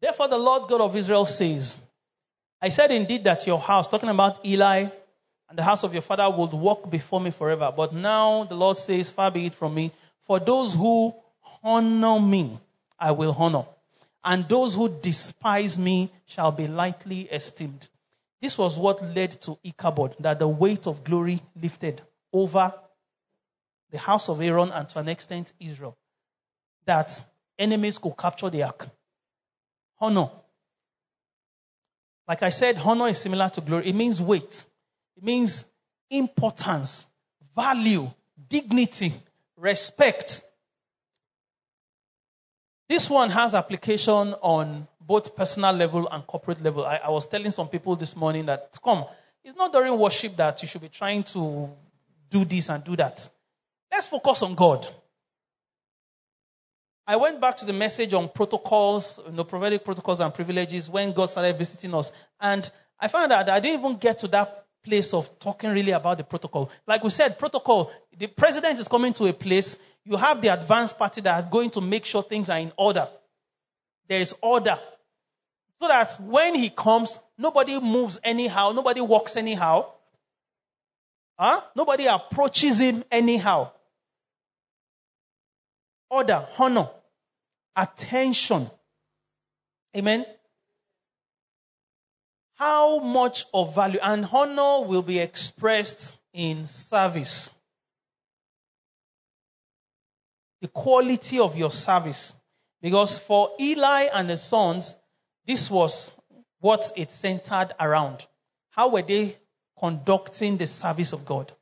Therefore, 0.00 0.28
the 0.28 0.38
Lord 0.38 0.68
God 0.68 0.80
of 0.80 0.96
Israel 0.96 1.26
says, 1.26 1.78
I 2.60 2.68
said 2.68 2.90
indeed 2.90 3.22
that 3.24 3.46
your 3.46 3.60
house, 3.60 3.86
talking 3.86 4.08
about 4.08 4.44
Eli 4.44 4.88
and 5.48 5.58
the 5.58 5.62
house 5.62 5.84
of 5.84 5.92
your 5.92 6.02
father, 6.02 6.28
would 6.28 6.52
walk 6.52 6.90
before 6.90 7.20
me 7.20 7.30
forever. 7.30 7.72
But 7.74 7.94
now 7.94 8.44
the 8.44 8.56
Lord 8.56 8.78
says, 8.78 9.10
Far 9.10 9.30
be 9.30 9.46
it 9.46 9.54
from 9.54 9.74
me. 9.74 9.92
For 10.24 10.40
those 10.40 10.74
who 10.74 11.14
honor 11.62 12.20
me, 12.20 12.58
I 12.98 13.12
will 13.12 13.34
honor 13.38 13.64
and 14.26 14.48
those 14.48 14.74
who 14.74 14.88
despise 14.88 15.78
me 15.78 16.12
shall 16.26 16.50
be 16.50 16.66
lightly 16.66 17.22
esteemed. 17.22 17.88
This 18.42 18.58
was 18.58 18.76
what 18.76 19.02
led 19.14 19.40
to 19.42 19.56
Ichabod, 19.64 20.16
that 20.18 20.40
the 20.40 20.48
weight 20.48 20.88
of 20.88 21.04
glory 21.04 21.40
lifted 21.60 22.02
over 22.32 22.74
the 23.90 23.98
house 23.98 24.28
of 24.28 24.42
Aaron 24.42 24.70
and 24.70 24.88
to 24.88 24.98
an 24.98 25.08
extent 25.08 25.52
Israel. 25.60 25.96
That 26.84 27.22
enemies 27.56 27.98
could 27.98 28.16
capture 28.16 28.50
the 28.50 28.64
ark. 28.64 28.88
Honor. 30.00 30.28
Like 32.26 32.42
I 32.42 32.50
said, 32.50 32.78
honor 32.84 33.06
is 33.06 33.18
similar 33.18 33.48
to 33.50 33.60
glory. 33.60 33.88
It 33.88 33.94
means 33.94 34.20
weight. 34.20 34.64
It 35.16 35.22
means 35.22 35.64
importance, 36.10 37.06
value, 37.54 38.10
dignity, 38.48 39.14
respect. 39.56 40.42
This 42.88 43.10
one 43.10 43.30
has 43.30 43.54
application 43.54 44.34
on 44.40 44.86
both 45.00 45.34
personal 45.34 45.72
level 45.72 46.08
and 46.10 46.26
corporate 46.26 46.62
level. 46.62 46.84
I, 46.84 46.96
I, 46.96 47.10
was 47.10 47.26
telling 47.26 47.50
some 47.50 47.68
people 47.68 47.96
this 47.96 48.14
morning 48.14 48.46
that, 48.46 48.76
come, 48.82 49.04
it's 49.42 49.56
not 49.56 49.72
during 49.72 49.96
worship 49.98 50.36
that 50.36 50.60
you 50.62 50.68
should 50.68 50.82
be 50.82 50.88
trying 50.88 51.22
to 51.24 51.68
do 52.30 52.44
this 52.44 52.68
and 52.68 52.82
do 52.84 52.96
that. 52.96 53.28
Let's 53.90 54.08
focus 54.08 54.42
on 54.42 54.54
God. 54.54 54.86
I 57.06 57.16
went 57.16 57.40
back 57.40 57.56
to 57.58 57.64
the 57.64 57.72
message 57.72 58.12
on 58.14 58.28
protocols, 58.28 59.20
you 59.24 59.32
know, 59.32 59.44
prophetic 59.44 59.84
protocols 59.84 60.20
and 60.20 60.34
privileges 60.34 60.88
when 60.88 61.12
God 61.12 61.30
started 61.30 61.56
visiting 61.56 61.94
us. 61.94 62.10
And 62.40 62.68
I 62.98 63.06
found 63.08 63.32
out 63.32 63.46
that 63.46 63.54
I 63.54 63.60
didn't 63.60 63.80
even 63.80 63.96
get 63.96 64.18
to 64.20 64.28
that 64.28 64.66
place 64.84 65.12
of 65.14 65.38
talking 65.38 65.70
really 65.70 65.92
about 65.92 66.18
the 66.18 66.24
protocol. 66.24 66.70
Like 66.86 67.04
we 67.04 67.10
said, 67.10 67.38
protocol, 67.38 67.92
the 68.16 68.26
president 68.26 68.78
is 68.80 68.88
coming 68.88 69.12
to 69.14 69.26
a 69.26 69.32
place, 69.32 69.76
you 70.06 70.16
have 70.16 70.40
the 70.40 70.48
advanced 70.48 70.96
party 70.96 71.20
that 71.20 71.34
are 71.44 71.50
going 71.50 71.68
to 71.70 71.80
make 71.80 72.04
sure 72.04 72.22
things 72.22 72.48
are 72.48 72.58
in 72.58 72.72
order. 72.76 73.08
There 74.08 74.20
is 74.20 74.34
order. 74.40 74.78
So 75.80 75.88
that 75.88 76.16
when 76.20 76.54
he 76.54 76.70
comes, 76.70 77.18
nobody 77.36 77.78
moves 77.80 78.18
anyhow, 78.22 78.72
nobody 78.72 79.00
walks 79.00 79.36
anyhow. 79.36 79.92
Huh? 81.38 81.60
Nobody 81.74 82.06
approaches 82.06 82.78
him 82.78 83.04
anyhow. 83.10 83.72
Order, 86.08 86.46
honor, 86.56 86.88
attention. 87.74 88.70
Amen. 89.94 90.24
How 92.54 93.00
much 93.00 93.44
of 93.52 93.74
value 93.74 93.98
and 94.02 94.26
honor 94.32 94.86
will 94.86 95.02
be 95.02 95.18
expressed 95.18 96.14
in 96.32 96.68
service? 96.68 97.50
The 100.60 100.68
quality 100.68 101.38
of 101.38 101.56
your 101.56 101.70
service. 101.70 102.34
Because 102.80 103.18
for 103.18 103.50
Eli 103.60 104.08
and 104.12 104.30
the 104.30 104.36
sons, 104.36 104.96
this 105.46 105.70
was 105.70 106.12
what 106.60 106.92
it 106.96 107.10
centered 107.10 107.72
around. 107.78 108.26
How 108.70 108.88
were 108.88 109.02
they 109.02 109.36
conducting 109.78 110.56
the 110.56 110.66
service 110.66 111.12
of 111.12 111.24
God? 111.24 111.52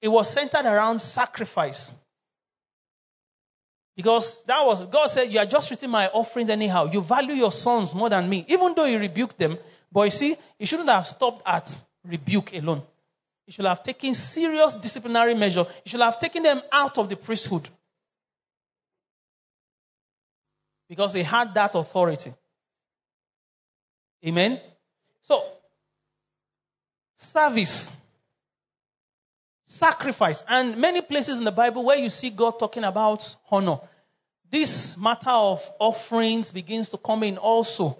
It 0.00 0.08
was 0.08 0.30
centered 0.30 0.64
around 0.64 1.00
sacrifice. 1.00 1.92
Because 3.96 4.42
that 4.46 4.64
was, 4.64 4.86
God 4.86 5.08
said, 5.08 5.32
You 5.32 5.40
are 5.40 5.46
just 5.46 5.68
treating 5.68 5.90
my 5.90 6.08
offerings 6.08 6.48
anyhow. 6.48 6.90
You 6.90 7.02
value 7.02 7.34
your 7.34 7.52
sons 7.52 7.94
more 7.94 8.08
than 8.08 8.28
me. 8.28 8.44
Even 8.48 8.72
though 8.74 8.86
he 8.86 8.96
rebuked 8.96 9.38
them, 9.38 9.58
but 9.92 10.02
you 10.02 10.10
see, 10.10 10.36
he 10.58 10.64
shouldn't 10.64 10.88
have 10.88 11.06
stopped 11.06 11.42
at 11.44 11.78
rebuke 12.04 12.54
alone. 12.54 12.82
He 13.50 13.54
should 13.54 13.64
have 13.64 13.82
taken 13.82 14.14
serious 14.14 14.74
disciplinary 14.74 15.34
measure. 15.34 15.66
He 15.82 15.90
should 15.90 16.00
have 16.00 16.20
taken 16.20 16.44
them 16.44 16.62
out 16.70 16.96
of 16.98 17.08
the 17.08 17.16
priesthood. 17.16 17.68
Because 20.88 21.12
they 21.12 21.24
had 21.24 21.52
that 21.54 21.74
authority. 21.74 22.32
Amen? 24.24 24.60
So, 25.22 25.42
service, 27.16 27.90
sacrifice, 29.66 30.44
and 30.46 30.76
many 30.76 31.02
places 31.02 31.36
in 31.38 31.44
the 31.44 31.50
Bible 31.50 31.82
where 31.82 31.98
you 31.98 32.08
see 32.08 32.30
God 32.30 32.56
talking 32.56 32.84
about 32.84 33.34
honor 33.50 33.80
this 34.48 34.96
matter 34.96 35.30
of 35.30 35.68
offerings 35.80 36.52
begins 36.52 36.88
to 36.90 36.98
come 36.98 37.24
in 37.24 37.36
also. 37.36 37.98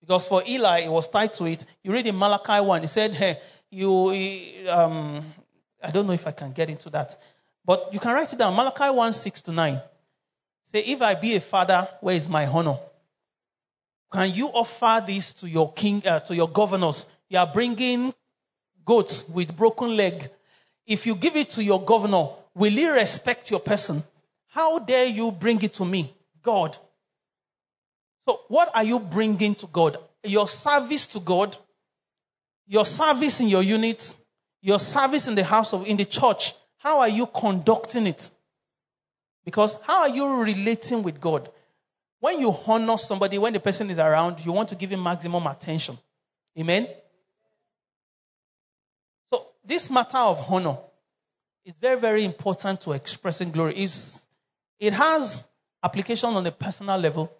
Because 0.00 0.26
for 0.26 0.42
Eli, 0.44 0.80
it 0.80 0.90
was 0.90 1.08
tied 1.08 1.32
to 1.34 1.44
it. 1.44 1.64
You 1.84 1.92
read 1.92 2.08
in 2.08 2.18
Malachi 2.18 2.60
1, 2.60 2.80
he 2.82 2.88
said, 2.88 3.14
hey, 3.14 3.38
you, 3.72 4.68
um, 4.68 5.24
I 5.82 5.90
don't 5.90 6.06
know 6.06 6.12
if 6.12 6.26
I 6.26 6.32
can 6.32 6.52
get 6.52 6.68
into 6.68 6.90
that. 6.90 7.16
But 7.64 7.88
you 7.92 7.98
can 7.98 8.12
write 8.12 8.32
it 8.32 8.38
down. 8.38 8.54
Malachi 8.54 8.90
1, 8.90 9.12
6 9.14 9.40
to 9.42 9.52
9. 9.52 9.80
Say, 10.70 10.80
if 10.80 11.02
I 11.02 11.14
be 11.14 11.36
a 11.36 11.40
father, 11.40 11.88
where 12.00 12.14
is 12.14 12.28
my 12.28 12.46
honor? 12.46 12.78
Can 14.12 14.32
you 14.34 14.48
offer 14.48 15.02
this 15.06 15.32
to 15.34 15.48
your 15.48 15.72
king, 15.72 16.02
uh, 16.06 16.20
to 16.20 16.34
your 16.34 16.48
governors? 16.48 17.06
You 17.28 17.38
are 17.38 17.46
bringing 17.46 18.12
goats 18.84 19.26
with 19.28 19.56
broken 19.56 19.96
leg. 19.96 20.30
If 20.86 21.06
you 21.06 21.14
give 21.14 21.36
it 21.36 21.50
to 21.50 21.62
your 21.62 21.82
governor, 21.82 22.28
will 22.54 22.72
he 22.72 22.88
respect 22.88 23.50
your 23.50 23.60
person? 23.60 24.02
How 24.48 24.78
dare 24.78 25.06
you 25.06 25.32
bring 25.32 25.62
it 25.62 25.72
to 25.74 25.84
me, 25.84 26.12
God? 26.42 26.76
So, 28.26 28.40
what 28.48 28.70
are 28.74 28.84
you 28.84 28.98
bringing 28.98 29.54
to 29.56 29.66
God? 29.66 29.96
Your 30.22 30.46
service 30.46 31.06
to 31.08 31.20
God, 31.20 31.56
your 32.66 32.84
service 32.84 33.40
in 33.40 33.48
your 33.48 33.62
unit, 33.62 34.14
your 34.60 34.78
service 34.78 35.28
in 35.28 35.34
the 35.34 35.44
house 35.44 35.72
of, 35.72 35.86
in 35.86 35.96
the 35.96 36.04
church. 36.04 36.54
How 36.78 37.00
are 37.00 37.08
you 37.08 37.26
conducting 37.26 38.06
it? 38.06 38.30
Because 39.44 39.78
how 39.82 40.00
are 40.02 40.08
you 40.08 40.40
relating 40.40 41.02
with 41.02 41.20
God? 41.20 41.48
When 42.20 42.40
you 42.40 42.56
honor 42.66 42.96
somebody, 42.98 43.38
when 43.38 43.52
the 43.52 43.60
person 43.60 43.90
is 43.90 43.98
around, 43.98 44.44
you 44.44 44.52
want 44.52 44.68
to 44.68 44.76
give 44.76 44.90
him 44.90 45.02
maximum 45.02 45.46
attention. 45.46 45.98
Amen? 46.58 46.86
So, 49.32 49.46
this 49.64 49.90
matter 49.90 50.18
of 50.18 50.44
honor 50.48 50.78
is 51.64 51.74
very, 51.80 51.98
very 51.98 52.24
important 52.24 52.80
to 52.82 52.92
expressing 52.92 53.50
glory. 53.50 53.82
Is 53.82 54.20
it 54.78 54.92
has 54.92 55.40
application 55.82 56.30
on 56.30 56.46
a 56.46 56.52
personal 56.52 56.98
level, 56.98 57.32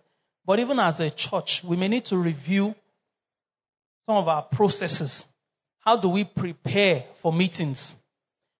but 0.44 0.58
even 0.58 0.78
as 0.80 0.98
a 1.00 1.10
church, 1.10 1.62
we 1.62 1.76
may 1.76 1.88
need 1.88 2.04
to 2.06 2.16
review 2.16 2.74
some 4.06 4.16
of 4.16 4.28
our 4.28 4.42
processes. 4.42 5.26
How 5.80 5.96
do 5.96 6.08
we 6.08 6.24
prepare 6.24 7.04
for 7.20 7.32
meetings? 7.32 7.96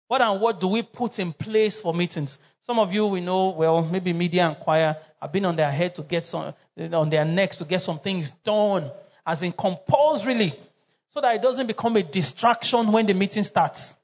What 0.08 0.20
and 0.20 0.40
what 0.40 0.60
do 0.60 0.68
we 0.68 0.82
put 0.82 1.18
in 1.18 1.32
place 1.32 1.80
for 1.80 1.94
meetings? 1.94 2.38
Some 2.60 2.78
of 2.78 2.92
you 2.92 3.06
we 3.06 3.20
know, 3.20 3.50
well, 3.50 3.82
maybe 3.82 4.12
media 4.12 4.46
and 4.46 4.56
choir 4.56 4.96
have 5.20 5.32
been 5.32 5.44
on 5.44 5.56
their 5.56 5.70
head 5.70 5.94
to 5.96 6.02
get 6.02 6.26
some, 6.26 6.54
on 6.78 7.10
their 7.10 7.24
necks 7.24 7.56
to 7.58 7.64
get 7.64 7.80
some 7.80 7.98
things 7.98 8.30
done, 8.44 8.90
as 9.26 9.42
in 9.42 9.52
compulsorily, 9.52 10.58
so 11.08 11.20
that 11.20 11.36
it 11.36 11.42
doesn't 11.42 11.66
become 11.66 11.96
a 11.96 12.02
distraction 12.02 12.90
when 12.92 13.06
the 13.06 13.14
meeting 13.14 13.44
starts. 13.44 13.94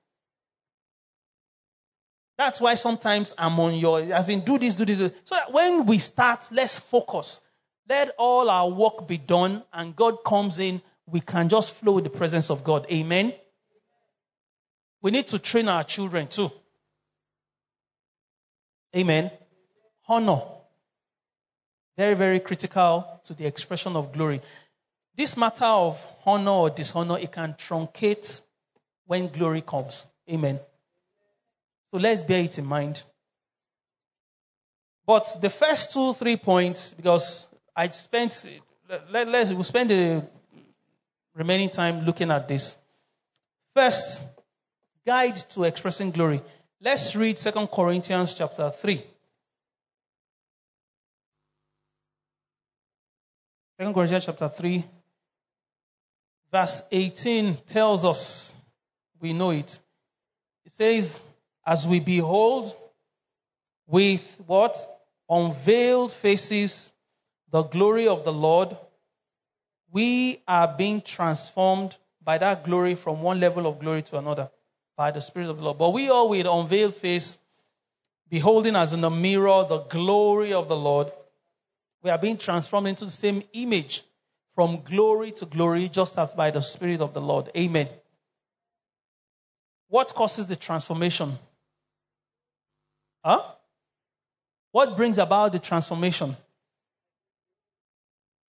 That's 2.36 2.60
why 2.60 2.76
sometimes 2.76 3.34
I'm 3.36 3.58
on 3.58 3.74
your, 3.74 4.00
as 4.00 4.28
in 4.28 4.40
do 4.40 4.58
this, 4.58 4.76
do 4.76 4.84
this. 4.84 4.98
So 5.24 5.34
that 5.34 5.52
when 5.52 5.86
we 5.86 5.98
start, 5.98 6.48
let's 6.52 6.78
focus. 6.78 7.40
Let 7.88 8.14
all 8.16 8.48
our 8.48 8.68
work 8.68 9.08
be 9.08 9.18
done 9.18 9.64
and 9.72 9.96
God 9.96 10.22
comes 10.24 10.58
in, 10.58 10.80
we 11.10 11.20
can 11.20 11.48
just 11.48 11.72
flow 11.74 11.92
with 11.92 12.04
the 12.04 12.10
presence 12.10 12.50
of 12.50 12.62
God. 12.62 12.86
Amen. 12.90 13.32
We 15.00 15.10
need 15.10 15.28
to 15.28 15.38
train 15.38 15.68
our 15.68 15.84
children 15.84 16.26
too. 16.26 16.50
Amen. 18.96 19.30
Honor. 20.08 20.42
Very, 21.96 22.14
very 22.14 22.40
critical 22.40 23.20
to 23.24 23.34
the 23.34 23.46
expression 23.46 23.96
of 23.96 24.12
glory. 24.12 24.40
This 25.16 25.36
matter 25.36 25.64
of 25.64 26.06
honor 26.24 26.50
or 26.50 26.70
dishonor, 26.70 27.18
it 27.18 27.32
can 27.32 27.54
truncate 27.54 28.40
when 29.06 29.28
glory 29.28 29.62
comes. 29.62 30.04
Amen. 30.30 30.60
So 31.90 31.98
let's 31.98 32.22
bear 32.22 32.42
it 32.42 32.58
in 32.58 32.66
mind. 32.66 33.02
But 35.06 35.40
the 35.40 35.50
first 35.50 35.92
two, 35.92 36.12
three 36.14 36.36
points, 36.36 36.92
because 36.92 37.46
I 37.74 37.88
spent, 37.88 38.46
let, 39.10 39.28
us 39.28 39.52
we'll 39.52 39.64
spend 39.64 39.90
the 39.90 40.22
remaining 41.38 41.70
time 41.70 42.04
looking 42.04 42.30
at 42.32 42.48
this. 42.48 42.76
First, 43.74 44.24
guide 45.06 45.36
to 45.50 45.64
expressing 45.64 46.10
glory. 46.10 46.42
Let's 46.80 47.14
read 47.14 47.38
Second 47.38 47.68
Corinthians 47.68 48.34
chapter 48.34 48.70
3. 48.70 49.04
2 53.80 53.92
Corinthians 53.92 54.26
chapter 54.26 54.48
3, 54.48 54.84
verse 56.50 56.82
18 56.90 57.58
tells 57.64 58.04
us, 58.04 58.52
we 59.20 59.32
know 59.32 59.50
it. 59.50 59.78
It 60.64 60.72
says, 60.76 61.20
as 61.64 61.86
we 61.86 62.00
behold 62.00 62.74
with 63.86 64.40
what? 64.44 64.76
Unveiled 65.30 66.10
faces 66.10 66.90
the 67.50 67.62
glory 67.62 68.08
of 68.08 68.24
the 68.24 68.32
Lord, 68.32 68.76
we 69.90 70.42
are 70.46 70.68
being 70.68 71.00
transformed 71.00 71.96
by 72.22 72.38
that 72.38 72.64
glory 72.64 72.94
from 72.94 73.22
one 73.22 73.40
level 73.40 73.66
of 73.66 73.78
glory 73.78 74.02
to 74.02 74.18
another 74.18 74.50
by 74.96 75.10
the 75.10 75.20
Spirit 75.20 75.48
of 75.48 75.56
the 75.56 75.62
Lord. 75.62 75.78
But 75.78 75.90
we 75.90 76.10
all 76.10 76.28
with 76.28 76.46
unveiled 76.46 76.94
face, 76.94 77.38
beholding 78.28 78.76
as 78.76 78.92
in 78.92 79.02
a 79.04 79.10
mirror 79.10 79.64
the 79.68 79.78
glory 79.78 80.52
of 80.52 80.68
the 80.68 80.76
Lord, 80.76 81.10
we 82.02 82.10
are 82.10 82.18
being 82.18 82.36
transformed 82.36 82.88
into 82.88 83.04
the 83.04 83.10
same 83.10 83.42
image 83.52 84.02
from 84.54 84.82
glory 84.82 85.30
to 85.32 85.46
glory, 85.46 85.88
just 85.88 86.18
as 86.18 86.34
by 86.34 86.50
the 86.50 86.60
Spirit 86.60 87.00
of 87.00 87.14
the 87.14 87.20
Lord. 87.20 87.50
Amen. 87.56 87.88
What 89.88 90.14
causes 90.14 90.46
the 90.46 90.56
transformation? 90.56 91.38
Huh? 93.24 93.42
What 94.72 94.96
brings 94.96 95.18
about 95.18 95.52
the 95.52 95.58
transformation? 95.58 96.36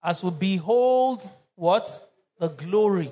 As 0.04 0.24
we 0.24 0.32
behold 0.32 1.30
what? 1.56 2.08
The 2.40 2.48
glory. 2.48 3.12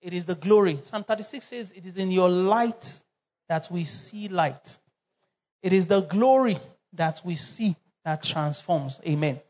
It 0.00 0.12
is 0.12 0.26
the 0.26 0.34
glory. 0.34 0.80
Psalm 0.84 1.04
36 1.04 1.46
says, 1.46 1.72
It 1.72 1.86
is 1.86 1.96
in 1.96 2.10
your 2.10 2.28
light 2.28 3.00
that 3.48 3.68
we 3.70 3.84
see 3.84 4.28
light. 4.28 4.76
It 5.62 5.72
is 5.72 5.86
the 5.86 6.00
glory 6.00 6.58
that 6.92 7.20
we 7.24 7.36
see 7.36 7.76
that 8.04 8.22
transforms. 8.22 9.00
Amen. 9.06 9.40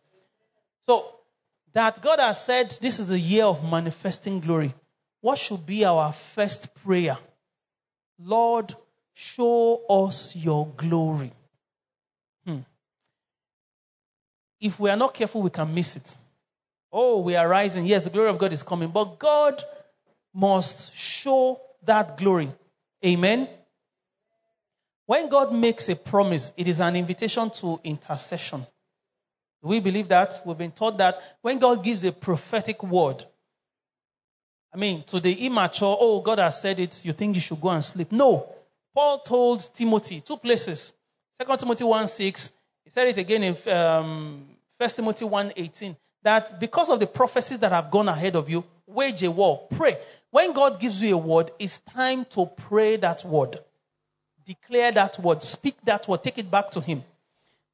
So, 0.87 1.07
that 1.73 2.03
God 2.03 2.19
has 2.21 2.45
said 2.45 2.77
this 2.81 2.99
is 2.99 3.11
a 3.11 3.19
year 3.19 3.45
of 3.45 3.65
manifesting 3.65 4.41
glory. 4.41 4.75
What 5.21 5.39
should 5.39 5.65
be 5.65 5.85
our 5.85 6.13
first 6.13 6.75
prayer? 6.75 7.17
Lord, 8.19 8.77
show 9.15 9.83
us 9.89 10.37
your 10.37 10.67
glory. 10.77 11.33
Hmm. 12.45 12.59
If 14.61 14.79
we 14.79 14.91
are 14.91 14.97
not 14.97 15.15
careful, 15.15 15.43
we 15.43 15.51
can 15.51 15.73
miss 15.73 15.97
it. 15.97 16.15
Oh, 16.93 17.21
we 17.21 17.37
are 17.37 17.49
rising. 17.49 17.87
Yes, 17.87 18.05
the 18.05 18.11
glory 18.11 18.29
of 18.29 18.39
God 18.39 18.53
is 18.53 18.63
coming. 18.63 18.91
But 18.91 19.19
God 19.19 19.65
must 20.35 20.95
show 20.95 21.61
that 21.85 22.19
glory. 22.19 22.53
Amen. 23.05 23.49
When 25.07 25.29
God 25.29 25.53
makes 25.53 25.89
a 25.89 25.97
promise, 25.97 26.53
it 26.57 26.69
is 26.69 26.81
an 26.81 26.95
invitation 26.97 27.51
to 27.51 27.81
intercession. 27.83 28.67
We 29.63 29.81
believe 29.81 30.09
that. 30.09 30.43
We've 30.45 30.59
been 30.59 30.73
taught 30.73 30.99
that 30.99 31.21
when 31.41 31.59
God 31.59 31.83
gives 31.83 32.05
a 32.05 32.13
prophetic 32.13 32.83
word, 32.83 33.25
I 34.75 34.77
mean, 34.77 35.05
to 35.05 35.21
the 35.21 35.33
immature, 35.47 35.97
oh, 35.99 36.21
God 36.21 36.39
has 36.39 36.61
said 36.61 36.81
it, 36.81 37.05
you 37.05 37.13
think 37.13 37.35
you 37.37 37.41
should 37.41 37.61
go 37.61 37.69
and 37.69 37.85
sleep. 37.85 38.11
No. 38.11 38.49
Paul 38.95 39.21
told 39.21 39.75
Timothy, 39.75 40.21
two 40.21 40.37
places. 40.37 40.93
2 41.41 41.57
Timothy 41.57 41.85
1 41.85 42.09
6, 42.09 42.51
he 42.85 42.91
said 42.91 43.09
it 43.09 43.19
again 43.19 43.43
in 43.43 43.73
um, 43.73 44.47
1 44.77 44.91
Timothy 44.91 45.25
1 45.25 45.53
18, 45.57 45.97
that 46.23 46.61
because 46.61 46.89
of 46.89 47.01
the 47.01 47.07
prophecies 47.07 47.59
that 47.59 47.73
have 47.73 47.91
gone 47.91 48.09
ahead 48.09 48.37
of 48.37 48.49
you, 48.49 48.65
wage 48.87 49.23
a 49.23 49.31
war, 49.31 49.67
pray. 49.71 49.99
When 50.31 50.53
God 50.53 50.81
gives 50.81 51.03
you 51.03 51.15
a 51.15 51.19
word, 51.19 51.51
it's 51.59 51.79
time 51.81 52.25
to 52.31 52.47
pray 52.47 52.97
that 52.97 53.25
word. 53.25 53.59
Declare 54.47 54.93
that 54.93 55.19
word, 55.19 55.43
speak 55.43 55.77
that 55.85 56.09
word, 56.09 56.23
take 56.23 56.39
it 56.39 56.51
back 56.51 56.71
to 56.73 56.81
Him. 56.81 57.03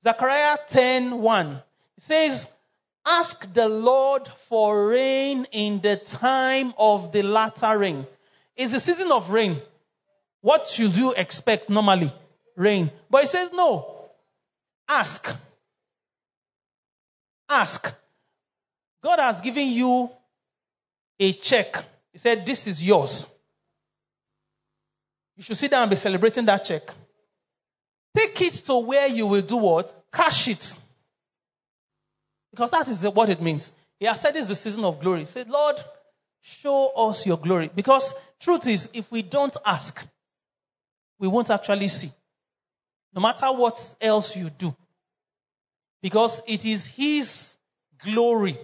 Zechariah 0.05 0.59
10 0.69 1.19
1, 1.19 1.63
it 1.97 2.03
says, 2.03 2.47
Ask 3.07 3.53
the 3.55 3.69
Lord 3.69 4.29
for 4.49 4.89
rain 4.89 5.47
in 5.51 5.81
the 5.81 5.97
time 5.97 6.75
of 6.79 7.11
the 7.13 7.23
latter 7.23 7.79
rain. 7.79 8.07
It's 8.55 8.73
the 8.73 8.81
season 8.81 9.11
of 9.13 9.31
rain. 9.31 9.63
What 10.41 10.69
should 10.69 10.97
you 10.97 11.13
expect 11.15 11.71
normally? 11.71 12.13
Rain. 12.57 12.91
But 13.09 13.23
he 13.23 13.27
says, 13.29 13.51
no. 13.53 14.11
Ask. 14.89 15.35
Ask. 17.49 17.95
God 19.03 19.19
has 19.19 19.41
given 19.41 19.69
you 19.69 20.11
a 21.19 21.33
check. 21.35 21.85
He 22.13 22.19
said, 22.19 22.45
This 22.45 22.67
is 22.67 22.83
yours. 22.83 23.27
You 25.37 25.43
should 25.43 25.57
sit 25.57 25.71
down 25.71 25.83
and 25.83 25.91
be 25.91 25.97
celebrating 25.97 26.45
that 26.47 26.65
check. 26.65 26.91
Take 28.15 28.41
it 28.43 28.55
to 28.67 28.79
where 28.79 29.07
you 29.07 29.27
will 29.27 29.43
do 29.43 29.57
what? 29.57 30.11
Cash 30.13 30.49
it. 30.49 30.75
Because 32.51 32.71
that 32.73 32.89
is 32.89 33.03
what 33.05 33.29
it 33.29 33.41
means. 33.41 33.71
He 34.01 34.07
has 34.07 34.21
said 34.21 34.35
it's 34.35 34.49
the 34.49 34.57
season 34.57 34.85
of 34.85 34.99
glory. 35.01 35.21
He 35.21 35.27
said, 35.27 35.49
Lord, 35.49 35.77
show 36.41 36.89
us 36.89 37.25
your 37.25 37.37
glory. 37.37 37.71
Because 37.73 38.13
truth 38.41 38.67
is, 38.67 38.89
if 38.93 39.11
we 39.13 39.23
don't 39.23 39.57
ask, 39.65 40.05
we 41.19 41.29
won't 41.29 41.51
actually 41.51 41.89
see. 41.89 42.11
No 43.15 43.21
matter 43.21 43.47
what 43.53 43.95
else 44.01 44.37
you 44.37 44.51
do. 44.51 44.75
Because 46.03 46.41
it 46.47 46.65
is 46.65 46.87
His 46.87 47.55
glory. 48.03 48.59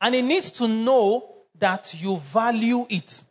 And 0.00 0.14
He 0.14 0.22
needs 0.22 0.50
to 0.52 0.68
know 0.68 1.34
that 1.58 1.94
you 2.00 2.16
value 2.18 2.86
it. 2.88 3.22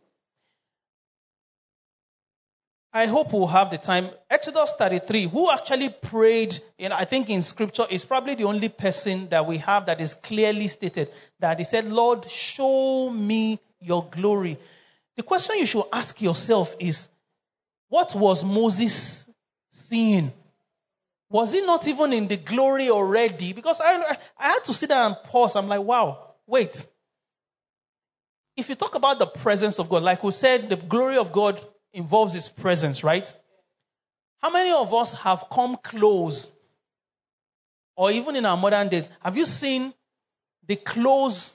I 2.92 3.06
hope 3.06 3.32
we'll 3.32 3.46
have 3.46 3.70
the 3.70 3.78
time. 3.78 4.10
Exodus 4.28 4.72
33, 4.76 5.28
who 5.28 5.50
actually 5.50 5.90
prayed, 5.90 6.60
and 6.76 6.92
I 6.92 7.04
think 7.04 7.30
in 7.30 7.40
scripture 7.42 7.86
is 7.88 8.04
probably 8.04 8.34
the 8.34 8.44
only 8.44 8.68
person 8.68 9.28
that 9.28 9.46
we 9.46 9.58
have 9.58 9.86
that 9.86 10.00
is 10.00 10.14
clearly 10.14 10.66
stated 10.66 11.12
that 11.38 11.58
he 11.58 11.64
said, 11.64 11.86
Lord, 11.86 12.28
show 12.28 13.10
me 13.10 13.60
your 13.80 14.08
glory. 14.10 14.58
The 15.16 15.22
question 15.22 15.58
you 15.58 15.66
should 15.66 15.84
ask 15.92 16.20
yourself 16.20 16.74
is, 16.80 17.08
what 17.88 18.12
was 18.16 18.44
Moses 18.44 19.26
seeing? 19.70 20.32
Was 21.28 21.52
he 21.52 21.60
not 21.60 21.86
even 21.86 22.12
in 22.12 22.26
the 22.26 22.38
glory 22.38 22.90
already? 22.90 23.52
Because 23.52 23.80
I, 23.80 24.16
I 24.36 24.48
had 24.48 24.64
to 24.64 24.74
sit 24.74 24.88
there 24.88 25.02
and 25.02 25.16
pause. 25.24 25.54
I'm 25.54 25.68
like, 25.68 25.82
wow, 25.82 26.29
wait. 26.50 26.84
If 28.56 28.68
you 28.68 28.74
talk 28.74 28.96
about 28.96 29.18
the 29.20 29.26
presence 29.26 29.78
of 29.78 29.88
God, 29.88 30.02
like 30.02 30.22
we 30.22 30.32
said, 30.32 30.68
the 30.68 30.76
glory 30.76 31.16
of 31.16 31.30
God 31.30 31.64
involves 31.92 32.34
his 32.34 32.48
presence, 32.48 33.04
right? 33.04 33.32
How 34.38 34.50
many 34.50 34.72
of 34.72 34.92
us 34.92 35.14
have 35.14 35.44
come 35.50 35.78
close, 35.82 36.48
or 37.96 38.10
even 38.10 38.34
in 38.34 38.44
our 38.44 38.56
modern 38.56 38.88
days, 38.88 39.08
have 39.22 39.36
you 39.36 39.46
seen 39.46 39.94
the 40.66 40.76
close, 40.76 41.52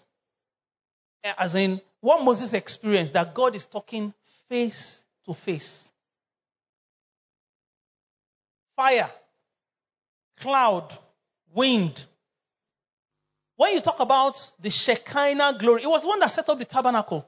eh, 1.24 1.34
as 1.38 1.56
in 1.56 1.82
what 2.00 2.24
Moses 2.24 2.54
experienced, 2.54 3.14
that 3.14 3.34
God 3.34 3.56
is 3.56 3.66
talking 3.66 4.14
face 4.48 5.04
to 5.26 5.34
face? 5.34 5.92
Fire, 8.76 9.12
cloud, 10.40 10.98
wind. 11.54 12.06
When 13.58 13.74
you 13.74 13.82
talk 13.82 14.00
about 14.00 14.52
the 14.60 14.70
Shekinah 14.70 15.58
glory, 15.60 15.84
it 15.84 15.88
was 15.88 16.02
the 16.02 16.08
one 16.08 16.20
that 16.20 16.32
set 16.32 16.50
up 16.50 16.60
the 16.60 16.66
tabernacle. 16.66 17.26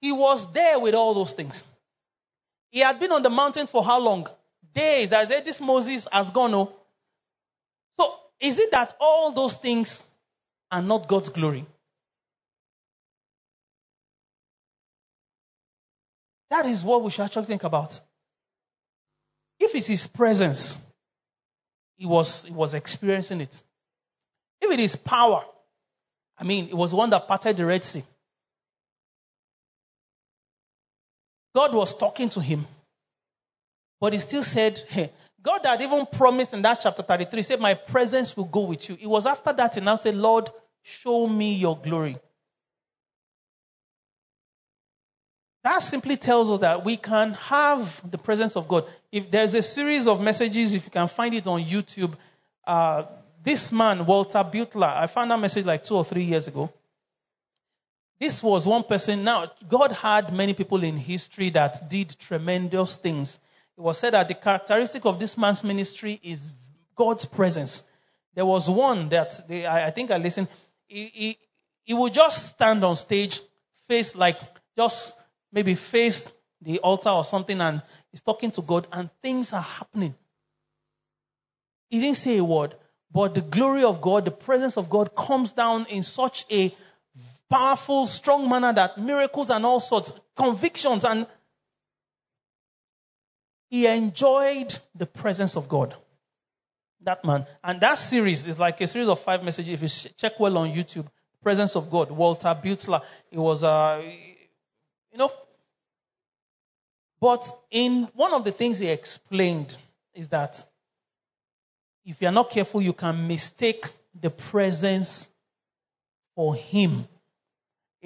He 0.00 0.12
was 0.12 0.50
there 0.52 0.78
with 0.78 0.94
all 0.94 1.14
those 1.14 1.32
things. 1.32 1.64
He 2.70 2.80
had 2.80 3.00
been 3.00 3.12
on 3.12 3.22
the 3.22 3.30
mountain 3.30 3.66
for 3.66 3.82
how 3.82 3.98
long? 3.98 4.28
Days. 4.74 5.08
That 5.10 5.28
said, 5.28 5.44
this 5.44 5.60
Moses 5.60 6.06
has 6.12 6.30
gone. 6.30 6.52
Oh. 6.54 6.72
So 7.98 8.14
is 8.38 8.58
it 8.58 8.70
that 8.72 8.94
all 9.00 9.32
those 9.32 9.54
things 9.56 10.04
are 10.70 10.82
not 10.82 11.08
God's 11.08 11.30
glory? 11.30 11.64
That 16.50 16.66
is 16.66 16.84
what 16.84 17.02
we 17.02 17.10
should 17.10 17.24
actually 17.24 17.46
think 17.46 17.64
about. 17.64 17.98
If 19.58 19.74
it 19.74 19.78
is 19.78 19.86
His 19.86 20.06
presence, 20.06 20.78
he 21.96 22.04
was, 22.04 22.44
he 22.44 22.52
was 22.52 22.74
experiencing 22.74 23.40
it. 23.40 23.62
If 24.60 24.70
it 24.70 24.80
is 24.80 24.96
power, 24.96 25.44
I 26.38 26.44
mean, 26.44 26.68
it 26.68 26.76
was 26.76 26.92
one 26.92 27.10
that 27.10 27.26
parted 27.26 27.56
the 27.56 27.66
Red 27.66 27.84
Sea. 27.84 28.04
God 31.54 31.74
was 31.74 31.94
talking 31.94 32.28
to 32.30 32.40
him. 32.40 32.66
But 33.98 34.12
he 34.12 34.18
still 34.18 34.42
said, 34.42 34.82
hey, 34.88 35.10
God 35.42 35.60
had 35.64 35.80
even 35.80 36.04
promised 36.06 36.52
in 36.52 36.60
that 36.62 36.80
chapter 36.80 37.02
33, 37.02 37.38
he 37.38 37.42
said, 37.44 37.60
My 37.60 37.74
presence 37.74 38.36
will 38.36 38.44
go 38.44 38.62
with 38.62 38.88
you. 38.88 38.98
It 39.00 39.06
was 39.06 39.26
after 39.26 39.52
that 39.52 39.76
he 39.76 39.80
now 39.80 39.94
said, 39.96 40.16
Lord, 40.16 40.50
show 40.82 41.26
me 41.28 41.54
your 41.54 41.78
glory. 41.78 42.18
That 45.62 45.78
simply 45.80 46.16
tells 46.16 46.50
us 46.50 46.60
that 46.60 46.84
we 46.84 46.96
can 46.96 47.32
have 47.34 48.10
the 48.10 48.18
presence 48.18 48.56
of 48.56 48.68
God. 48.68 48.86
If 49.10 49.30
there's 49.30 49.54
a 49.54 49.62
series 49.62 50.06
of 50.06 50.20
messages, 50.20 50.74
if 50.74 50.84
you 50.84 50.90
can 50.90 51.08
find 51.08 51.34
it 51.34 51.46
on 51.46 51.64
YouTube, 51.64 52.14
uh, 52.66 53.04
this 53.46 53.70
man, 53.70 54.04
Walter 54.04 54.40
Beuttler, 54.40 54.92
I 54.96 55.06
found 55.06 55.30
that 55.30 55.38
message 55.38 55.64
like 55.64 55.84
two 55.84 55.94
or 55.94 56.04
three 56.04 56.24
years 56.24 56.48
ago. 56.48 56.68
This 58.18 58.42
was 58.42 58.66
one 58.66 58.82
person. 58.82 59.22
Now, 59.22 59.52
God 59.68 59.92
had 59.92 60.34
many 60.34 60.52
people 60.52 60.82
in 60.82 60.96
history 60.96 61.50
that 61.50 61.88
did 61.88 62.16
tremendous 62.18 62.96
things. 62.96 63.38
It 63.78 63.80
was 63.80 63.98
said 63.98 64.14
that 64.14 64.26
the 64.26 64.34
characteristic 64.34 65.04
of 65.04 65.20
this 65.20 65.38
man's 65.38 65.62
ministry 65.62 66.18
is 66.24 66.50
God's 66.96 67.24
presence. 67.24 67.84
There 68.34 68.44
was 68.44 68.68
one 68.68 69.08
that 69.10 69.46
they, 69.46 69.64
I, 69.64 69.86
I, 69.86 69.90
think 69.92 70.10
I 70.10 70.16
listened. 70.16 70.48
He, 70.88 71.06
he, 71.14 71.38
he 71.84 71.94
would 71.94 72.14
just 72.14 72.48
stand 72.48 72.82
on 72.82 72.96
stage, 72.96 73.40
face 73.86 74.16
like 74.16 74.40
just 74.76 75.14
maybe 75.52 75.76
face 75.76 76.28
the 76.60 76.80
altar 76.80 77.10
or 77.10 77.22
something, 77.22 77.60
and 77.60 77.80
he's 78.10 78.22
talking 78.22 78.50
to 78.50 78.62
God, 78.62 78.88
and 78.90 79.08
things 79.22 79.52
are 79.52 79.62
happening. 79.62 80.16
He 81.88 82.00
didn't 82.00 82.16
say 82.16 82.38
a 82.38 82.44
word, 82.44 82.74
but 83.12 83.34
the 83.34 83.40
glory 83.40 83.84
of 83.84 84.00
God, 84.00 84.24
the 84.24 84.30
presence 84.30 84.76
of 84.76 84.90
God 84.90 85.14
comes 85.14 85.52
down 85.52 85.86
in 85.86 86.02
such 86.02 86.44
a 86.50 86.74
powerful, 87.48 88.06
strong 88.06 88.48
manner 88.48 88.72
that 88.72 88.98
miracles 88.98 89.50
and 89.50 89.64
all 89.64 89.80
sorts, 89.80 90.12
convictions, 90.36 91.04
and 91.04 91.26
he 93.68 93.86
enjoyed 93.86 94.78
the 94.94 95.06
presence 95.06 95.56
of 95.56 95.68
God. 95.68 95.94
That 97.02 97.24
man. 97.24 97.46
And 97.62 97.80
that 97.80 97.98
series 97.98 98.46
is 98.46 98.58
like 98.58 98.80
a 98.80 98.86
series 98.86 99.08
of 99.08 99.20
five 99.20 99.42
messages. 99.42 99.82
If 99.82 99.82
you 100.04 100.10
check 100.16 100.40
well 100.40 100.58
on 100.58 100.72
YouTube, 100.72 101.06
Presence 101.42 101.76
of 101.76 101.88
God, 101.88 102.10
Walter 102.10 102.48
Beuttler. 102.60 103.02
It 103.30 103.38
was, 103.38 103.62
uh, 103.62 104.02
you 105.12 105.18
know. 105.18 105.30
But 107.20 107.48
in 107.70 108.08
one 108.14 108.34
of 108.34 108.42
the 108.42 108.50
things 108.50 108.78
he 108.78 108.88
explained 108.88 109.76
is 110.12 110.28
that 110.30 110.64
if 112.06 112.22
you're 112.22 112.32
not 112.32 112.48
careful, 112.48 112.80
you 112.80 112.94
can 112.94 113.26
mistake 113.26 113.92
the 114.18 114.30
presence 114.30 115.28
for 116.34 116.54
him 116.54 117.06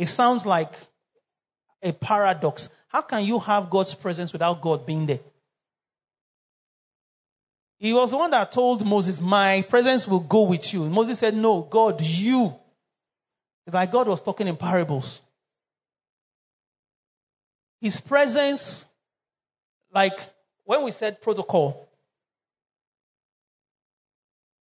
it 0.01 0.09
sounds 0.09 0.47
like 0.47 0.73
a 1.83 1.93
paradox. 1.93 2.71
How 2.89 3.03
can 3.03 3.23
you 3.23 3.39
have 3.39 3.69
God's 3.69 3.93
presence 3.93 4.33
without 4.33 4.63
God 4.63 4.87
being 4.87 5.05
there? 5.05 5.21
He 7.79 7.93
was 7.93 8.11
the 8.11 8.17
one 8.17 8.31
that 8.31 8.51
told 8.51 8.87
Moses, 8.87 9.21
My 9.21 9.61
presence 9.61 10.09
will 10.09 10.21
go 10.21 10.45
with 10.45 10.73
you. 10.73 10.89
Moses 10.89 11.19
said, 11.19 11.35
No, 11.35 11.61
God, 11.61 12.01
you. 12.01 12.55
It's 13.67 13.75
like 13.75 13.93
God 13.93 14.09
was 14.09 14.23
talking 14.23 14.49
in 14.49 14.57
parables. 14.57 15.21
His 17.79 18.01
presence, 18.01 18.87
like 19.93 20.19
when 20.65 20.83
we 20.83 20.93
said 20.93 21.21
protocol, 21.21 21.90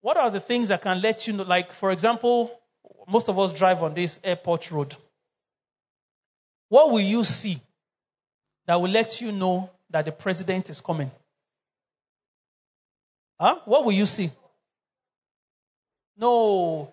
what 0.00 0.16
are 0.16 0.30
the 0.30 0.40
things 0.40 0.68
that 0.68 0.82
can 0.82 1.00
let 1.00 1.26
you 1.26 1.32
know? 1.32 1.42
Like, 1.42 1.72
for 1.72 1.90
example, 1.90 2.50
most 3.06 3.28
of 3.28 3.38
us 3.38 3.52
drive 3.52 3.82
on 3.82 3.94
this 3.94 4.18
airport 4.24 4.70
road. 4.70 4.96
What 6.68 6.90
will 6.90 7.00
you 7.00 7.24
see 7.24 7.60
that 8.66 8.80
will 8.80 8.90
let 8.90 9.20
you 9.20 9.32
know 9.32 9.70
that 9.90 10.04
the 10.04 10.12
president 10.12 10.70
is 10.70 10.80
coming? 10.80 11.10
Huh? 13.38 13.58
What 13.64 13.84
will 13.84 13.92
you 13.92 14.06
see? 14.06 14.30
No. 16.16 16.92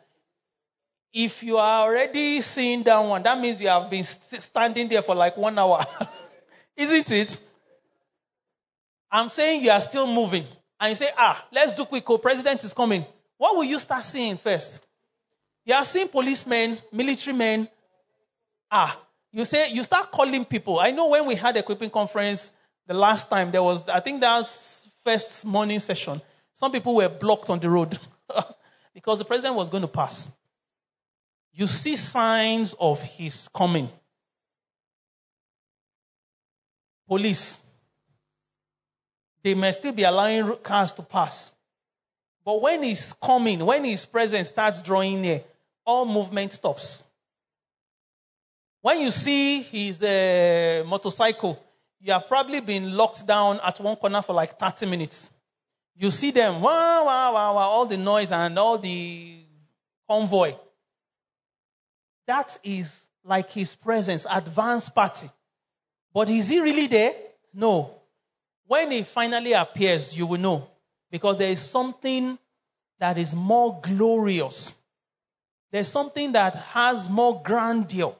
If 1.13 1.43
you 1.43 1.57
are 1.57 1.87
already 1.87 2.41
seeing 2.41 2.83
that 2.83 2.97
one, 2.97 3.21
that 3.23 3.39
means 3.39 3.61
you 3.61 3.67
have 3.67 3.89
been 3.89 4.03
st- 4.03 4.41
standing 4.41 4.87
there 4.87 5.01
for 5.01 5.15
like 5.15 5.37
one 5.37 5.57
hour. 5.57 5.85
Isn't 6.75 7.11
it? 7.11 7.39
I'm 9.11 9.29
saying 9.29 9.63
you 9.63 9.71
are 9.71 9.81
still 9.81 10.07
moving. 10.07 10.45
And 10.79 10.89
you 10.89 10.95
say, 10.95 11.09
ah, 11.17 11.45
let's 11.51 11.71
do 11.71 11.85
quick. 11.85 12.05
Co-president 12.05 12.63
is 12.63 12.73
coming. 12.73 13.05
What 13.37 13.55
will 13.55 13.63
you 13.63 13.79
start 13.79 14.05
seeing 14.05 14.37
first? 14.37 14.81
You 15.65 15.73
are 15.73 15.85
seeing 15.85 16.07
policemen, 16.07 16.79
military 16.91 17.35
men. 17.35 17.67
Ah, 18.71 18.99
you 19.31 19.45
say, 19.45 19.71
you 19.71 19.83
start 19.83 20.11
calling 20.11 20.45
people. 20.45 20.79
I 20.79 20.91
know 20.91 21.07
when 21.07 21.25
we 21.25 21.35
had 21.35 21.57
equipping 21.57 21.89
conference 21.89 22.51
the 22.87 22.93
last 22.93 23.29
time, 23.29 23.51
there 23.51 23.63
was, 23.63 23.83
I 23.87 23.99
think 23.99 24.21
that 24.21 24.47
first 25.03 25.45
morning 25.45 25.79
session. 25.79 26.21
Some 26.53 26.71
people 26.71 26.95
were 26.95 27.09
blocked 27.09 27.49
on 27.49 27.59
the 27.59 27.69
road 27.69 27.99
because 28.93 29.19
the 29.19 29.25
president 29.25 29.55
was 29.55 29.69
going 29.69 29.81
to 29.81 29.87
pass. 29.87 30.27
You 31.53 31.67
see 31.67 31.95
signs 31.95 32.75
of 32.79 33.01
his 33.01 33.47
coming. 33.53 33.89
Police. 37.07 37.59
They 39.43 39.53
may 39.53 39.71
still 39.71 39.93
be 39.93 40.03
allowing 40.03 40.57
cars 40.57 40.91
to 40.93 41.01
pass. 41.01 41.51
But 42.43 42.61
when 42.61 42.83
he's 42.83 43.13
coming, 43.13 43.65
when 43.65 43.83
his 43.83 44.05
presence 44.05 44.49
starts 44.49 44.81
drawing 44.81 45.21
near, 45.21 45.43
all 45.85 46.05
movement 46.05 46.51
stops. 46.51 47.03
When 48.81 49.01
you 49.01 49.11
see 49.11 49.63
his 49.63 50.01
uh, 50.01 50.83
motorcycle, 50.85 51.61
you 51.99 52.13
have 52.13 52.27
probably 52.27 52.61
been 52.61 52.95
locked 52.95 53.25
down 53.25 53.59
at 53.63 53.79
one 53.79 53.95
corner 53.95 54.21
for 54.21 54.33
like 54.33 54.57
30 54.57 54.85
minutes. 54.85 55.29
You 55.95 56.11
see 56.11 56.31
them, 56.31 56.61
wow, 56.61 57.05
wow, 57.05 57.33
wow, 57.33 57.55
wow, 57.55 57.61
all 57.69 57.85
the 57.85 57.97
noise 57.97 58.31
and 58.31 58.57
all 58.57 58.77
the 58.77 59.39
convoy. 60.07 60.53
That 62.27 62.57
is 62.63 62.95
like 63.25 63.51
his 63.51 63.73
presence, 63.73 64.25
advanced 64.29 64.93
party. 64.93 65.29
But 66.13 66.29
is 66.29 66.49
he 66.49 66.59
really 66.59 66.87
there? 66.87 67.13
No. 67.53 67.96
When 68.67 68.91
he 68.91 69.03
finally 69.03 69.53
appears, 69.53 70.15
you 70.15 70.25
will 70.25 70.39
know. 70.39 70.67
Because 71.09 71.37
there 71.37 71.49
is 71.49 71.61
something 71.61 72.37
that 72.99 73.17
is 73.17 73.33
more 73.33 73.79
glorious. 73.81 74.73
There's 75.71 75.87
something 75.87 76.33
that 76.33 76.55
has 76.55 77.09
more 77.09 77.41
grandeur 77.43 78.15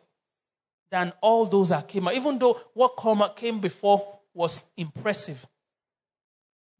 than 0.90 1.12
all 1.22 1.46
those 1.46 1.70
that 1.70 1.88
came 1.88 2.08
out. 2.08 2.14
Even 2.14 2.40
though 2.40 2.60
what 2.74 3.36
came 3.36 3.60
before 3.60 4.20
was 4.34 4.64
impressive. 4.78 5.46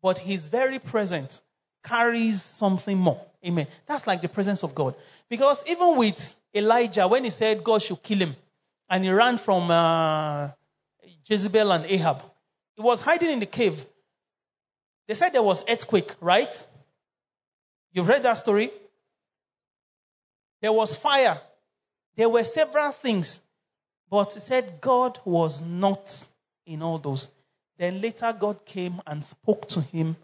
But 0.02 0.20
his 0.20 0.48
very 0.48 0.80
presence 0.80 1.42
carries 1.84 2.42
something 2.42 2.98
more. 2.98 3.22
Amen. 3.46 3.68
That's 3.86 4.08
like 4.08 4.22
the 4.22 4.30
presence 4.30 4.64
of 4.64 4.74
God. 4.74 4.96
Because 5.30 5.64
even 5.68 5.98
with 5.98 6.36
Elijah, 6.54 7.08
when 7.08 7.24
he 7.24 7.30
said 7.30 7.64
God 7.64 7.82
should 7.82 8.02
kill 8.02 8.20
him, 8.20 8.36
and 8.90 9.04
he 9.04 9.10
ran 9.10 9.38
from 9.38 9.70
uh, 9.70 10.50
Jezebel 11.26 11.72
and 11.72 11.86
Ahab, 11.86 12.24
he 12.78 12.84
was 12.84 13.02
hiding 13.02 13.32
in 13.32 13.40
the 13.40 13.46
cave. 13.46 13.86
They 15.08 15.16
said 15.16 15.34
there 15.34 15.44
was 15.44 15.64
earthquake, 15.68 16.14
right? 16.22 16.66
You've 17.92 18.08
read 18.08 18.24
that 18.24 18.36
story? 18.36 18.72
There 20.62 20.72
was 20.72 20.96
fire. 20.96 21.42
There 22.16 22.30
were 22.30 22.44
several 22.44 22.92
things. 22.92 23.40
But 24.10 24.34
he 24.34 24.40
said 24.40 24.80
God 24.80 25.20
was 25.26 25.62
not 25.62 26.26
in 26.66 26.84
all 26.84 27.00
those. 27.00 27.30
Then 27.78 28.00
later 28.02 28.34
God 28.38 28.66
came 28.66 29.02
and 29.08 29.26
spoke 29.26 29.68
to 29.70 29.82
him. 29.82 30.16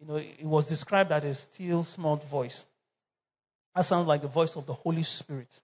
You 0.00 0.06
know, 0.06 0.16
it 0.16 0.44
was 0.44 0.68
described 0.68 1.12
as 1.12 1.24
a 1.24 1.34
still 1.34 1.84
small 1.84 2.16
voice. 2.16 2.64
That 3.74 3.84
sounds 3.84 4.06
like 4.06 4.22
the 4.22 4.28
voice 4.28 4.56
of 4.56 4.66
the 4.66 4.74
Holy 4.74 5.02
Spirit. 5.02 5.60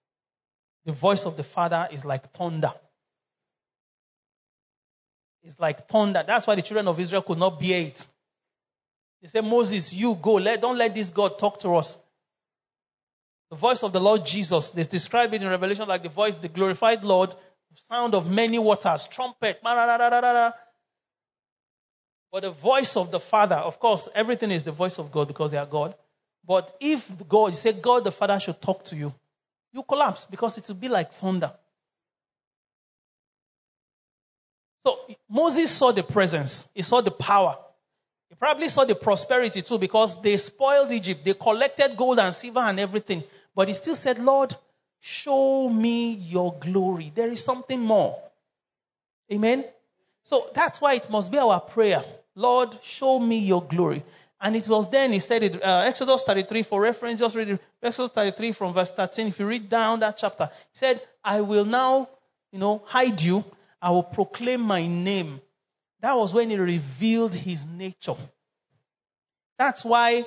The 0.84 0.92
voice 0.92 1.26
of 1.26 1.36
the 1.36 1.44
Father 1.44 1.88
is 1.92 2.04
like 2.04 2.32
thunder. 2.32 2.72
It's 5.42 5.58
like 5.58 5.88
thunder. 5.88 6.22
That's 6.26 6.46
why 6.46 6.54
the 6.54 6.62
children 6.62 6.88
of 6.88 6.98
Israel 7.00 7.22
could 7.22 7.38
not 7.38 7.58
bear 7.58 7.82
it. 7.82 8.06
They 9.22 9.28
said, 9.28 9.44
Moses, 9.44 9.92
you 9.92 10.14
go. 10.14 10.34
Let, 10.34 10.60
don't 10.60 10.78
let 10.78 10.94
this 10.94 11.10
God 11.10 11.38
talk 11.38 11.60
to 11.60 11.76
us. 11.76 11.96
The 13.50 13.56
voice 13.56 13.82
of 13.82 13.92
the 13.92 14.00
Lord 14.00 14.24
Jesus, 14.24 14.70
they 14.70 14.84
describe 14.84 15.34
it 15.34 15.42
in 15.42 15.48
Revelation 15.48 15.88
like 15.88 16.02
the 16.02 16.08
voice, 16.08 16.36
the 16.36 16.48
glorified 16.48 17.02
Lord, 17.02 17.34
sound 17.74 18.14
of 18.14 18.30
many 18.30 18.58
waters, 18.58 19.08
trumpet, 19.08 19.60
but 22.32 22.42
the 22.42 22.50
voice 22.50 22.96
of 22.96 23.10
the 23.10 23.18
Father, 23.18 23.56
of 23.56 23.80
course, 23.80 24.08
everything 24.14 24.50
is 24.50 24.62
the 24.62 24.72
voice 24.72 24.98
of 24.98 25.10
God 25.10 25.26
because 25.26 25.50
they 25.50 25.56
are 25.56 25.66
God. 25.66 25.94
But 26.46 26.76
if 26.80 27.10
God, 27.28 27.48
you 27.48 27.56
say 27.56 27.72
God 27.72 28.04
the 28.04 28.12
Father 28.12 28.38
should 28.38 28.62
talk 28.62 28.84
to 28.84 28.96
you, 28.96 29.12
you 29.72 29.82
collapse 29.82 30.26
because 30.30 30.56
it 30.58 30.66
will 30.68 30.76
be 30.76 30.88
like 30.88 31.12
thunder. 31.12 31.52
So 34.84 34.98
Moses 35.28 35.70
saw 35.70 35.92
the 35.92 36.02
presence, 36.02 36.66
he 36.74 36.82
saw 36.82 37.00
the 37.00 37.10
power. 37.10 37.56
He 38.28 38.34
probably 38.36 38.68
saw 38.68 38.84
the 38.84 38.94
prosperity 38.94 39.60
too 39.62 39.78
because 39.78 40.20
they 40.22 40.36
spoiled 40.36 40.92
Egypt. 40.92 41.24
They 41.24 41.34
collected 41.34 41.96
gold 41.96 42.20
and 42.20 42.34
silver 42.34 42.60
and 42.60 42.78
everything. 42.78 43.24
But 43.54 43.68
he 43.68 43.74
still 43.74 43.96
said, 43.96 44.18
Lord, 44.18 44.56
show 45.00 45.68
me 45.68 46.12
your 46.12 46.54
glory. 46.58 47.12
There 47.14 47.30
is 47.30 47.44
something 47.44 47.80
more. 47.80 48.16
Amen. 49.32 49.64
So 50.22 50.50
that's 50.54 50.80
why 50.80 50.94
it 50.94 51.10
must 51.10 51.32
be 51.32 51.38
our 51.38 51.60
prayer. 51.60 52.04
Lord, 52.36 52.78
show 52.82 53.18
me 53.18 53.38
your 53.38 53.62
glory. 53.62 54.04
And 54.40 54.56
it 54.56 54.68
was 54.68 54.88
then 54.88 55.12
he 55.12 55.18
said 55.18 55.42
it, 55.42 55.62
uh, 55.62 55.82
Exodus 55.84 56.22
33 56.22 56.62
for 56.62 56.80
reference, 56.80 57.20
just 57.20 57.34
read 57.36 57.50
it, 57.50 57.60
Exodus 57.82 58.12
33 58.12 58.52
from 58.52 58.72
verse 58.72 58.90
13. 58.90 59.26
If 59.26 59.38
you 59.38 59.46
read 59.46 59.68
down 59.68 60.00
that 60.00 60.16
chapter, 60.16 60.48
he 60.72 60.78
said, 60.78 61.02
I 61.22 61.42
will 61.42 61.66
now, 61.66 62.08
you 62.50 62.58
know, 62.58 62.82
hide 62.86 63.20
you 63.20 63.44
I 63.80 63.90
will 63.90 64.02
proclaim 64.02 64.60
my 64.60 64.86
name. 64.86 65.40
That 66.00 66.14
was 66.14 66.32
when 66.34 66.50
he 66.50 66.56
revealed 66.56 67.34
his 67.34 67.66
nature. 67.66 68.16
That's 69.58 69.84
why 69.84 70.26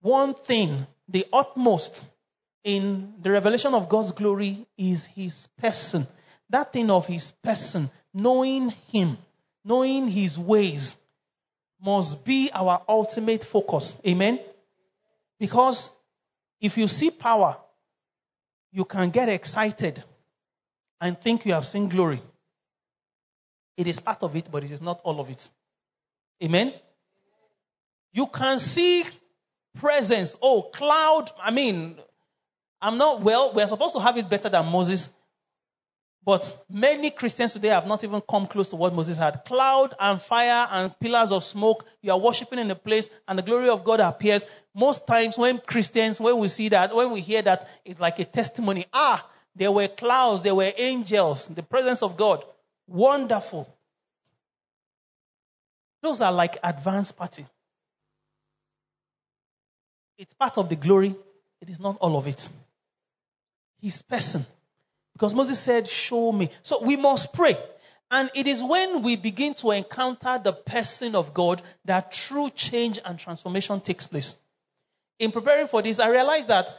one 0.00 0.34
thing, 0.34 0.86
the 1.08 1.26
utmost 1.32 2.04
in 2.62 3.14
the 3.20 3.30
revelation 3.30 3.74
of 3.74 3.88
God's 3.88 4.12
glory 4.12 4.66
is 4.76 5.06
his 5.06 5.48
person. 5.58 6.06
That 6.50 6.72
thing 6.72 6.90
of 6.90 7.06
his 7.06 7.30
person, 7.30 7.90
knowing 8.12 8.70
him, 8.88 9.18
knowing 9.64 10.08
his 10.08 10.38
ways, 10.38 10.96
must 11.80 12.24
be 12.24 12.50
our 12.52 12.82
ultimate 12.88 13.44
focus. 13.44 13.94
Amen? 14.06 14.40
Because 15.38 15.90
if 16.60 16.78
you 16.78 16.88
see 16.88 17.10
power, 17.10 17.56
you 18.72 18.84
can 18.84 19.10
get 19.10 19.28
excited 19.28 20.02
and 21.04 21.20
think 21.20 21.44
you 21.44 21.52
have 21.52 21.66
seen 21.66 21.86
glory. 21.86 22.22
It 23.76 23.86
is 23.86 24.00
part 24.00 24.22
of 24.22 24.34
it, 24.34 24.46
but 24.50 24.64
it 24.64 24.72
is 24.72 24.80
not 24.80 25.00
all 25.04 25.20
of 25.20 25.28
it. 25.28 25.46
Amen? 26.42 26.72
You 28.10 28.26
can 28.26 28.58
see 28.58 29.04
presence. 29.78 30.34
Oh, 30.40 30.62
cloud. 30.62 31.30
I 31.38 31.50
mean, 31.50 31.96
I'm 32.80 32.96
not, 32.96 33.20
well, 33.20 33.52
we're 33.52 33.66
supposed 33.66 33.94
to 33.94 34.00
have 34.00 34.16
it 34.16 34.30
better 34.30 34.48
than 34.48 34.64
Moses. 34.64 35.10
But 36.24 36.64
many 36.70 37.10
Christians 37.10 37.52
today 37.52 37.68
have 37.68 37.86
not 37.86 38.02
even 38.02 38.22
come 38.22 38.46
close 38.46 38.70
to 38.70 38.76
what 38.76 38.94
Moses 38.94 39.18
had. 39.18 39.44
Cloud 39.44 39.94
and 40.00 40.22
fire 40.22 40.66
and 40.70 40.98
pillars 40.98 41.32
of 41.32 41.44
smoke. 41.44 41.84
You 42.00 42.12
are 42.12 42.18
worshiping 42.18 42.60
in 42.60 42.70
a 42.70 42.74
place 42.74 43.10
and 43.28 43.38
the 43.38 43.42
glory 43.42 43.68
of 43.68 43.84
God 43.84 44.00
appears. 44.00 44.46
Most 44.74 45.06
times 45.06 45.36
when 45.36 45.58
Christians, 45.58 46.18
when 46.18 46.38
we 46.38 46.48
see 46.48 46.70
that, 46.70 46.96
when 46.96 47.10
we 47.10 47.20
hear 47.20 47.42
that, 47.42 47.68
it's 47.84 48.00
like 48.00 48.18
a 48.20 48.24
testimony. 48.24 48.86
Ah, 48.90 49.28
there 49.54 49.72
were 49.72 49.88
clouds, 49.88 50.42
there 50.42 50.54
were 50.54 50.72
angels, 50.76 51.46
the 51.46 51.62
presence 51.62 52.02
of 52.02 52.16
God. 52.16 52.44
Wonderful. 52.86 53.68
Those 56.02 56.20
are 56.20 56.32
like 56.32 56.58
advanced 56.62 57.16
party. 57.16 57.46
It's 60.18 60.34
part 60.34 60.58
of 60.58 60.68
the 60.68 60.76
glory, 60.76 61.14
it 61.60 61.70
is 61.70 61.80
not 61.80 61.96
all 62.00 62.16
of 62.16 62.26
it. 62.26 62.48
His 63.80 64.02
person. 64.02 64.46
Because 65.12 65.34
Moses 65.34 65.58
said, 65.58 65.88
Show 65.88 66.32
me. 66.32 66.50
So 66.62 66.82
we 66.82 66.96
must 66.96 67.32
pray. 67.32 67.56
And 68.10 68.30
it 68.34 68.46
is 68.46 68.62
when 68.62 69.02
we 69.02 69.16
begin 69.16 69.54
to 69.54 69.70
encounter 69.70 70.38
the 70.42 70.52
person 70.52 71.14
of 71.14 71.32
God 71.34 71.62
that 71.84 72.12
true 72.12 72.50
change 72.50 73.00
and 73.04 73.18
transformation 73.18 73.80
takes 73.80 74.06
place. 74.06 74.36
In 75.18 75.32
preparing 75.32 75.68
for 75.68 75.82
this, 75.82 75.98
I 75.98 76.08
realized 76.08 76.48
that, 76.48 76.74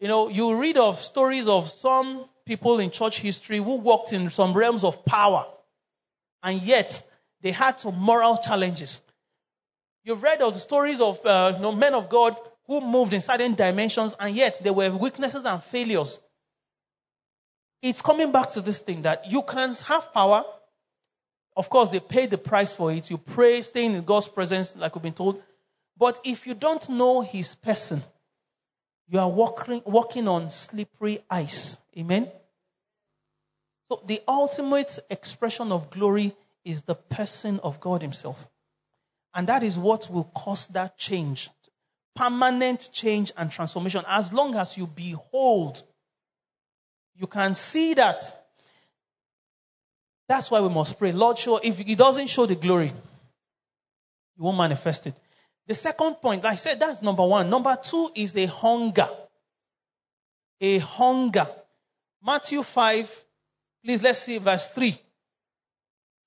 you 0.00 0.08
know, 0.08 0.28
you 0.28 0.56
read 0.56 0.78
of 0.78 1.04
stories 1.04 1.46
of 1.46 1.68
some 1.68 2.24
people 2.46 2.80
in 2.80 2.90
church 2.90 3.20
history 3.20 3.58
who 3.58 3.76
walked 3.76 4.12
in 4.14 4.30
some 4.30 4.54
realms 4.54 4.82
of 4.82 5.04
power, 5.04 5.46
and 6.42 6.60
yet 6.62 7.06
they 7.42 7.52
had 7.52 7.78
some 7.78 7.98
moral 7.98 8.38
challenges. 8.38 9.02
You've 10.02 10.22
read 10.22 10.40
of 10.40 10.54
the 10.54 10.58
stories 10.58 11.00
of 11.00 11.24
uh, 11.24 11.52
you 11.54 11.62
know, 11.62 11.72
men 11.72 11.94
of 11.94 12.08
God 12.08 12.34
who 12.66 12.80
moved 12.80 13.12
in 13.12 13.20
certain 13.20 13.54
dimensions, 13.54 14.14
and 14.18 14.34
yet 14.34 14.58
there 14.62 14.72
were 14.72 14.90
weaknesses 14.90 15.44
and 15.44 15.62
failures. 15.62 16.18
It's 17.82 18.00
coming 18.00 18.32
back 18.32 18.50
to 18.52 18.62
this 18.62 18.78
thing 18.78 19.02
that 19.02 19.30
you 19.30 19.42
can 19.42 19.74
have 19.74 20.12
power. 20.14 20.44
Of 21.56 21.68
course, 21.68 21.90
they 21.90 22.00
pay 22.00 22.26
the 22.26 22.38
price 22.38 22.74
for 22.74 22.90
it. 22.90 23.10
You 23.10 23.18
pray, 23.18 23.60
staying 23.60 23.94
in 23.94 24.04
God's 24.04 24.28
presence, 24.28 24.74
like 24.76 24.94
we've 24.94 25.02
been 25.02 25.12
told. 25.12 25.42
But 25.98 26.20
if 26.24 26.46
you 26.46 26.54
don't 26.54 26.88
know 26.88 27.20
His 27.20 27.54
person, 27.54 28.02
you 29.10 29.18
are 29.18 29.28
walking, 29.28 29.82
walking 29.84 30.28
on 30.28 30.50
slippery 30.50 31.20
ice. 31.28 31.78
Amen? 31.98 32.30
So, 33.88 34.02
the 34.06 34.20
ultimate 34.28 34.98
expression 35.10 35.72
of 35.72 35.90
glory 35.90 36.36
is 36.64 36.82
the 36.82 36.94
person 36.94 37.58
of 37.64 37.80
God 37.80 38.02
Himself. 38.02 38.48
And 39.34 39.46
that 39.48 39.62
is 39.62 39.78
what 39.78 40.08
will 40.10 40.30
cause 40.34 40.68
that 40.68 40.96
change 40.96 41.50
permanent 42.14 42.90
change 42.92 43.32
and 43.36 43.50
transformation. 43.50 44.04
As 44.06 44.32
long 44.32 44.54
as 44.54 44.76
you 44.76 44.86
behold, 44.86 45.82
you 47.16 47.26
can 47.26 47.54
see 47.54 47.94
that. 47.94 48.22
That's 50.28 50.50
why 50.50 50.60
we 50.60 50.68
must 50.68 50.98
pray. 50.98 51.12
Lord, 51.12 51.38
show, 51.38 51.56
if 51.56 51.78
He 51.78 51.94
doesn't 51.94 52.28
show 52.28 52.44
the 52.44 52.56
glory, 52.56 52.88
He 52.88 54.42
won't 54.42 54.58
manifest 54.58 55.06
it. 55.06 55.14
The 55.70 55.76
second 55.76 56.14
point, 56.14 56.42
like 56.42 56.54
I 56.54 56.56
said, 56.56 56.80
that's 56.80 57.00
number 57.00 57.24
one. 57.24 57.48
Number 57.48 57.78
two 57.80 58.10
is 58.16 58.36
a 58.36 58.46
hunger. 58.46 59.08
A 60.60 60.78
hunger. 60.78 61.46
Matthew 62.20 62.64
5, 62.64 63.24
please 63.84 64.02
let's 64.02 64.18
see 64.18 64.38
verse 64.38 64.66
3, 64.66 65.00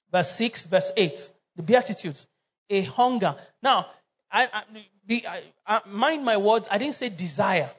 verse 0.09 0.31
6, 0.31 0.63
verse 0.63 0.93
8. 0.95 1.29
The 1.57 1.61
Beatitudes 1.61 2.25
a 2.69 2.83
hunger. 2.83 3.35
Now, 3.61 3.87
I, 4.31 4.45
I, 4.45 4.63
be, 5.05 5.25
I, 5.67 5.81
mind 5.87 6.23
my 6.23 6.37
words, 6.37 6.69
I 6.71 6.77
didn't 6.77 6.95
say 6.95 7.09
desire. 7.09 7.69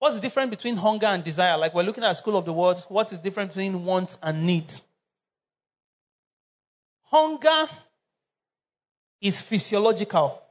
What's 0.00 0.16
the 0.16 0.20
difference 0.20 0.50
between 0.50 0.76
hunger 0.76 1.06
and 1.06 1.22
desire? 1.22 1.56
Like 1.56 1.72
we're 1.72 1.84
looking 1.84 2.02
at 2.02 2.16
School 2.16 2.36
of 2.36 2.44
the 2.44 2.52
Words, 2.52 2.84
what 2.88 3.12
is 3.12 3.18
the 3.18 3.22
difference 3.22 3.50
between 3.50 3.84
wants 3.84 4.18
and 4.20 4.44
need? 4.44 4.74
Hunger 7.02 7.68
is 9.20 9.40
physiological. 9.40 10.42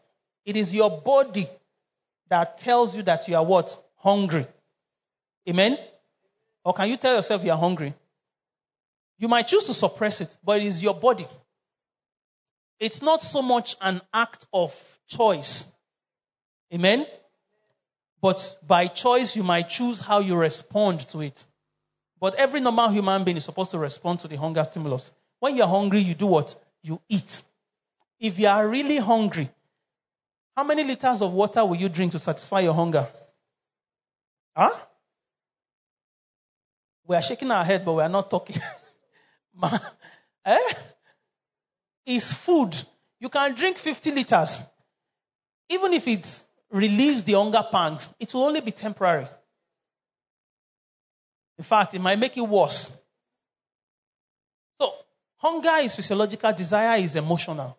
It 0.48 0.58
is 0.58 0.74
your 0.74 0.90
body 0.90 1.48
that 2.28 2.58
tells 2.58 2.96
you 2.96 3.04
that 3.04 3.28
you 3.28 3.36
are 3.36 3.46
what? 3.46 3.78
Hungry. 3.98 4.48
Amen? 5.48 5.78
Or 6.64 6.74
can 6.74 6.90
you 6.90 6.98
tell 6.98 7.14
yourself 7.14 7.44
you 7.44 7.52
are 7.52 7.58
hungry? 7.58 7.94
You 9.20 9.28
might 9.28 9.48
choose 9.48 9.66
to 9.66 9.76
suppress 9.76 10.22
it, 10.22 10.36
but 10.44 10.60
it 10.60 10.66
is 10.66 10.82
your 10.82 10.96
body 10.96 11.28
it's 12.80 13.02
not 13.02 13.22
so 13.22 13.42
much 13.42 13.76
an 13.82 14.02
act 14.14 14.46
of 14.54 15.00
choice. 15.08 15.66
Amen? 16.74 17.06
But 18.22 18.58
by 18.66 18.88
choice, 18.88 19.36
you 19.36 19.44
might 19.44 19.70
choose 19.70 20.00
how 20.00 20.20
you 20.20 20.36
respond 20.36 21.08
to 21.10 21.22
it. 21.22 21.46
But 22.20 22.36
every 22.36 22.62
normal 22.62 22.90
human 22.90 23.24
being 23.24 23.38
is 23.38 23.46
supposed 23.46 23.72
to 23.72 23.78
respond 23.78 24.20
to 24.22 24.28
the 24.28 24.36
hunger 24.36 24.64
stimulus. 24.64 25.12
When 25.40 25.56
you're 25.56 25.68
hungry, 25.68 26.02
you 26.02 26.16
do 26.16 26.28
what? 26.28 26.56
You 26.82 27.00
eat. 27.08 27.44
If 28.20 28.40
you 28.40 28.48
are 28.48 28.68
really 28.68 28.98
hungry, 28.98 29.52
how 30.58 30.64
many 30.64 30.84
liters 30.84 31.22
of 31.22 31.32
water 31.32 31.64
will 31.64 31.76
you 31.76 31.88
drink 31.88 32.12
to 32.14 32.18
satisfy 32.18 32.62
your 32.62 32.74
hunger? 32.74 33.08
Huh? 34.56 34.76
We 37.06 37.16
are 37.16 37.22
shaking 37.22 37.52
our 37.52 37.64
head, 37.64 37.86
but 37.86 37.94
we 37.94 38.02
are 38.02 38.10
not 38.10 38.28
talking. 38.28 38.60
eh? 40.46 40.74
is 42.08 42.34
food. 42.34 42.76
You 43.20 43.30
can 43.30 43.54
drink 43.54 43.78
50 43.78 44.12
liters. 44.12 44.60
Even 45.70 45.94
if 45.94 46.08
it 46.08 46.46
relieves 46.72 47.24
the 47.24 47.34
hunger 47.34 47.64
pangs, 47.72 48.10
it 48.20 48.34
will 48.34 48.46
only 48.46 48.62
be 48.62 48.72
temporary. 48.72 49.28
In 51.60 51.64
fact, 51.64 51.94
it 51.94 52.00
might 52.00 52.18
make 52.18 52.36
it 52.36 52.42
worse. 52.42 52.90
So, 54.82 54.92
hunger 55.36 55.84
is 55.84 55.94
physiological, 55.94 56.52
desire 56.52 56.98
is 56.98 57.16
emotional. 57.16 57.78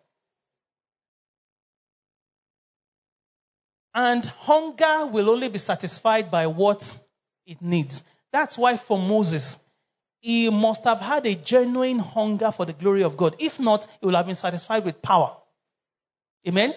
And 3.93 4.25
hunger 4.25 5.07
will 5.07 5.29
only 5.29 5.49
be 5.49 5.59
satisfied 5.59 6.29
by 6.29 6.47
what 6.47 6.95
it 7.45 7.61
needs. 7.61 8.03
That's 8.31 8.57
why 8.57 8.77
for 8.77 8.99
Moses, 8.99 9.57
he 10.19 10.49
must 10.49 10.83
have 10.83 10.99
had 10.99 11.25
a 11.25 11.35
genuine 11.35 11.99
hunger 11.99 12.51
for 12.51 12.65
the 12.65 12.73
glory 12.73 13.03
of 13.03 13.17
God. 13.17 13.35
If 13.39 13.59
not, 13.59 13.87
he 13.99 14.05
will 14.05 14.15
have 14.15 14.27
been 14.27 14.35
satisfied 14.35 14.85
with 14.85 15.01
power. 15.01 15.35
Amen? 16.47 16.73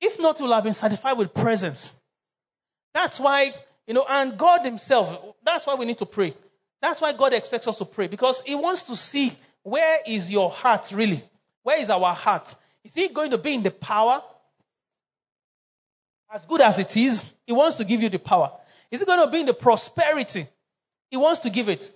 If 0.00 0.18
not, 0.18 0.38
he 0.38 0.44
will 0.44 0.54
have 0.54 0.64
been 0.64 0.74
satisfied 0.74 1.14
with 1.14 1.34
presence. 1.34 1.92
That's 2.94 3.20
why, 3.20 3.54
you 3.86 3.94
know, 3.94 4.04
and 4.08 4.36
God 4.36 4.64
Himself, 4.64 5.34
that's 5.44 5.66
why 5.66 5.74
we 5.74 5.84
need 5.84 5.98
to 5.98 6.06
pray. 6.06 6.34
That's 6.80 7.00
why 7.00 7.12
God 7.12 7.34
expects 7.34 7.68
us 7.68 7.78
to 7.78 7.84
pray 7.84 8.06
because 8.06 8.42
He 8.44 8.54
wants 8.54 8.84
to 8.84 8.96
see 8.96 9.36
where 9.62 9.98
is 10.06 10.30
your 10.30 10.50
heart 10.50 10.90
really? 10.92 11.22
Where 11.62 11.80
is 11.80 11.90
our 11.90 12.14
heart? 12.14 12.54
Is 12.82 12.96
it 12.96 13.12
going 13.12 13.30
to 13.30 13.38
be 13.38 13.54
in 13.54 13.62
the 13.62 13.70
power? 13.70 14.22
As 16.30 16.46
good 16.46 16.60
as 16.60 16.78
it 16.78 16.96
is, 16.96 17.24
He 17.46 17.52
wants 17.52 17.76
to 17.78 17.84
give 17.84 18.00
you 18.00 18.08
the 18.08 18.18
power. 18.18 18.52
Is 18.90 19.02
it 19.02 19.06
going 19.06 19.24
to 19.24 19.30
be 19.30 19.40
in 19.40 19.46
the 19.46 19.54
prosperity? 19.54 20.46
He 21.10 21.16
wants 21.16 21.40
to 21.40 21.50
give 21.50 21.68
it. 21.68 21.90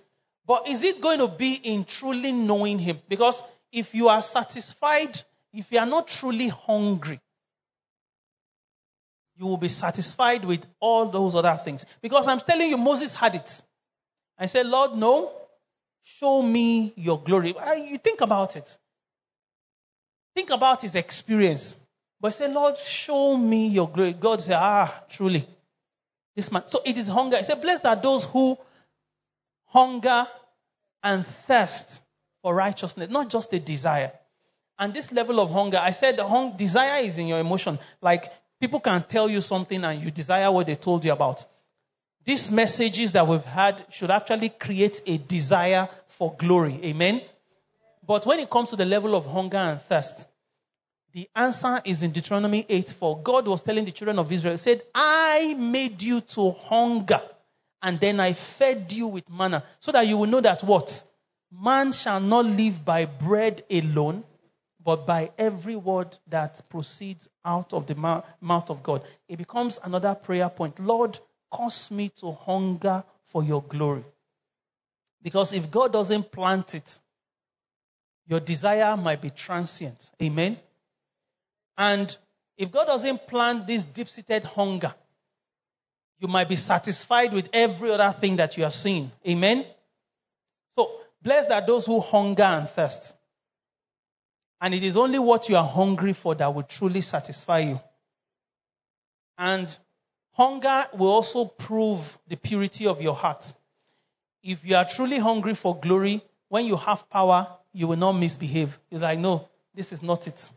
But 0.45 0.67
is 0.67 0.83
it 0.83 1.01
going 1.01 1.19
to 1.19 1.27
be 1.27 1.53
in 1.53 1.85
truly 1.85 2.31
knowing 2.31 2.79
Him? 2.79 2.99
Because 3.07 3.41
if 3.71 3.95
you 3.95 4.09
are 4.09 4.21
satisfied, 4.21 5.21
if 5.53 5.71
you 5.71 5.79
are 5.79 5.85
not 5.85 6.07
truly 6.07 6.49
hungry, 6.49 7.19
you 9.37 9.45
will 9.45 9.57
be 9.57 9.69
satisfied 9.69 10.45
with 10.45 10.65
all 10.79 11.09
those 11.09 11.35
other 11.35 11.59
things. 11.63 11.85
Because 12.01 12.27
I'm 12.27 12.39
telling 12.39 12.69
you, 12.69 12.77
Moses 12.77 13.13
had 13.13 13.35
it. 13.35 13.61
I 14.37 14.45
said, 14.45 14.65
Lord, 14.65 14.95
no, 14.95 15.31
show 16.03 16.41
me 16.41 16.93
your 16.95 17.21
glory. 17.21 17.53
You 17.77 17.97
think 17.97 18.21
about 18.21 18.55
it. 18.55 18.77
Think 20.33 20.49
about 20.51 20.81
his 20.81 20.95
experience. 20.95 21.75
But 22.19 22.33
say, 22.33 22.47
Lord, 22.47 22.77
show 22.77 23.37
me 23.37 23.67
your 23.67 23.89
glory. 23.89 24.13
God 24.13 24.41
said, 24.41 24.55
Ah, 24.57 25.03
truly. 25.09 25.47
This 26.35 26.51
man. 26.51 26.63
So 26.67 26.81
it 26.85 26.97
is 26.97 27.07
hunger. 27.07 27.37
He 27.37 27.43
said, 27.43 27.61
Blessed 27.61 27.85
are 27.85 27.95
those 27.95 28.23
who 28.25 28.57
hunger 29.65 30.27
and 31.03 31.25
thirst 31.47 32.01
for 32.41 32.55
righteousness, 32.55 33.09
not 33.09 33.29
just 33.29 33.53
a 33.53 33.59
desire. 33.59 34.11
And 34.77 34.93
this 34.93 35.11
level 35.11 35.39
of 35.39 35.51
hunger, 35.51 35.77
I 35.77 35.91
said 35.91 36.17
the 36.17 36.27
hung, 36.27 36.57
desire 36.57 37.01
is 37.01 37.17
in 37.17 37.27
your 37.27 37.39
emotion. 37.39 37.79
Like 38.01 38.31
people 38.59 38.79
can 38.79 39.03
tell 39.03 39.29
you 39.29 39.41
something 39.41 39.83
and 39.83 40.01
you 40.03 40.11
desire 40.11 40.51
what 40.51 40.67
they 40.67 40.75
told 40.75 41.05
you 41.05 41.13
about. 41.13 41.45
These 42.25 42.49
messages 42.51 43.11
that 43.11 43.27
we've 43.27 43.43
had 43.43 43.85
should 43.89 44.09
actually 44.09 44.49
create 44.49 45.01
a 45.05 45.17
desire 45.17 45.87
for 46.07 46.33
glory. 46.35 46.79
Amen. 46.83 47.21
But 48.05 48.25
when 48.25 48.39
it 48.39 48.49
comes 48.49 48.69
to 48.71 48.75
the 48.75 48.85
level 48.85 49.15
of 49.15 49.25
hunger 49.25 49.57
and 49.57 49.81
thirst, 49.81 50.25
the 51.15 51.29
answer 51.33 51.81
is 51.85 52.03
in 52.03 52.11
Deuteronomy 52.11 52.65
8 52.67 52.89
4. 52.89 53.21
God 53.23 53.47
was 53.47 53.63
telling 53.63 53.85
the 53.85 53.91
children 53.91 54.19
of 54.19 54.29
Israel, 54.29 54.55
He 54.55 54.57
said, 54.57 54.81
I 54.93 55.55
made 55.57 56.01
you 56.01 56.19
to 56.19 56.51
hunger 56.51 57.21
and 57.81 57.97
then 58.01 58.19
I 58.19 58.33
fed 58.33 58.91
you 58.91 59.07
with 59.07 59.29
manna, 59.29 59.63
so 59.79 59.93
that 59.93 60.05
you 60.07 60.17
will 60.17 60.27
know 60.27 60.41
that 60.41 60.61
what? 60.61 61.03
Man 61.51 61.93
shall 61.93 62.19
not 62.19 62.45
live 62.45 62.83
by 62.83 63.05
bread 63.05 63.63
alone, 63.71 64.25
but 64.83 65.05
by 65.05 65.31
every 65.37 65.77
word 65.77 66.17
that 66.27 66.61
proceeds 66.67 67.29
out 67.45 67.71
of 67.71 67.87
the 67.87 67.95
mouth 67.95 68.69
of 68.69 68.83
God. 68.83 69.03
It 69.29 69.37
becomes 69.37 69.79
another 69.83 70.15
prayer 70.15 70.49
point. 70.49 70.79
Lord, 70.79 71.17
cause 71.49 71.89
me 71.91 72.09
to 72.19 72.33
hunger 72.33 73.03
for 73.27 73.41
your 73.41 73.63
glory. 73.63 74.03
Because 75.21 75.53
if 75.53 75.71
God 75.71 75.93
doesn't 75.93 76.29
plant 76.29 76.75
it, 76.75 76.99
your 78.27 78.41
desire 78.41 78.97
might 78.97 79.21
be 79.21 79.29
transient. 79.29 80.11
Amen. 80.21 80.57
And 81.77 82.15
if 82.57 82.71
God 82.71 82.85
doesn't 82.85 83.27
plant 83.27 83.67
this 83.67 83.83
deep 83.83 84.09
seated 84.09 84.43
hunger, 84.43 84.93
you 86.19 86.27
might 86.27 86.47
be 86.47 86.55
satisfied 86.55 87.33
with 87.33 87.49
every 87.51 87.91
other 87.91 88.15
thing 88.17 88.37
that 88.37 88.57
you 88.57 88.63
are 88.63 88.71
seeing. 88.71 89.11
Amen? 89.27 89.65
So, 90.75 90.89
blessed 91.21 91.51
are 91.51 91.65
those 91.65 91.85
who 91.85 91.99
hunger 91.99 92.43
and 92.43 92.69
thirst. 92.69 93.13
And 94.61 94.73
it 94.73 94.83
is 94.83 94.95
only 94.95 95.19
what 95.19 95.49
you 95.49 95.57
are 95.57 95.67
hungry 95.67 96.13
for 96.13 96.33
that 96.35 96.53
will 96.53 96.63
truly 96.63 97.01
satisfy 97.01 97.59
you. 97.59 97.79
And 99.37 99.75
hunger 100.31 100.87
will 100.93 101.09
also 101.09 101.45
prove 101.45 102.17
the 102.27 102.37
purity 102.37 102.87
of 102.87 103.01
your 103.01 103.15
heart. 103.15 103.53
If 104.41 104.63
you 104.63 104.75
are 104.77 104.85
truly 104.85 105.19
hungry 105.19 105.55
for 105.55 105.77
glory, 105.77 106.21
when 106.47 106.65
you 106.65 106.77
have 106.77 107.09
power, 107.09 107.47
you 107.73 107.87
will 107.87 107.97
not 107.97 108.13
misbehave. 108.13 108.79
You're 108.89 109.01
like, 109.01 109.19
no, 109.19 109.49
this 109.73 109.91
is 109.91 110.01
not 110.01 110.25
it. 110.27 110.49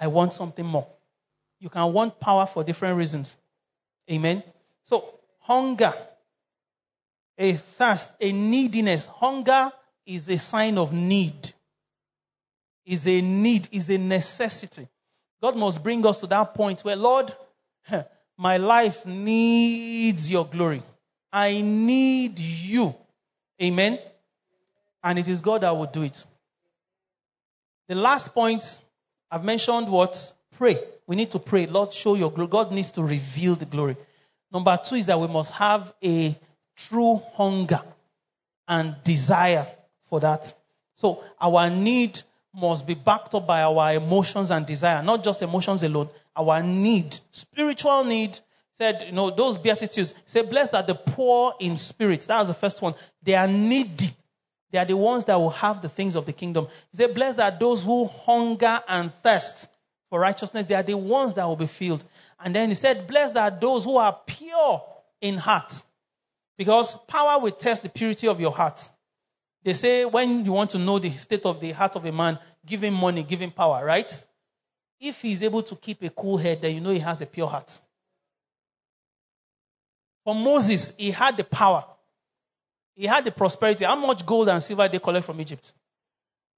I 0.00 0.06
want 0.06 0.32
something 0.32 0.64
more. 0.64 0.86
You 1.60 1.68
can 1.68 1.92
want 1.92 2.18
power 2.18 2.46
for 2.46 2.64
different 2.64 2.96
reasons. 2.96 3.36
Amen. 4.10 4.42
So, 4.84 5.20
hunger, 5.40 5.94
a 7.36 7.54
thirst, 7.54 8.08
a 8.18 8.32
neediness. 8.32 9.06
Hunger 9.06 9.70
is 10.06 10.28
a 10.28 10.38
sign 10.38 10.78
of 10.78 10.92
need, 10.92 11.52
is 12.86 13.06
a 13.06 13.20
need, 13.20 13.68
is 13.70 13.90
a 13.90 13.98
necessity. 13.98 14.88
God 15.40 15.56
must 15.56 15.82
bring 15.82 16.04
us 16.06 16.18
to 16.20 16.26
that 16.28 16.54
point 16.54 16.80
where, 16.80 16.96
Lord, 16.96 17.34
my 18.38 18.56
life 18.56 19.04
needs 19.04 20.30
your 20.30 20.46
glory. 20.46 20.82
I 21.32 21.60
need 21.60 22.38
you. 22.38 22.94
Amen. 23.62 23.98
And 25.02 25.18
it 25.18 25.28
is 25.28 25.40
God 25.40 25.60
that 25.60 25.76
will 25.76 25.86
do 25.86 26.02
it. 26.02 26.24
The 27.88 27.94
last 27.94 28.32
point 28.34 28.78
I've 29.30 29.44
mentioned 29.44 29.88
what? 29.88 30.32
Pray. 30.56 30.78
We 31.06 31.16
need 31.16 31.30
to 31.30 31.38
pray. 31.38 31.66
Lord, 31.66 31.92
show 31.92 32.14
your 32.14 32.30
glory. 32.30 32.48
God 32.48 32.72
needs 32.72 32.92
to 32.92 33.02
reveal 33.02 33.54
the 33.54 33.66
glory. 33.66 33.96
Number 34.52 34.78
two 34.82 34.96
is 34.96 35.06
that 35.06 35.20
we 35.20 35.28
must 35.28 35.52
have 35.52 35.92
a 36.02 36.36
true 36.76 37.22
hunger 37.34 37.82
and 38.66 38.96
desire 39.04 39.66
for 40.08 40.20
that. 40.20 40.52
So 40.96 41.22
our 41.40 41.70
need 41.70 42.20
must 42.54 42.86
be 42.86 42.94
backed 42.94 43.34
up 43.34 43.46
by 43.46 43.62
our 43.62 43.94
emotions 43.94 44.50
and 44.50 44.66
desire, 44.66 45.02
not 45.02 45.22
just 45.22 45.42
emotions 45.42 45.82
alone. 45.82 46.08
Our 46.36 46.62
need, 46.62 47.18
spiritual 47.32 48.04
need, 48.04 48.38
said, 48.76 49.04
you 49.06 49.12
know, 49.12 49.30
those 49.30 49.58
beatitudes, 49.58 50.14
say, 50.26 50.42
blessed 50.42 50.74
are 50.74 50.82
the 50.82 50.94
poor 50.94 51.54
in 51.60 51.76
spirit. 51.76 52.22
That 52.22 52.38
was 52.38 52.48
the 52.48 52.54
first 52.54 52.80
one. 52.80 52.94
They 53.22 53.34
are 53.34 53.46
needy. 53.46 54.16
They 54.70 54.78
are 54.78 54.84
the 54.84 54.96
ones 54.96 55.24
that 55.24 55.36
will 55.36 55.50
have 55.50 55.82
the 55.82 55.88
things 55.88 56.14
of 56.14 56.26
the 56.26 56.32
kingdom. 56.32 56.68
He 56.90 56.96
said, 56.96 57.14
blessed 57.14 57.40
are 57.40 57.50
those 57.50 57.82
who 57.82 58.06
hunger 58.06 58.80
and 58.86 59.12
thirst 59.22 59.66
for 60.08 60.20
righteousness. 60.20 60.66
They 60.66 60.74
are 60.74 60.82
the 60.82 60.96
ones 60.96 61.34
that 61.34 61.44
will 61.44 61.56
be 61.56 61.66
filled. 61.66 62.04
And 62.38 62.54
then 62.54 62.68
he 62.68 62.74
said, 62.74 63.06
blessed 63.06 63.36
are 63.36 63.50
those 63.50 63.84
who 63.84 63.96
are 63.96 64.18
pure 64.26 64.82
in 65.20 65.38
heart. 65.38 65.82
Because 66.56 66.96
power 67.08 67.40
will 67.40 67.52
test 67.52 67.82
the 67.82 67.88
purity 67.88 68.28
of 68.28 68.40
your 68.40 68.52
heart. 68.52 68.88
They 69.62 69.74
say 69.74 70.04
when 70.04 70.44
you 70.44 70.52
want 70.52 70.70
to 70.70 70.78
know 70.78 70.98
the 70.98 71.10
state 71.16 71.44
of 71.44 71.60
the 71.60 71.72
heart 71.72 71.96
of 71.96 72.04
a 72.04 72.12
man, 72.12 72.38
give 72.64 72.82
him 72.82 72.94
money, 72.94 73.22
give 73.22 73.40
him 73.40 73.50
power, 73.50 73.84
right? 73.84 74.24
If 75.00 75.22
he's 75.22 75.42
able 75.42 75.62
to 75.62 75.76
keep 75.76 76.02
a 76.02 76.10
cool 76.10 76.36
head, 76.36 76.62
then 76.62 76.74
you 76.74 76.80
know 76.80 76.90
he 76.90 76.98
has 76.98 77.20
a 77.20 77.26
pure 77.26 77.48
heart. 77.48 77.78
For 80.24 80.34
Moses, 80.34 80.92
he 80.96 81.10
had 81.10 81.36
the 81.36 81.44
power. 81.44 81.84
He 82.94 83.06
had 83.06 83.24
the 83.24 83.30
prosperity. 83.30 83.84
How 83.84 83.96
much 83.96 84.24
gold 84.24 84.48
and 84.48 84.62
silver 84.62 84.88
they 84.88 84.98
collect 84.98 85.26
from 85.26 85.40
Egypt? 85.40 85.72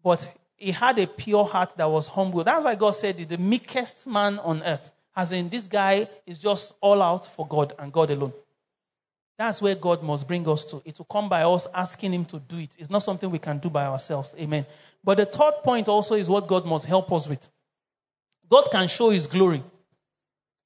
But 0.02 0.32
he 0.56 0.72
had 0.72 0.98
a 0.98 1.06
pure 1.06 1.44
heart 1.44 1.74
that 1.76 1.90
was 1.90 2.06
humble. 2.06 2.44
That's 2.44 2.64
why 2.64 2.74
God 2.74 2.92
said 2.92 3.16
the 3.16 3.38
meekest 3.38 4.06
man 4.06 4.38
on 4.38 4.62
earth. 4.62 4.90
As 5.14 5.32
in, 5.32 5.48
this 5.48 5.68
guy 5.68 6.08
is 6.26 6.38
just 6.38 6.74
all 6.80 7.02
out 7.02 7.26
for 7.34 7.46
God 7.46 7.74
and 7.78 7.92
God 7.92 8.10
alone. 8.10 8.32
That's 9.38 9.60
where 9.60 9.74
God 9.74 10.02
must 10.02 10.26
bring 10.26 10.48
us 10.48 10.64
to. 10.66 10.80
It 10.84 10.98
will 10.98 11.06
come 11.06 11.28
by 11.28 11.42
us 11.42 11.66
asking 11.74 12.14
Him 12.14 12.24
to 12.26 12.38
do 12.38 12.58
it. 12.58 12.76
It's 12.78 12.90
not 12.90 13.02
something 13.02 13.30
we 13.30 13.38
can 13.38 13.58
do 13.58 13.68
by 13.68 13.86
ourselves. 13.86 14.34
Amen. 14.38 14.66
But 15.02 15.16
the 15.16 15.26
third 15.26 15.54
point 15.64 15.88
also 15.88 16.14
is 16.14 16.28
what 16.28 16.46
God 16.46 16.64
must 16.64 16.86
help 16.86 17.10
us 17.12 17.26
with. 17.26 17.48
God 18.48 18.68
can 18.70 18.86
show 18.88 19.10
His 19.10 19.26
glory. 19.26 19.62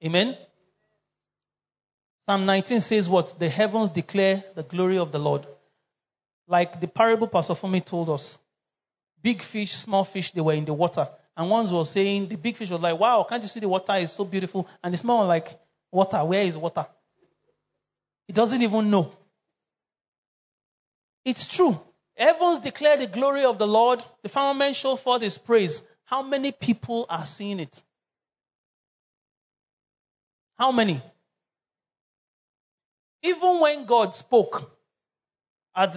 Amen. 0.05 0.37
Psalm 2.27 2.45
19 2.45 2.81
says 2.81 3.09
what? 3.09 3.39
The 3.39 3.49
heavens 3.49 3.89
declare 3.89 4.45
the 4.55 4.62
glory 4.62 4.99
of 4.99 5.11
the 5.12 5.19
Lord. 5.19 5.47
Like 6.47 6.81
the 6.81 6.87
parable 6.87 7.27
Pastor 7.27 7.55
Fumi 7.55 7.85
told 7.85 8.09
us. 8.11 8.39
Big 9.23 9.43
fish, 9.43 9.73
small 9.73 10.05
fish, 10.05 10.31
they 10.31 10.41
were 10.41 10.53
in 10.53 10.65
the 10.65 10.73
water. 10.73 11.09
And 11.37 11.51
ones 11.51 11.73
were 11.73 11.85
saying, 11.85 12.29
the 12.29 12.37
big 12.37 12.57
fish 12.57 12.71
was 12.71 12.81
like, 12.81 12.99
wow, 12.99 13.27
can't 13.29 13.43
you 13.43 13.49
see 13.49 13.61
the 13.61 13.69
water 13.69 13.95
is 13.97 14.13
so 14.13 14.25
beautiful? 14.25 14.67
And 14.83 14.95
the 14.95 14.99
small 14.99 15.19
one 15.19 15.29
like, 15.29 15.59
water, 15.91 16.25
where 16.25 16.43
is 16.43 16.57
water? 16.57 16.87
He 18.27 18.33
doesn't 18.33 18.63
even 18.63 18.91
know. 18.91 19.13
It's 21.25 21.47
true. 21.47 21.81
Heavens 22.17 22.61
declare 22.61 22.97
the 22.97 23.07
glory 23.07 23.45
of 23.45 23.59
the 23.59 23.67
Lord. 23.67 24.03
The 24.23 24.29
firmament 24.29 24.77
show 24.77 24.97
forth 24.97 25.23
his 25.23 25.37
praise. 25.37 25.83
How 26.05 26.23
many 26.23 26.53
people 26.53 27.05
are 27.09 27.27
seeing 27.27 27.61
it? 27.61 27.83
How 30.57 30.73
many? 30.73 31.03
Even 33.23 33.61
when 33.61 33.85
God 33.85 34.15
spoke 34.15 34.76
at 35.77 35.95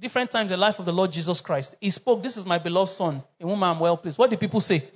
different 0.00 0.30
times 0.30 0.50
in 0.50 0.58
the 0.58 0.64
life 0.64 0.78
of 0.78 0.86
the 0.86 0.92
Lord 0.92 1.12
Jesus 1.12 1.40
Christ, 1.42 1.76
He 1.78 1.90
spoke, 1.90 2.22
This 2.22 2.38
is 2.38 2.46
my 2.46 2.58
beloved 2.58 2.90
Son, 2.90 3.22
in 3.38 3.46
whom 3.46 3.62
I 3.62 3.70
am 3.70 3.78
well 3.78 3.96
pleased. 3.98 4.16
What 4.16 4.30
did 4.30 4.40
people 4.40 4.62
say? 4.62 4.88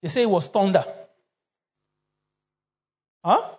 They 0.00 0.08
say 0.08 0.22
it 0.22 0.30
was 0.30 0.48
thunder. 0.48 0.84
Huh? 3.24 3.50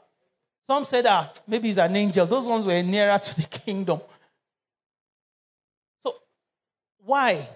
Some 0.67 0.85
said, 0.85 1.05
ah, 1.05 1.31
maybe 1.47 1.67
he's 1.67 1.77
an 1.77 1.95
angel. 1.95 2.25
Those 2.25 2.45
ones 2.45 2.65
were 2.65 2.81
nearer 2.81 3.17
to 3.17 3.35
the 3.35 3.43
kingdom. 3.65 4.01
So, 6.05 6.15
why? 7.03 7.47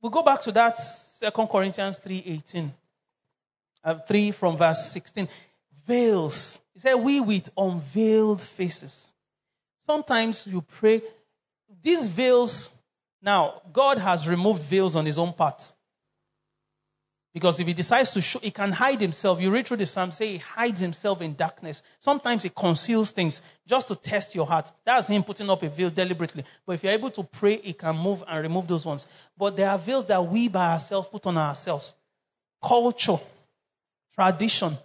We 0.00 0.10
go 0.10 0.22
back 0.22 0.42
to 0.42 0.52
that 0.52 0.78
Second 0.78 1.48
Corinthians 1.48 1.98
3.18. 1.98 2.70
Uh, 3.82 3.94
3 3.94 4.30
from 4.30 4.56
verse 4.56 4.90
16. 4.90 5.28
Veils. 5.86 6.58
He 6.72 6.80
said, 6.80 6.94
we 6.94 7.20
with 7.20 7.50
unveiled 7.56 8.40
faces. 8.40 9.13
Sometimes 9.86 10.46
you 10.46 10.60
pray, 10.60 11.02
these 11.82 12.08
veils, 12.08 12.70
now, 13.20 13.62
God 13.72 13.98
has 13.98 14.28
removed 14.28 14.62
veils 14.62 14.96
on 14.96 15.06
his 15.06 15.18
own 15.18 15.32
part. 15.32 15.72
Because 17.34 17.58
if 17.58 17.66
he 17.66 17.74
decides 17.74 18.12
to 18.12 18.20
show, 18.20 18.38
he 18.38 18.52
can 18.52 18.70
hide 18.70 19.00
himself. 19.00 19.40
You 19.40 19.50
read 19.50 19.66
through 19.66 19.78
the 19.78 19.86
psalm, 19.86 20.12
say 20.12 20.32
he 20.32 20.38
hides 20.38 20.78
himself 20.78 21.20
in 21.20 21.34
darkness. 21.34 21.82
Sometimes 21.98 22.44
he 22.44 22.48
conceals 22.48 23.10
things 23.10 23.42
just 23.66 23.88
to 23.88 23.96
test 23.96 24.36
your 24.36 24.46
heart. 24.46 24.70
That's 24.84 25.08
him 25.08 25.24
putting 25.24 25.50
up 25.50 25.60
a 25.64 25.68
veil 25.68 25.90
deliberately. 25.90 26.44
But 26.64 26.74
if 26.74 26.84
you're 26.84 26.92
able 26.92 27.10
to 27.10 27.24
pray, 27.24 27.56
he 27.56 27.72
can 27.72 27.96
move 27.96 28.22
and 28.28 28.40
remove 28.40 28.68
those 28.68 28.86
ones. 28.86 29.04
But 29.36 29.56
there 29.56 29.68
are 29.68 29.78
veils 29.78 30.06
that 30.06 30.24
we 30.24 30.46
by 30.46 30.74
ourselves 30.74 31.08
put 31.10 31.26
on 31.26 31.36
ourselves. 31.36 31.92
Culture, 32.62 33.18
tradition, 34.14 34.78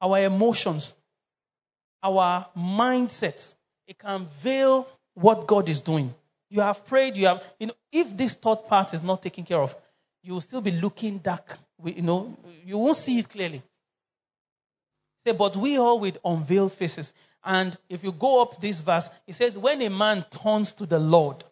our 0.00 0.20
emotions, 0.20 0.94
our 2.02 2.46
mindsets. 2.56 3.54
It 3.90 3.98
can 3.98 4.28
veil 4.42 4.88
what 5.14 5.46
God 5.46 5.68
is 5.68 5.80
doing. 5.80 6.14
You 6.48 6.62
have 6.62 6.86
prayed, 6.86 7.16
you 7.16 7.26
have, 7.26 7.42
you 7.58 7.66
know, 7.66 7.74
if 7.92 8.16
this 8.16 8.34
third 8.34 8.66
part 8.66 8.94
is 8.94 9.02
not 9.02 9.22
taken 9.22 9.44
care 9.44 9.60
of, 9.60 9.76
you 10.22 10.32
will 10.32 10.40
still 10.40 10.60
be 10.60 10.70
looking 10.70 11.18
dark 11.18 11.58
we, 11.82 11.92
you 11.94 12.02
know, 12.02 12.36
you 12.64 12.78
won't 12.78 12.96
see 12.96 13.18
it 13.18 13.28
clearly. 13.28 13.62
Say, 15.26 15.32
but 15.32 15.56
we 15.56 15.78
all 15.78 15.98
with 15.98 16.18
unveiled 16.24 16.72
faces. 16.72 17.12
And 17.44 17.76
if 17.88 18.04
you 18.04 18.12
go 18.12 18.42
up 18.42 18.60
this 18.60 18.80
verse, 18.80 19.08
it 19.26 19.34
says, 19.34 19.56
when 19.56 19.80
a 19.82 19.90
man 19.90 20.24
turns 20.30 20.72
to 20.74 20.86
the 20.86 20.98
Lord, 20.98 21.44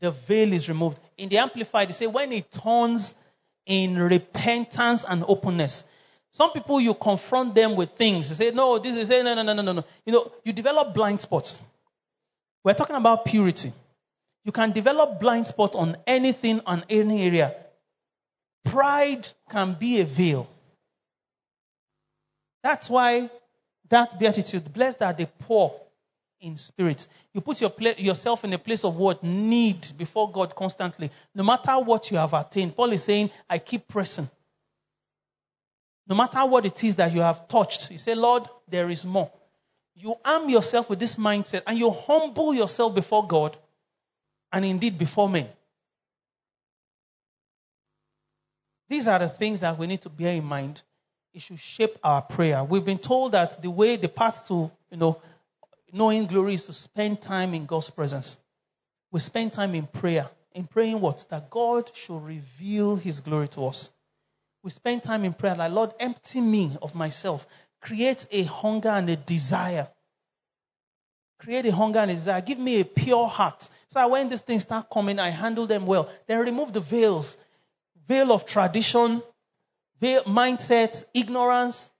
the 0.00 0.10
veil 0.10 0.52
is 0.52 0.68
removed. 0.68 0.98
In 1.16 1.28
the 1.28 1.38
Amplified, 1.38 1.90
it 1.90 1.94
says, 1.94 2.08
when 2.08 2.32
he 2.32 2.42
turns 2.42 3.14
in 3.66 3.98
repentance 3.98 5.04
and 5.06 5.24
openness. 5.26 5.84
Some 6.32 6.52
people, 6.52 6.80
you 6.80 6.94
confront 6.94 7.54
them 7.54 7.74
with 7.74 7.90
things. 7.92 8.28
They 8.28 8.50
say, 8.50 8.54
no, 8.54 8.78
this 8.78 8.96
is, 8.96 9.10
eh, 9.10 9.22
no, 9.22 9.34
no, 9.34 9.42
no, 9.42 9.52
no, 9.54 9.62
no, 9.62 9.72
no. 9.72 9.84
You 10.04 10.12
know, 10.12 10.32
you 10.44 10.52
develop 10.52 10.94
blind 10.94 11.20
spots. 11.20 11.58
We're 12.62 12.74
talking 12.74 12.96
about 12.96 13.24
purity. 13.24 13.72
You 14.44 14.52
can 14.52 14.72
develop 14.72 15.20
blind 15.20 15.46
spot 15.46 15.74
on 15.74 15.96
anything, 16.06 16.60
on 16.66 16.84
any 16.88 17.24
area. 17.24 17.54
Pride 18.64 19.26
can 19.48 19.74
be 19.74 20.00
a 20.00 20.04
veil. 20.04 20.48
That's 22.62 22.88
why 22.88 23.30
that 23.88 24.18
beatitude, 24.18 24.72
blessed 24.72 25.02
are 25.02 25.12
the 25.12 25.26
poor 25.26 25.74
in 26.40 26.56
spirit. 26.56 27.06
You 27.32 27.40
put 27.40 27.60
your 27.60 27.70
pla- 27.70 27.94
yourself 27.96 28.44
in 28.44 28.52
a 28.52 28.58
place 28.58 28.84
of 28.84 28.96
what? 28.96 29.22
Need 29.22 29.96
before 29.96 30.30
God 30.30 30.54
constantly. 30.54 31.10
No 31.34 31.42
matter 31.42 31.78
what 31.78 32.10
you 32.10 32.16
have 32.16 32.34
attained. 32.34 32.76
Paul 32.76 32.92
is 32.92 33.04
saying, 33.04 33.30
I 33.48 33.58
keep 33.58 33.88
pressing. 33.88 34.28
No 36.08 36.14
matter 36.14 36.44
what 36.46 36.64
it 36.64 36.82
is 36.82 36.96
that 36.96 37.12
you 37.12 37.20
have 37.20 37.46
touched, 37.48 37.90
you 37.90 37.98
say, 37.98 38.14
Lord, 38.14 38.48
there 38.66 38.88
is 38.88 39.04
more. 39.04 39.30
You 39.94 40.14
arm 40.24 40.48
yourself 40.48 40.88
with 40.88 40.98
this 40.98 41.16
mindset 41.16 41.62
and 41.66 41.78
you 41.78 41.90
humble 41.90 42.54
yourself 42.54 42.94
before 42.94 43.26
God 43.26 43.56
and 44.50 44.64
indeed 44.64 44.96
before 44.96 45.28
men. 45.28 45.48
These 48.88 49.06
are 49.06 49.18
the 49.18 49.28
things 49.28 49.60
that 49.60 49.76
we 49.76 49.86
need 49.86 50.00
to 50.02 50.08
bear 50.08 50.34
in 50.34 50.44
mind. 50.44 50.80
It 51.34 51.42
should 51.42 51.58
shape 51.58 51.98
our 52.02 52.22
prayer. 52.22 52.64
We've 52.64 52.84
been 52.84 52.98
told 52.98 53.32
that 53.32 53.60
the 53.60 53.70
way, 53.70 53.96
the 53.96 54.08
path 54.08 54.48
to, 54.48 54.70
you 54.90 54.96
know, 54.96 55.20
knowing 55.92 56.26
glory 56.26 56.54
is 56.54 56.64
to 56.66 56.72
spend 56.72 57.20
time 57.20 57.52
in 57.52 57.66
God's 57.66 57.90
presence. 57.90 58.38
We 59.10 59.20
spend 59.20 59.52
time 59.52 59.74
in 59.74 59.86
prayer. 59.86 60.30
In 60.54 60.66
praying 60.66 61.00
what? 61.00 61.26
That 61.28 61.50
God 61.50 61.90
should 61.94 62.24
reveal 62.24 62.96
his 62.96 63.20
glory 63.20 63.48
to 63.48 63.66
us. 63.66 63.90
We 64.62 64.70
spend 64.70 65.02
time 65.02 65.24
in 65.24 65.32
prayer 65.32 65.54
like, 65.54 65.72
Lord, 65.72 65.94
empty 66.00 66.40
me 66.40 66.76
of 66.82 66.94
myself. 66.94 67.46
Create 67.80 68.26
a 68.30 68.42
hunger 68.44 68.88
and 68.90 69.08
a 69.08 69.16
desire 69.16 69.88
Create 71.38 71.66
a 71.66 71.72
hunger 71.72 72.00
and 72.00 72.10
a 72.10 72.14
desire. 72.14 72.40
Give 72.40 72.58
me 72.58 72.80
a 72.80 72.84
pure 72.84 73.28
heart. 73.28 73.62
So 73.62 73.94
that 73.94 74.10
when 74.10 74.28
these 74.28 74.40
things 74.40 74.62
start 74.62 74.90
coming, 74.90 75.18
I 75.18 75.30
handle 75.30 75.66
them 75.66 75.86
well. 75.86 76.08
Then 76.26 76.40
remove 76.40 76.72
the 76.72 76.80
veils. 76.80 77.36
Veil 78.06 78.32
of 78.32 78.44
tradition, 78.44 79.22
veil, 80.00 80.24
mindset, 80.24 81.04
ignorance. 81.14 81.90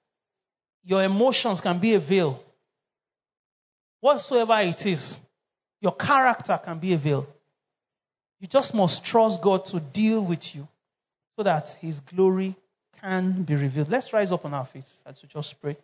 Your 0.84 1.02
emotions 1.04 1.60
can 1.60 1.78
be 1.78 1.94
a 1.94 1.98
veil. 1.98 2.42
Whatsoever 4.00 4.60
it 4.60 4.86
is, 4.86 5.18
your 5.80 5.94
character 5.94 6.58
can 6.62 6.78
be 6.78 6.94
a 6.94 6.98
veil. 6.98 7.26
You 8.40 8.48
just 8.48 8.72
must 8.74 9.04
trust 9.04 9.40
God 9.42 9.66
to 9.66 9.80
deal 9.80 10.24
with 10.24 10.54
you 10.54 10.66
so 11.38 11.44
that 11.44 11.76
His 11.80 12.00
glory 12.00 12.56
can 13.00 13.44
be 13.44 13.54
revealed. 13.54 13.88
Let's 13.88 14.12
rise 14.12 14.32
up 14.32 14.44
on 14.44 14.52
our 14.54 14.66
feet 14.66 14.86
as 15.06 15.22
we 15.22 15.28
just 15.28 15.60
pray. 15.62 15.76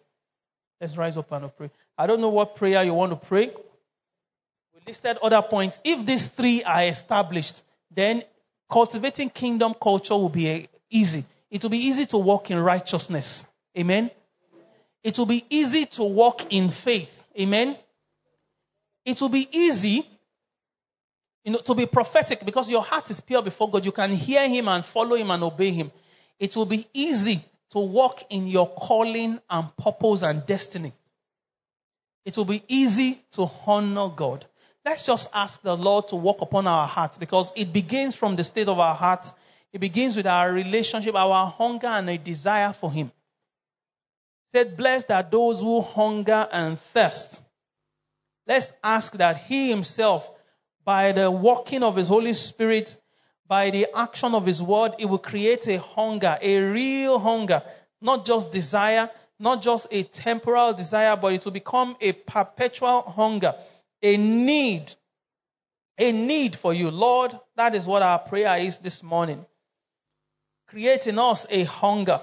Let's 0.80 0.96
rise 0.96 1.16
up 1.16 1.30
and 1.30 1.56
pray. 1.56 1.70
I 1.96 2.08
don't 2.08 2.20
know 2.20 2.28
what 2.28 2.56
prayer 2.56 2.82
you 2.82 2.92
want 2.92 3.12
to 3.12 3.28
pray. 3.28 3.52
We 4.74 4.80
listed 4.84 5.16
other 5.22 5.40
points. 5.42 5.78
If 5.84 6.04
these 6.04 6.26
three 6.26 6.64
are 6.64 6.82
established, 6.82 7.62
then 7.88 8.24
cultivating 8.68 9.30
kingdom 9.30 9.76
culture 9.80 10.14
will 10.14 10.28
be 10.28 10.64
uh, 10.64 10.66
easy. 10.90 11.24
It 11.48 11.62
will 11.62 11.70
be 11.70 11.86
easy 11.86 12.04
to 12.06 12.18
walk 12.18 12.50
in 12.50 12.58
righteousness. 12.58 13.44
Amen. 13.78 14.10
It 15.04 15.16
will 15.16 15.26
be 15.26 15.44
easy 15.48 15.86
to 15.86 16.02
walk 16.02 16.52
in 16.52 16.68
faith. 16.70 17.22
Amen. 17.38 17.76
It 19.04 19.20
will 19.20 19.28
be 19.28 19.48
easy 19.52 20.04
you 21.44 21.52
know, 21.52 21.58
to 21.58 21.74
be 21.74 21.86
prophetic 21.86 22.44
because 22.44 22.70
your 22.70 22.82
heart 22.82 23.10
is 23.10 23.20
pure 23.20 23.42
before 23.42 23.70
God. 23.70 23.84
You 23.84 23.92
can 23.92 24.12
hear 24.12 24.48
Him 24.48 24.68
and 24.68 24.84
follow 24.84 25.14
Him 25.16 25.30
and 25.30 25.42
obey 25.42 25.70
Him. 25.70 25.92
It 26.38 26.56
will 26.56 26.66
be 26.66 26.86
easy 26.92 27.44
to 27.70 27.78
walk 27.78 28.24
in 28.30 28.46
your 28.46 28.68
calling 28.68 29.40
and 29.50 29.76
purpose 29.76 30.22
and 30.22 30.44
destiny. 30.46 30.92
It 32.24 32.36
will 32.36 32.46
be 32.46 32.62
easy 32.66 33.22
to 33.32 33.50
honor 33.66 34.08
God. 34.08 34.46
Let's 34.84 35.02
just 35.02 35.28
ask 35.32 35.60
the 35.62 35.76
Lord 35.76 36.08
to 36.08 36.16
walk 36.16 36.40
upon 36.40 36.66
our 36.66 36.86
hearts 36.86 37.18
because 37.18 37.52
it 37.54 37.72
begins 37.72 38.14
from 38.14 38.36
the 38.36 38.44
state 38.44 38.68
of 38.68 38.78
our 38.78 38.94
hearts. 38.94 39.32
It 39.72 39.80
begins 39.80 40.16
with 40.16 40.26
our 40.26 40.52
relationship, 40.52 41.14
our 41.14 41.46
hunger 41.50 41.88
and 41.88 42.08
a 42.08 42.16
desire 42.16 42.72
for 42.72 42.92
Him. 42.92 43.10
said, 44.52 44.76
Blessed 44.76 45.10
are 45.10 45.22
those 45.22 45.60
who 45.60 45.80
hunger 45.80 46.48
and 46.52 46.78
thirst. 46.92 47.40
Let's 48.46 48.72
ask 48.82 49.12
that 49.14 49.38
He 49.38 49.68
Himself, 49.70 50.30
by 50.84 51.12
the 51.12 51.30
working 51.30 51.82
of 51.82 51.96
His 51.96 52.08
Holy 52.08 52.34
Spirit, 52.34 52.96
by 53.46 53.70
the 53.70 53.86
action 53.94 54.34
of 54.34 54.46
His 54.46 54.62
Word, 54.62 54.92
it 54.98 55.06
will 55.06 55.18
create 55.18 55.66
a 55.66 55.78
hunger, 55.78 56.38
a 56.40 56.58
real 56.58 57.18
hunger, 57.18 57.62
not 58.00 58.24
just 58.24 58.50
desire, 58.52 59.10
not 59.38 59.62
just 59.62 59.86
a 59.90 60.02
temporal 60.04 60.72
desire, 60.72 61.16
but 61.16 61.32
it 61.34 61.44
will 61.44 61.52
become 61.52 61.96
a 62.00 62.12
perpetual 62.12 63.02
hunger, 63.02 63.54
a 64.02 64.16
need, 64.16 64.92
a 65.98 66.12
need 66.12 66.56
for 66.56 66.74
you. 66.74 66.90
Lord, 66.90 67.38
that 67.56 67.74
is 67.74 67.86
what 67.86 68.02
our 68.02 68.18
prayer 68.18 68.58
is 68.58 68.78
this 68.78 69.02
morning. 69.02 69.44
Create 70.68 71.06
in 71.06 71.18
us 71.18 71.46
a 71.50 71.64
hunger, 71.64 72.20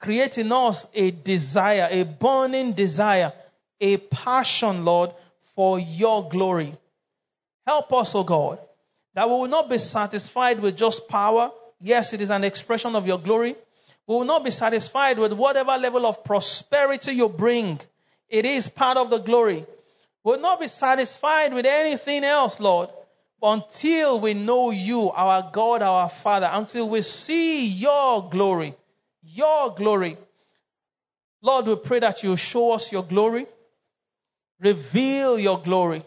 create 0.00 0.38
in 0.38 0.52
us 0.52 0.86
a 0.94 1.10
desire, 1.10 1.88
a 1.90 2.04
burning 2.04 2.72
desire, 2.72 3.32
a 3.80 3.96
passion, 3.96 4.84
Lord, 4.84 5.10
for 5.54 5.78
your 5.78 6.28
glory. 6.28 6.76
Help 7.66 7.92
us, 7.92 8.14
O 8.14 8.22
God, 8.22 8.58
that 9.14 9.28
we 9.28 9.34
will 9.34 9.48
not 9.48 9.70
be 9.70 9.78
satisfied 9.78 10.60
with 10.60 10.76
just 10.76 11.08
power. 11.08 11.50
Yes, 11.80 12.12
it 12.12 12.20
is 12.20 12.30
an 12.30 12.44
expression 12.44 12.94
of 12.94 13.06
your 13.06 13.18
glory. 13.18 13.56
We 14.06 14.14
will 14.16 14.24
not 14.24 14.44
be 14.44 14.50
satisfied 14.50 15.18
with 15.18 15.32
whatever 15.32 15.76
level 15.78 16.04
of 16.06 16.22
prosperity 16.24 17.12
you 17.12 17.28
bring. 17.28 17.80
It 18.28 18.44
is 18.44 18.68
part 18.68 18.98
of 18.98 19.10
the 19.10 19.18
glory. 19.18 19.66
We 20.22 20.32
will 20.32 20.40
not 20.40 20.60
be 20.60 20.68
satisfied 20.68 21.54
with 21.54 21.64
anything 21.66 22.24
else, 22.24 22.60
Lord, 22.60 22.90
until 23.42 24.20
we 24.20 24.34
know 24.34 24.70
you, 24.70 25.10
our 25.10 25.50
God, 25.52 25.82
our 25.82 26.08
Father, 26.08 26.48
until 26.52 26.88
we 26.88 27.02
see 27.02 27.66
your 27.66 28.28
glory. 28.28 28.74
Your 29.22 29.74
glory. 29.74 30.18
Lord, 31.40 31.66
we 31.66 31.76
pray 31.76 32.00
that 32.00 32.22
you 32.22 32.36
show 32.36 32.72
us 32.72 32.90
your 32.92 33.04
glory. 33.04 33.46
Reveal 34.60 35.38
your 35.38 35.60
glory. 35.60 36.04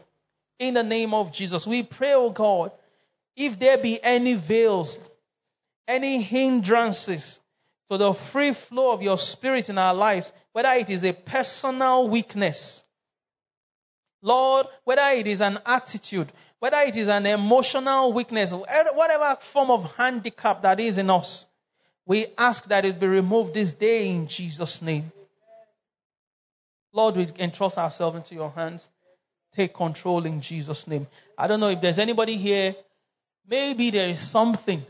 In 0.59 0.73
the 0.73 0.83
name 0.83 1.13
of 1.13 1.31
Jesus, 1.31 1.67
we 1.67 1.83
pray, 1.83 2.13
oh 2.13 2.29
God, 2.29 2.71
if 3.35 3.59
there 3.59 3.77
be 3.77 4.01
any 4.03 4.33
veils, 4.33 4.97
any 5.87 6.21
hindrances 6.21 7.39
to 7.89 7.97
the 7.97 8.13
free 8.13 8.53
flow 8.53 8.91
of 8.91 9.01
your 9.01 9.17
spirit 9.17 9.69
in 9.69 9.77
our 9.77 9.93
lives, 9.93 10.31
whether 10.51 10.71
it 10.71 10.89
is 10.89 11.03
a 11.03 11.13
personal 11.13 12.07
weakness, 12.07 12.83
Lord, 14.21 14.65
whether 14.83 15.07
it 15.09 15.27
is 15.27 15.41
an 15.41 15.59
attitude, 15.65 16.31
whether 16.59 16.77
it 16.79 16.97
is 16.97 17.07
an 17.07 17.27
emotional 17.27 18.11
weakness, 18.11 18.51
whatever 18.51 19.37
form 19.39 19.69
of 19.69 19.95
handicap 19.95 20.63
that 20.63 20.79
is 20.79 20.97
in 20.97 21.09
us, 21.09 21.45
we 22.05 22.25
ask 22.37 22.65
that 22.65 22.83
it 22.83 22.99
be 22.99 23.07
removed 23.07 23.53
this 23.53 23.73
day 23.73 24.09
in 24.09 24.27
Jesus' 24.27 24.81
name. 24.81 25.11
Lord, 26.91 27.15
we 27.15 27.27
entrust 27.37 27.77
ourselves 27.77 28.17
into 28.17 28.33
your 28.33 28.49
hands. 28.49 28.89
Take 29.57 29.73
control 29.73 30.25
in 30.25 30.39
Jesus' 30.39 30.87
name. 30.87 31.07
I 31.37 31.47
don't 31.47 31.59
know 31.59 31.69
if 31.69 31.81
there's 31.81 31.99
anybody 31.99 32.37
here 32.37 32.75
Maybe 33.47 33.89
there 33.91 34.09
is 34.09 34.19
something, 34.19 34.85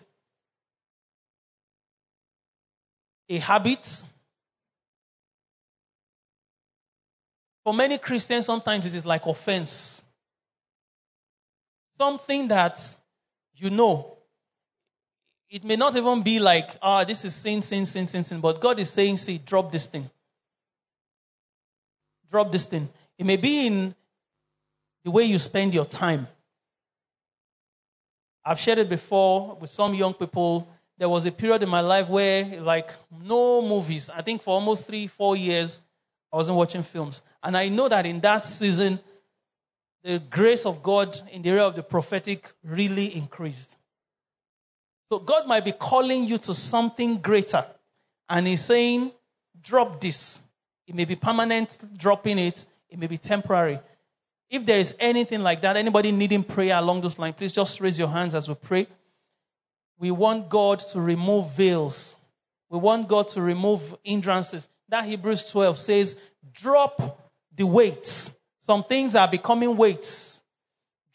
a 3.30 3.38
habit. 3.38 4.04
For 7.64 7.74
many 7.74 8.00
Christians, 8.00 8.48
sometimes 8.48 8.86
it 8.88 8.96
is 8.96 9.06
like 9.06 9.26
offense. 9.28 10.02
Something 12.00 12.48
that 12.48 12.80
you 13.54 13.70
know. 13.70 14.18
It 15.50 15.64
may 15.64 15.76
not 15.76 15.96
even 15.96 16.24
be 16.24 16.40
like, 16.40 16.78
ah, 16.82 17.04
this 17.04 17.24
is 17.24 17.36
sin, 17.36 17.62
sin, 17.62 17.86
sin, 17.86 18.08
sin, 18.08 18.24
sin. 18.24 18.42
But 18.42 18.60
God 18.60 18.80
is 18.80 18.90
saying, 18.90 19.20
see, 19.20 19.38
drop 19.38 19.72
this 19.72 19.86
thing. 19.86 20.10
Drop 22.32 22.52
this 22.52 22.66
thing. 22.66 22.90
It 23.18 23.26
may 23.26 23.38
be 23.38 23.68
in 23.68 23.96
the 25.08 25.12
way 25.12 25.24
you 25.24 25.40
spend 25.40 25.74
your 25.74 25.86
time. 25.86 26.28
I've 28.44 28.60
shared 28.60 28.80
it 28.80 28.90
before 28.90 29.56
with 29.56 29.70
some 29.70 29.94
young 29.94 30.14
people. 30.14 30.68
There 30.98 31.08
was 31.08 31.26
a 31.26 31.32
period 31.32 31.64
in 31.64 31.70
my 31.70 31.80
life 31.80 32.10
where, 32.10 32.60
like, 32.60 32.92
no 33.24 33.62
movies. 33.62 34.10
I 34.14 34.22
think 34.22 34.42
for 34.42 34.54
almost 34.54 34.86
three, 34.86 35.08
four 35.08 35.38
years, 35.38 35.80
I 36.34 36.36
wasn't 36.36 36.58
watching 36.58 36.84
films. 36.84 37.22
And 37.42 37.56
I 37.56 37.70
know 37.70 37.88
that 37.88 38.06
in 38.06 38.20
that 38.20 38.46
season, 38.46 39.00
the 40.04 40.20
grace 40.20 40.66
of 40.66 40.84
God 40.84 41.22
in 41.32 41.42
the 41.42 41.52
area 41.52 41.64
of 41.64 41.78
the 41.78 41.84
prophetic 41.84 42.52
really 42.62 43.16
increased. 43.16 43.78
So 45.10 45.20
God 45.20 45.48
might 45.48 45.64
be 45.64 45.72
calling 45.72 46.26
you 46.26 46.38
to 46.40 46.54
something 46.54 47.20
greater. 47.20 47.66
And 48.28 48.46
He's 48.46 48.66
saying, 48.66 49.14
drop 49.62 50.02
this. 50.02 50.38
It 50.86 50.96
may 50.96 51.06
be 51.06 51.16
permanent, 51.16 51.78
dropping 51.98 52.40
it. 52.40 52.66
It 52.90 53.00
may 53.00 53.08
be 53.08 53.18
temporary. 53.18 53.80
If 54.50 54.66
there 54.66 54.80
is 54.80 54.96
anything 55.00 55.42
like 55.42 55.62
that, 55.62 55.76
anybody 55.76 56.12
needing 56.12 56.44
prayer 56.44 56.78
along 56.78 57.02
those 57.02 57.20
lines, 57.20 57.36
please 57.38 57.54
just 57.54 57.82
raise 57.82 58.00
your 58.00 58.08
hands 58.08 58.34
as 58.34 58.48
we 58.48 58.56
pray. 58.56 58.88
We 60.00 60.12
want 60.12 60.50
God 60.50 60.80
to 60.92 61.02
remove 61.02 61.52
veils. 61.52 62.16
We 62.70 62.80
want 62.80 63.08
God 63.08 63.30
to 63.30 63.42
remove 63.42 63.96
hindrances. 64.04 64.68
That 64.90 65.06
Hebrews 65.06 65.50
12 65.52 65.78
says, 65.78 66.16
drop 66.54 67.32
the 67.56 67.66
weights. 67.66 68.32
Some 68.62 68.84
things 68.84 69.16
are 69.16 69.28
becoming 69.28 69.76
weights. 69.76 70.42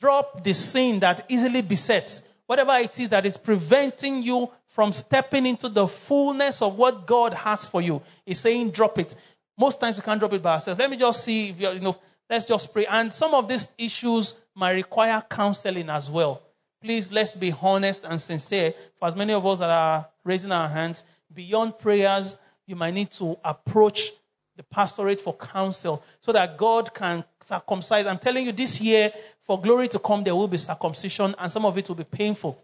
Drop 0.01 0.43
the 0.43 0.53
sin 0.53 1.01
that 1.01 1.25
easily 1.29 1.63
besets. 1.63 2.23
Whatever 2.47 2.73
it 2.79 2.99
is 2.99 3.09
that 3.11 3.25
is 3.25 3.37
preventing 3.37 4.23
you 4.23 4.51
from 4.67 4.93
stepping 4.93 5.47
into 5.47 5.69
the 5.69 5.87
fullness 5.87 6.61
of 6.61 6.77
what 6.77 7.07
God 7.07 7.35
has 7.35 7.69
for 7.69 7.81
you. 7.81 8.03
He's 8.27 8.41
saying, 8.41 8.71
drop 8.71 8.99
it. 8.99 9.15
Most 9.57 9.79
times 9.79 9.97
we 9.97 10.03
can't 10.03 10.19
drop 10.19 10.33
it 10.33 10.43
by 10.43 10.55
ourselves. 10.55 10.79
Let 10.79 10.91
me 10.91 10.97
just 10.97 11.23
see 11.23 11.51
if 11.51 11.61
you're, 11.61 11.75
you 11.75 11.81
know, 11.81 11.97
Let's 12.33 12.47
just 12.47 12.73
pray. 12.73 12.87
And 12.87 13.13
some 13.13 13.35
of 13.35 13.47
these 13.47 13.69
issues 13.77 14.33
might 14.55 14.71
require 14.71 15.23
counseling 15.29 15.91
as 15.91 16.11
well. 16.11 16.41
Please, 16.83 17.13
let's 17.13 17.37
be 17.37 17.53
honest 17.61 18.05
and 18.05 18.19
sincere. 18.19 18.73
For 18.99 19.09
as 19.09 19.15
many 19.15 19.35
of 19.35 19.45
us 19.45 19.59
that 19.59 19.69
are 19.69 20.09
raising 20.25 20.51
our 20.51 20.67
hands, 20.67 21.05
beyond 21.31 21.79
prayers, 21.79 22.39
you 22.67 22.75
might 22.75 22.95
need 22.95 23.11
to 23.11 23.37
approach 23.45 24.13
the 24.57 24.63
pastorate 24.63 25.21
for 25.21 25.37
counsel 25.37 26.03
so 26.23 26.33
that 26.33 26.57
God 26.57 26.95
can 26.95 27.23
circumcise. 27.43 28.07
I'm 28.07 28.19
telling 28.19 28.47
you, 28.47 28.53
this 28.53 28.81
year, 28.81 29.13
for 29.43 29.61
glory 29.61 29.89
to 29.89 29.99
come, 29.99 30.25
there 30.25 30.35
will 30.35 30.49
be 30.49 30.57
circumcision, 30.57 31.35
and 31.39 31.53
some 31.53 31.67
of 31.67 31.77
it 31.77 31.87
will 31.87 31.97
be 31.97 32.05
painful. 32.05 32.59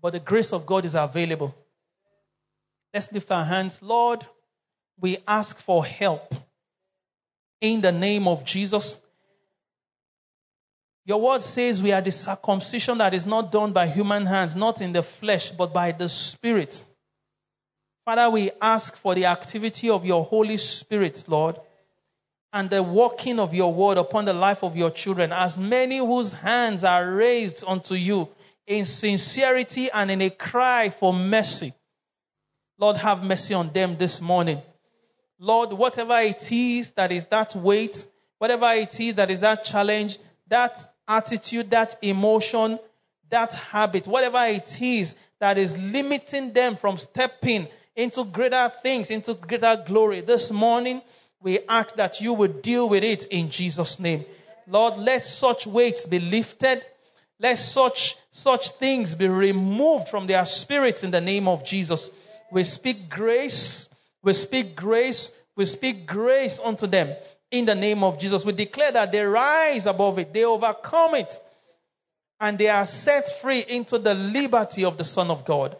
But 0.00 0.14
the 0.14 0.20
grace 0.20 0.54
of 0.54 0.64
God 0.64 0.86
is 0.86 0.94
available. 0.94 1.54
Let's 2.94 3.12
lift 3.12 3.30
our 3.30 3.44
hands. 3.44 3.82
Lord, 3.82 4.24
we 4.98 5.18
ask 5.28 5.58
for 5.58 5.84
help 5.84 6.34
in 7.60 7.80
the 7.80 7.92
name 7.92 8.26
of 8.26 8.44
Jesus. 8.44 8.96
Your 11.04 11.20
word 11.20 11.42
says 11.42 11.82
we 11.82 11.92
are 11.92 12.00
the 12.00 12.12
circumcision 12.12 12.98
that 12.98 13.14
is 13.14 13.26
not 13.26 13.50
done 13.50 13.72
by 13.72 13.88
human 13.88 14.26
hands, 14.26 14.54
not 14.54 14.80
in 14.80 14.92
the 14.92 15.02
flesh, 15.02 15.50
but 15.50 15.72
by 15.72 15.92
the 15.92 16.08
Spirit. 16.08 16.84
Father, 18.04 18.30
we 18.30 18.50
ask 18.60 18.96
for 18.96 19.14
the 19.14 19.26
activity 19.26 19.90
of 19.90 20.04
your 20.04 20.24
Holy 20.24 20.56
Spirit, 20.56 21.24
Lord, 21.26 21.56
and 22.52 22.68
the 22.68 22.82
working 22.82 23.38
of 23.38 23.54
your 23.54 23.72
word 23.72 23.98
upon 23.98 24.24
the 24.24 24.32
life 24.32 24.62
of 24.62 24.76
your 24.76 24.90
children, 24.90 25.32
as 25.32 25.58
many 25.58 25.98
whose 25.98 26.32
hands 26.32 26.84
are 26.84 27.10
raised 27.12 27.62
unto 27.66 27.94
you 27.94 28.28
in 28.66 28.86
sincerity 28.86 29.90
and 29.90 30.10
in 30.10 30.22
a 30.22 30.30
cry 30.30 30.90
for 30.90 31.12
mercy. 31.12 31.72
Lord, 32.78 32.96
have 32.96 33.22
mercy 33.22 33.54
on 33.54 33.72
them 33.72 33.96
this 33.98 34.20
morning. 34.20 34.62
Lord, 35.42 35.72
whatever 35.72 36.20
it 36.20 36.52
is 36.52 36.90
that 36.90 37.10
is 37.10 37.24
that 37.26 37.56
weight, 37.56 38.04
whatever 38.36 38.70
it 38.74 39.00
is 39.00 39.14
that 39.14 39.30
is 39.30 39.40
that 39.40 39.64
challenge, 39.64 40.18
that 40.48 40.94
attitude, 41.08 41.70
that 41.70 41.96
emotion, 42.02 42.78
that 43.30 43.54
habit, 43.54 44.06
whatever 44.06 44.44
it 44.44 44.80
is 44.82 45.14
that 45.38 45.56
is 45.56 45.74
limiting 45.78 46.52
them 46.52 46.76
from 46.76 46.98
stepping 46.98 47.68
into 47.96 48.22
greater 48.24 48.70
things, 48.82 49.08
into 49.08 49.32
greater 49.32 49.82
glory. 49.86 50.20
This 50.20 50.50
morning, 50.50 51.00
we 51.40 51.60
ask 51.66 51.96
that 51.96 52.20
you 52.20 52.34
would 52.34 52.60
deal 52.60 52.86
with 52.86 53.02
it 53.02 53.24
in 53.26 53.50
Jesus' 53.50 53.98
name. 53.98 54.26
Lord, 54.66 54.98
let 54.98 55.24
such 55.24 55.66
weights 55.66 56.04
be 56.04 56.20
lifted. 56.20 56.84
Let 57.38 57.56
such, 57.56 58.16
such 58.30 58.68
things 58.70 59.14
be 59.14 59.26
removed 59.26 60.08
from 60.08 60.26
their 60.26 60.44
spirits 60.44 61.02
in 61.02 61.10
the 61.10 61.20
name 61.22 61.48
of 61.48 61.64
Jesus. 61.64 62.10
We 62.52 62.64
speak 62.64 63.08
grace. 63.08 63.88
We 64.22 64.32
speak 64.34 64.76
grace. 64.76 65.30
We 65.56 65.66
speak 65.66 66.06
grace 66.06 66.60
unto 66.62 66.86
them 66.86 67.14
in 67.50 67.66
the 67.66 67.74
name 67.74 68.04
of 68.04 68.18
Jesus. 68.18 68.44
We 68.44 68.52
declare 68.52 68.92
that 68.92 69.12
they 69.12 69.22
rise 69.22 69.86
above 69.86 70.18
it. 70.18 70.32
They 70.32 70.44
overcome 70.44 71.14
it. 71.16 71.40
And 72.38 72.58
they 72.58 72.68
are 72.68 72.86
set 72.86 73.40
free 73.40 73.60
into 73.60 73.98
the 73.98 74.14
liberty 74.14 74.84
of 74.84 74.96
the 74.96 75.04
Son 75.04 75.30
of 75.30 75.44
God. 75.44 75.76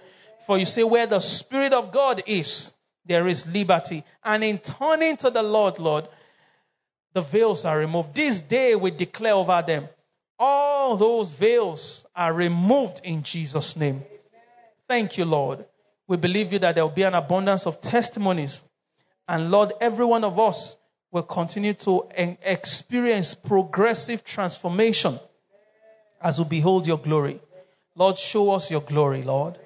For 0.46 0.58
you 0.58 0.66
say, 0.66 0.82
where 0.82 1.06
the 1.06 1.20
Spirit 1.20 1.72
of 1.72 1.92
God 1.92 2.22
is, 2.26 2.72
there 3.06 3.26
is 3.28 3.46
liberty. 3.46 4.04
And 4.24 4.44
in 4.44 4.58
turning 4.58 5.16
to 5.18 5.30
the 5.30 5.42
Lord, 5.42 5.78
Lord, 5.78 6.08
the 7.12 7.22
veils 7.22 7.64
are 7.64 7.78
removed. 7.78 8.14
This 8.14 8.40
day 8.40 8.74
we 8.74 8.90
declare 8.90 9.34
over 9.34 9.62
them, 9.66 9.88
all 10.38 10.96
those 10.96 11.32
veils 11.32 12.04
are 12.14 12.32
removed 12.32 13.00
in 13.04 13.22
Jesus' 13.22 13.76
name. 13.76 14.02
Thank 14.88 15.18
you, 15.18 15.24
Lord. 15.24 15.64
We 16.10 16.16
believe 16.16 16.52
you 16.52 16.58
that 16.58 16.74
there 16.74 16.84
will 16.84 16.92
be 16.92 17.04
an 17.04 17.14
abundance 17.14 17.68
of 17.68 17.80
testimonies. 17.80 18.62
And 19.28 19.48
Lord, 19.52 19.74
every 19.80 20.04
one 20.04 20.24
of 20.24 20.40
us 20.40 20.76
will 21.12 21.22
continue 21.22 21.72
to 21.74 22.08
experience 22.16 23.32
progressive 23.36 24.24
transformation 24.24 25.20
as 26.20 26.40
we 26.40 26.46
behold 26.46 26.84
your 26.84 26.98
glory. 26.98 27.40
Lord, 27.94 28.18
show 28.18 28.50
us 28.50 28.72
your 28.72 28.80
glory, 28.80 29.22
Lord. 29.22 29.56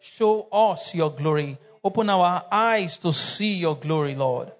Show 0.00 0.48
us 0.50 0.96
your 0.96 1.12
glory. 1.12 1.58
Open 1.84 2.10
our 2.10 2.44
eyes 2.50 2.98
to 2.98 3.12
see 3.12 3.54
your 3.54 3.76
glory, 3.76 4.16
Lord. 4.16 4.50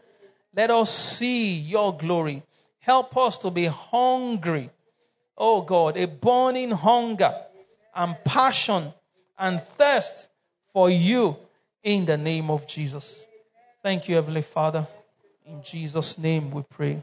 Let 0.54 0.70
us 0.70 0.96
see 0.96 1.54
your 1.54 1.96
glory. 1.96 2.44
Help 2.78 3.16
us 3.16 3.38
to 3.38 3.50
be 3.50 3.66
hungry. 3.66 4.70
Oh 5.36 5.62
God, 5.62 5.96
a 5.96 6.06
burning 6.06 6.70
hunger 6.70 7.34
and 7.92 8.14
passion 8.22 8.94
and 9.36 9.60
thirst 9.76 10.28
for 10.74 10.90
you 10.90 11.36
in 11.82 12.04
the 12.04 12.18
name 12.18 12.50
of 12.50 12.66
Jesus. 12.66 13.24
Thank 13.82 14.08
you, 14.08 14.16
Heavenly 14.16 14.42
Father. 14.42 14.86
In 15.46 15.62
Jesus' 15.62 16.18
name 16.18 16.50
we 16.50 16.62
pray. 16.62 17.02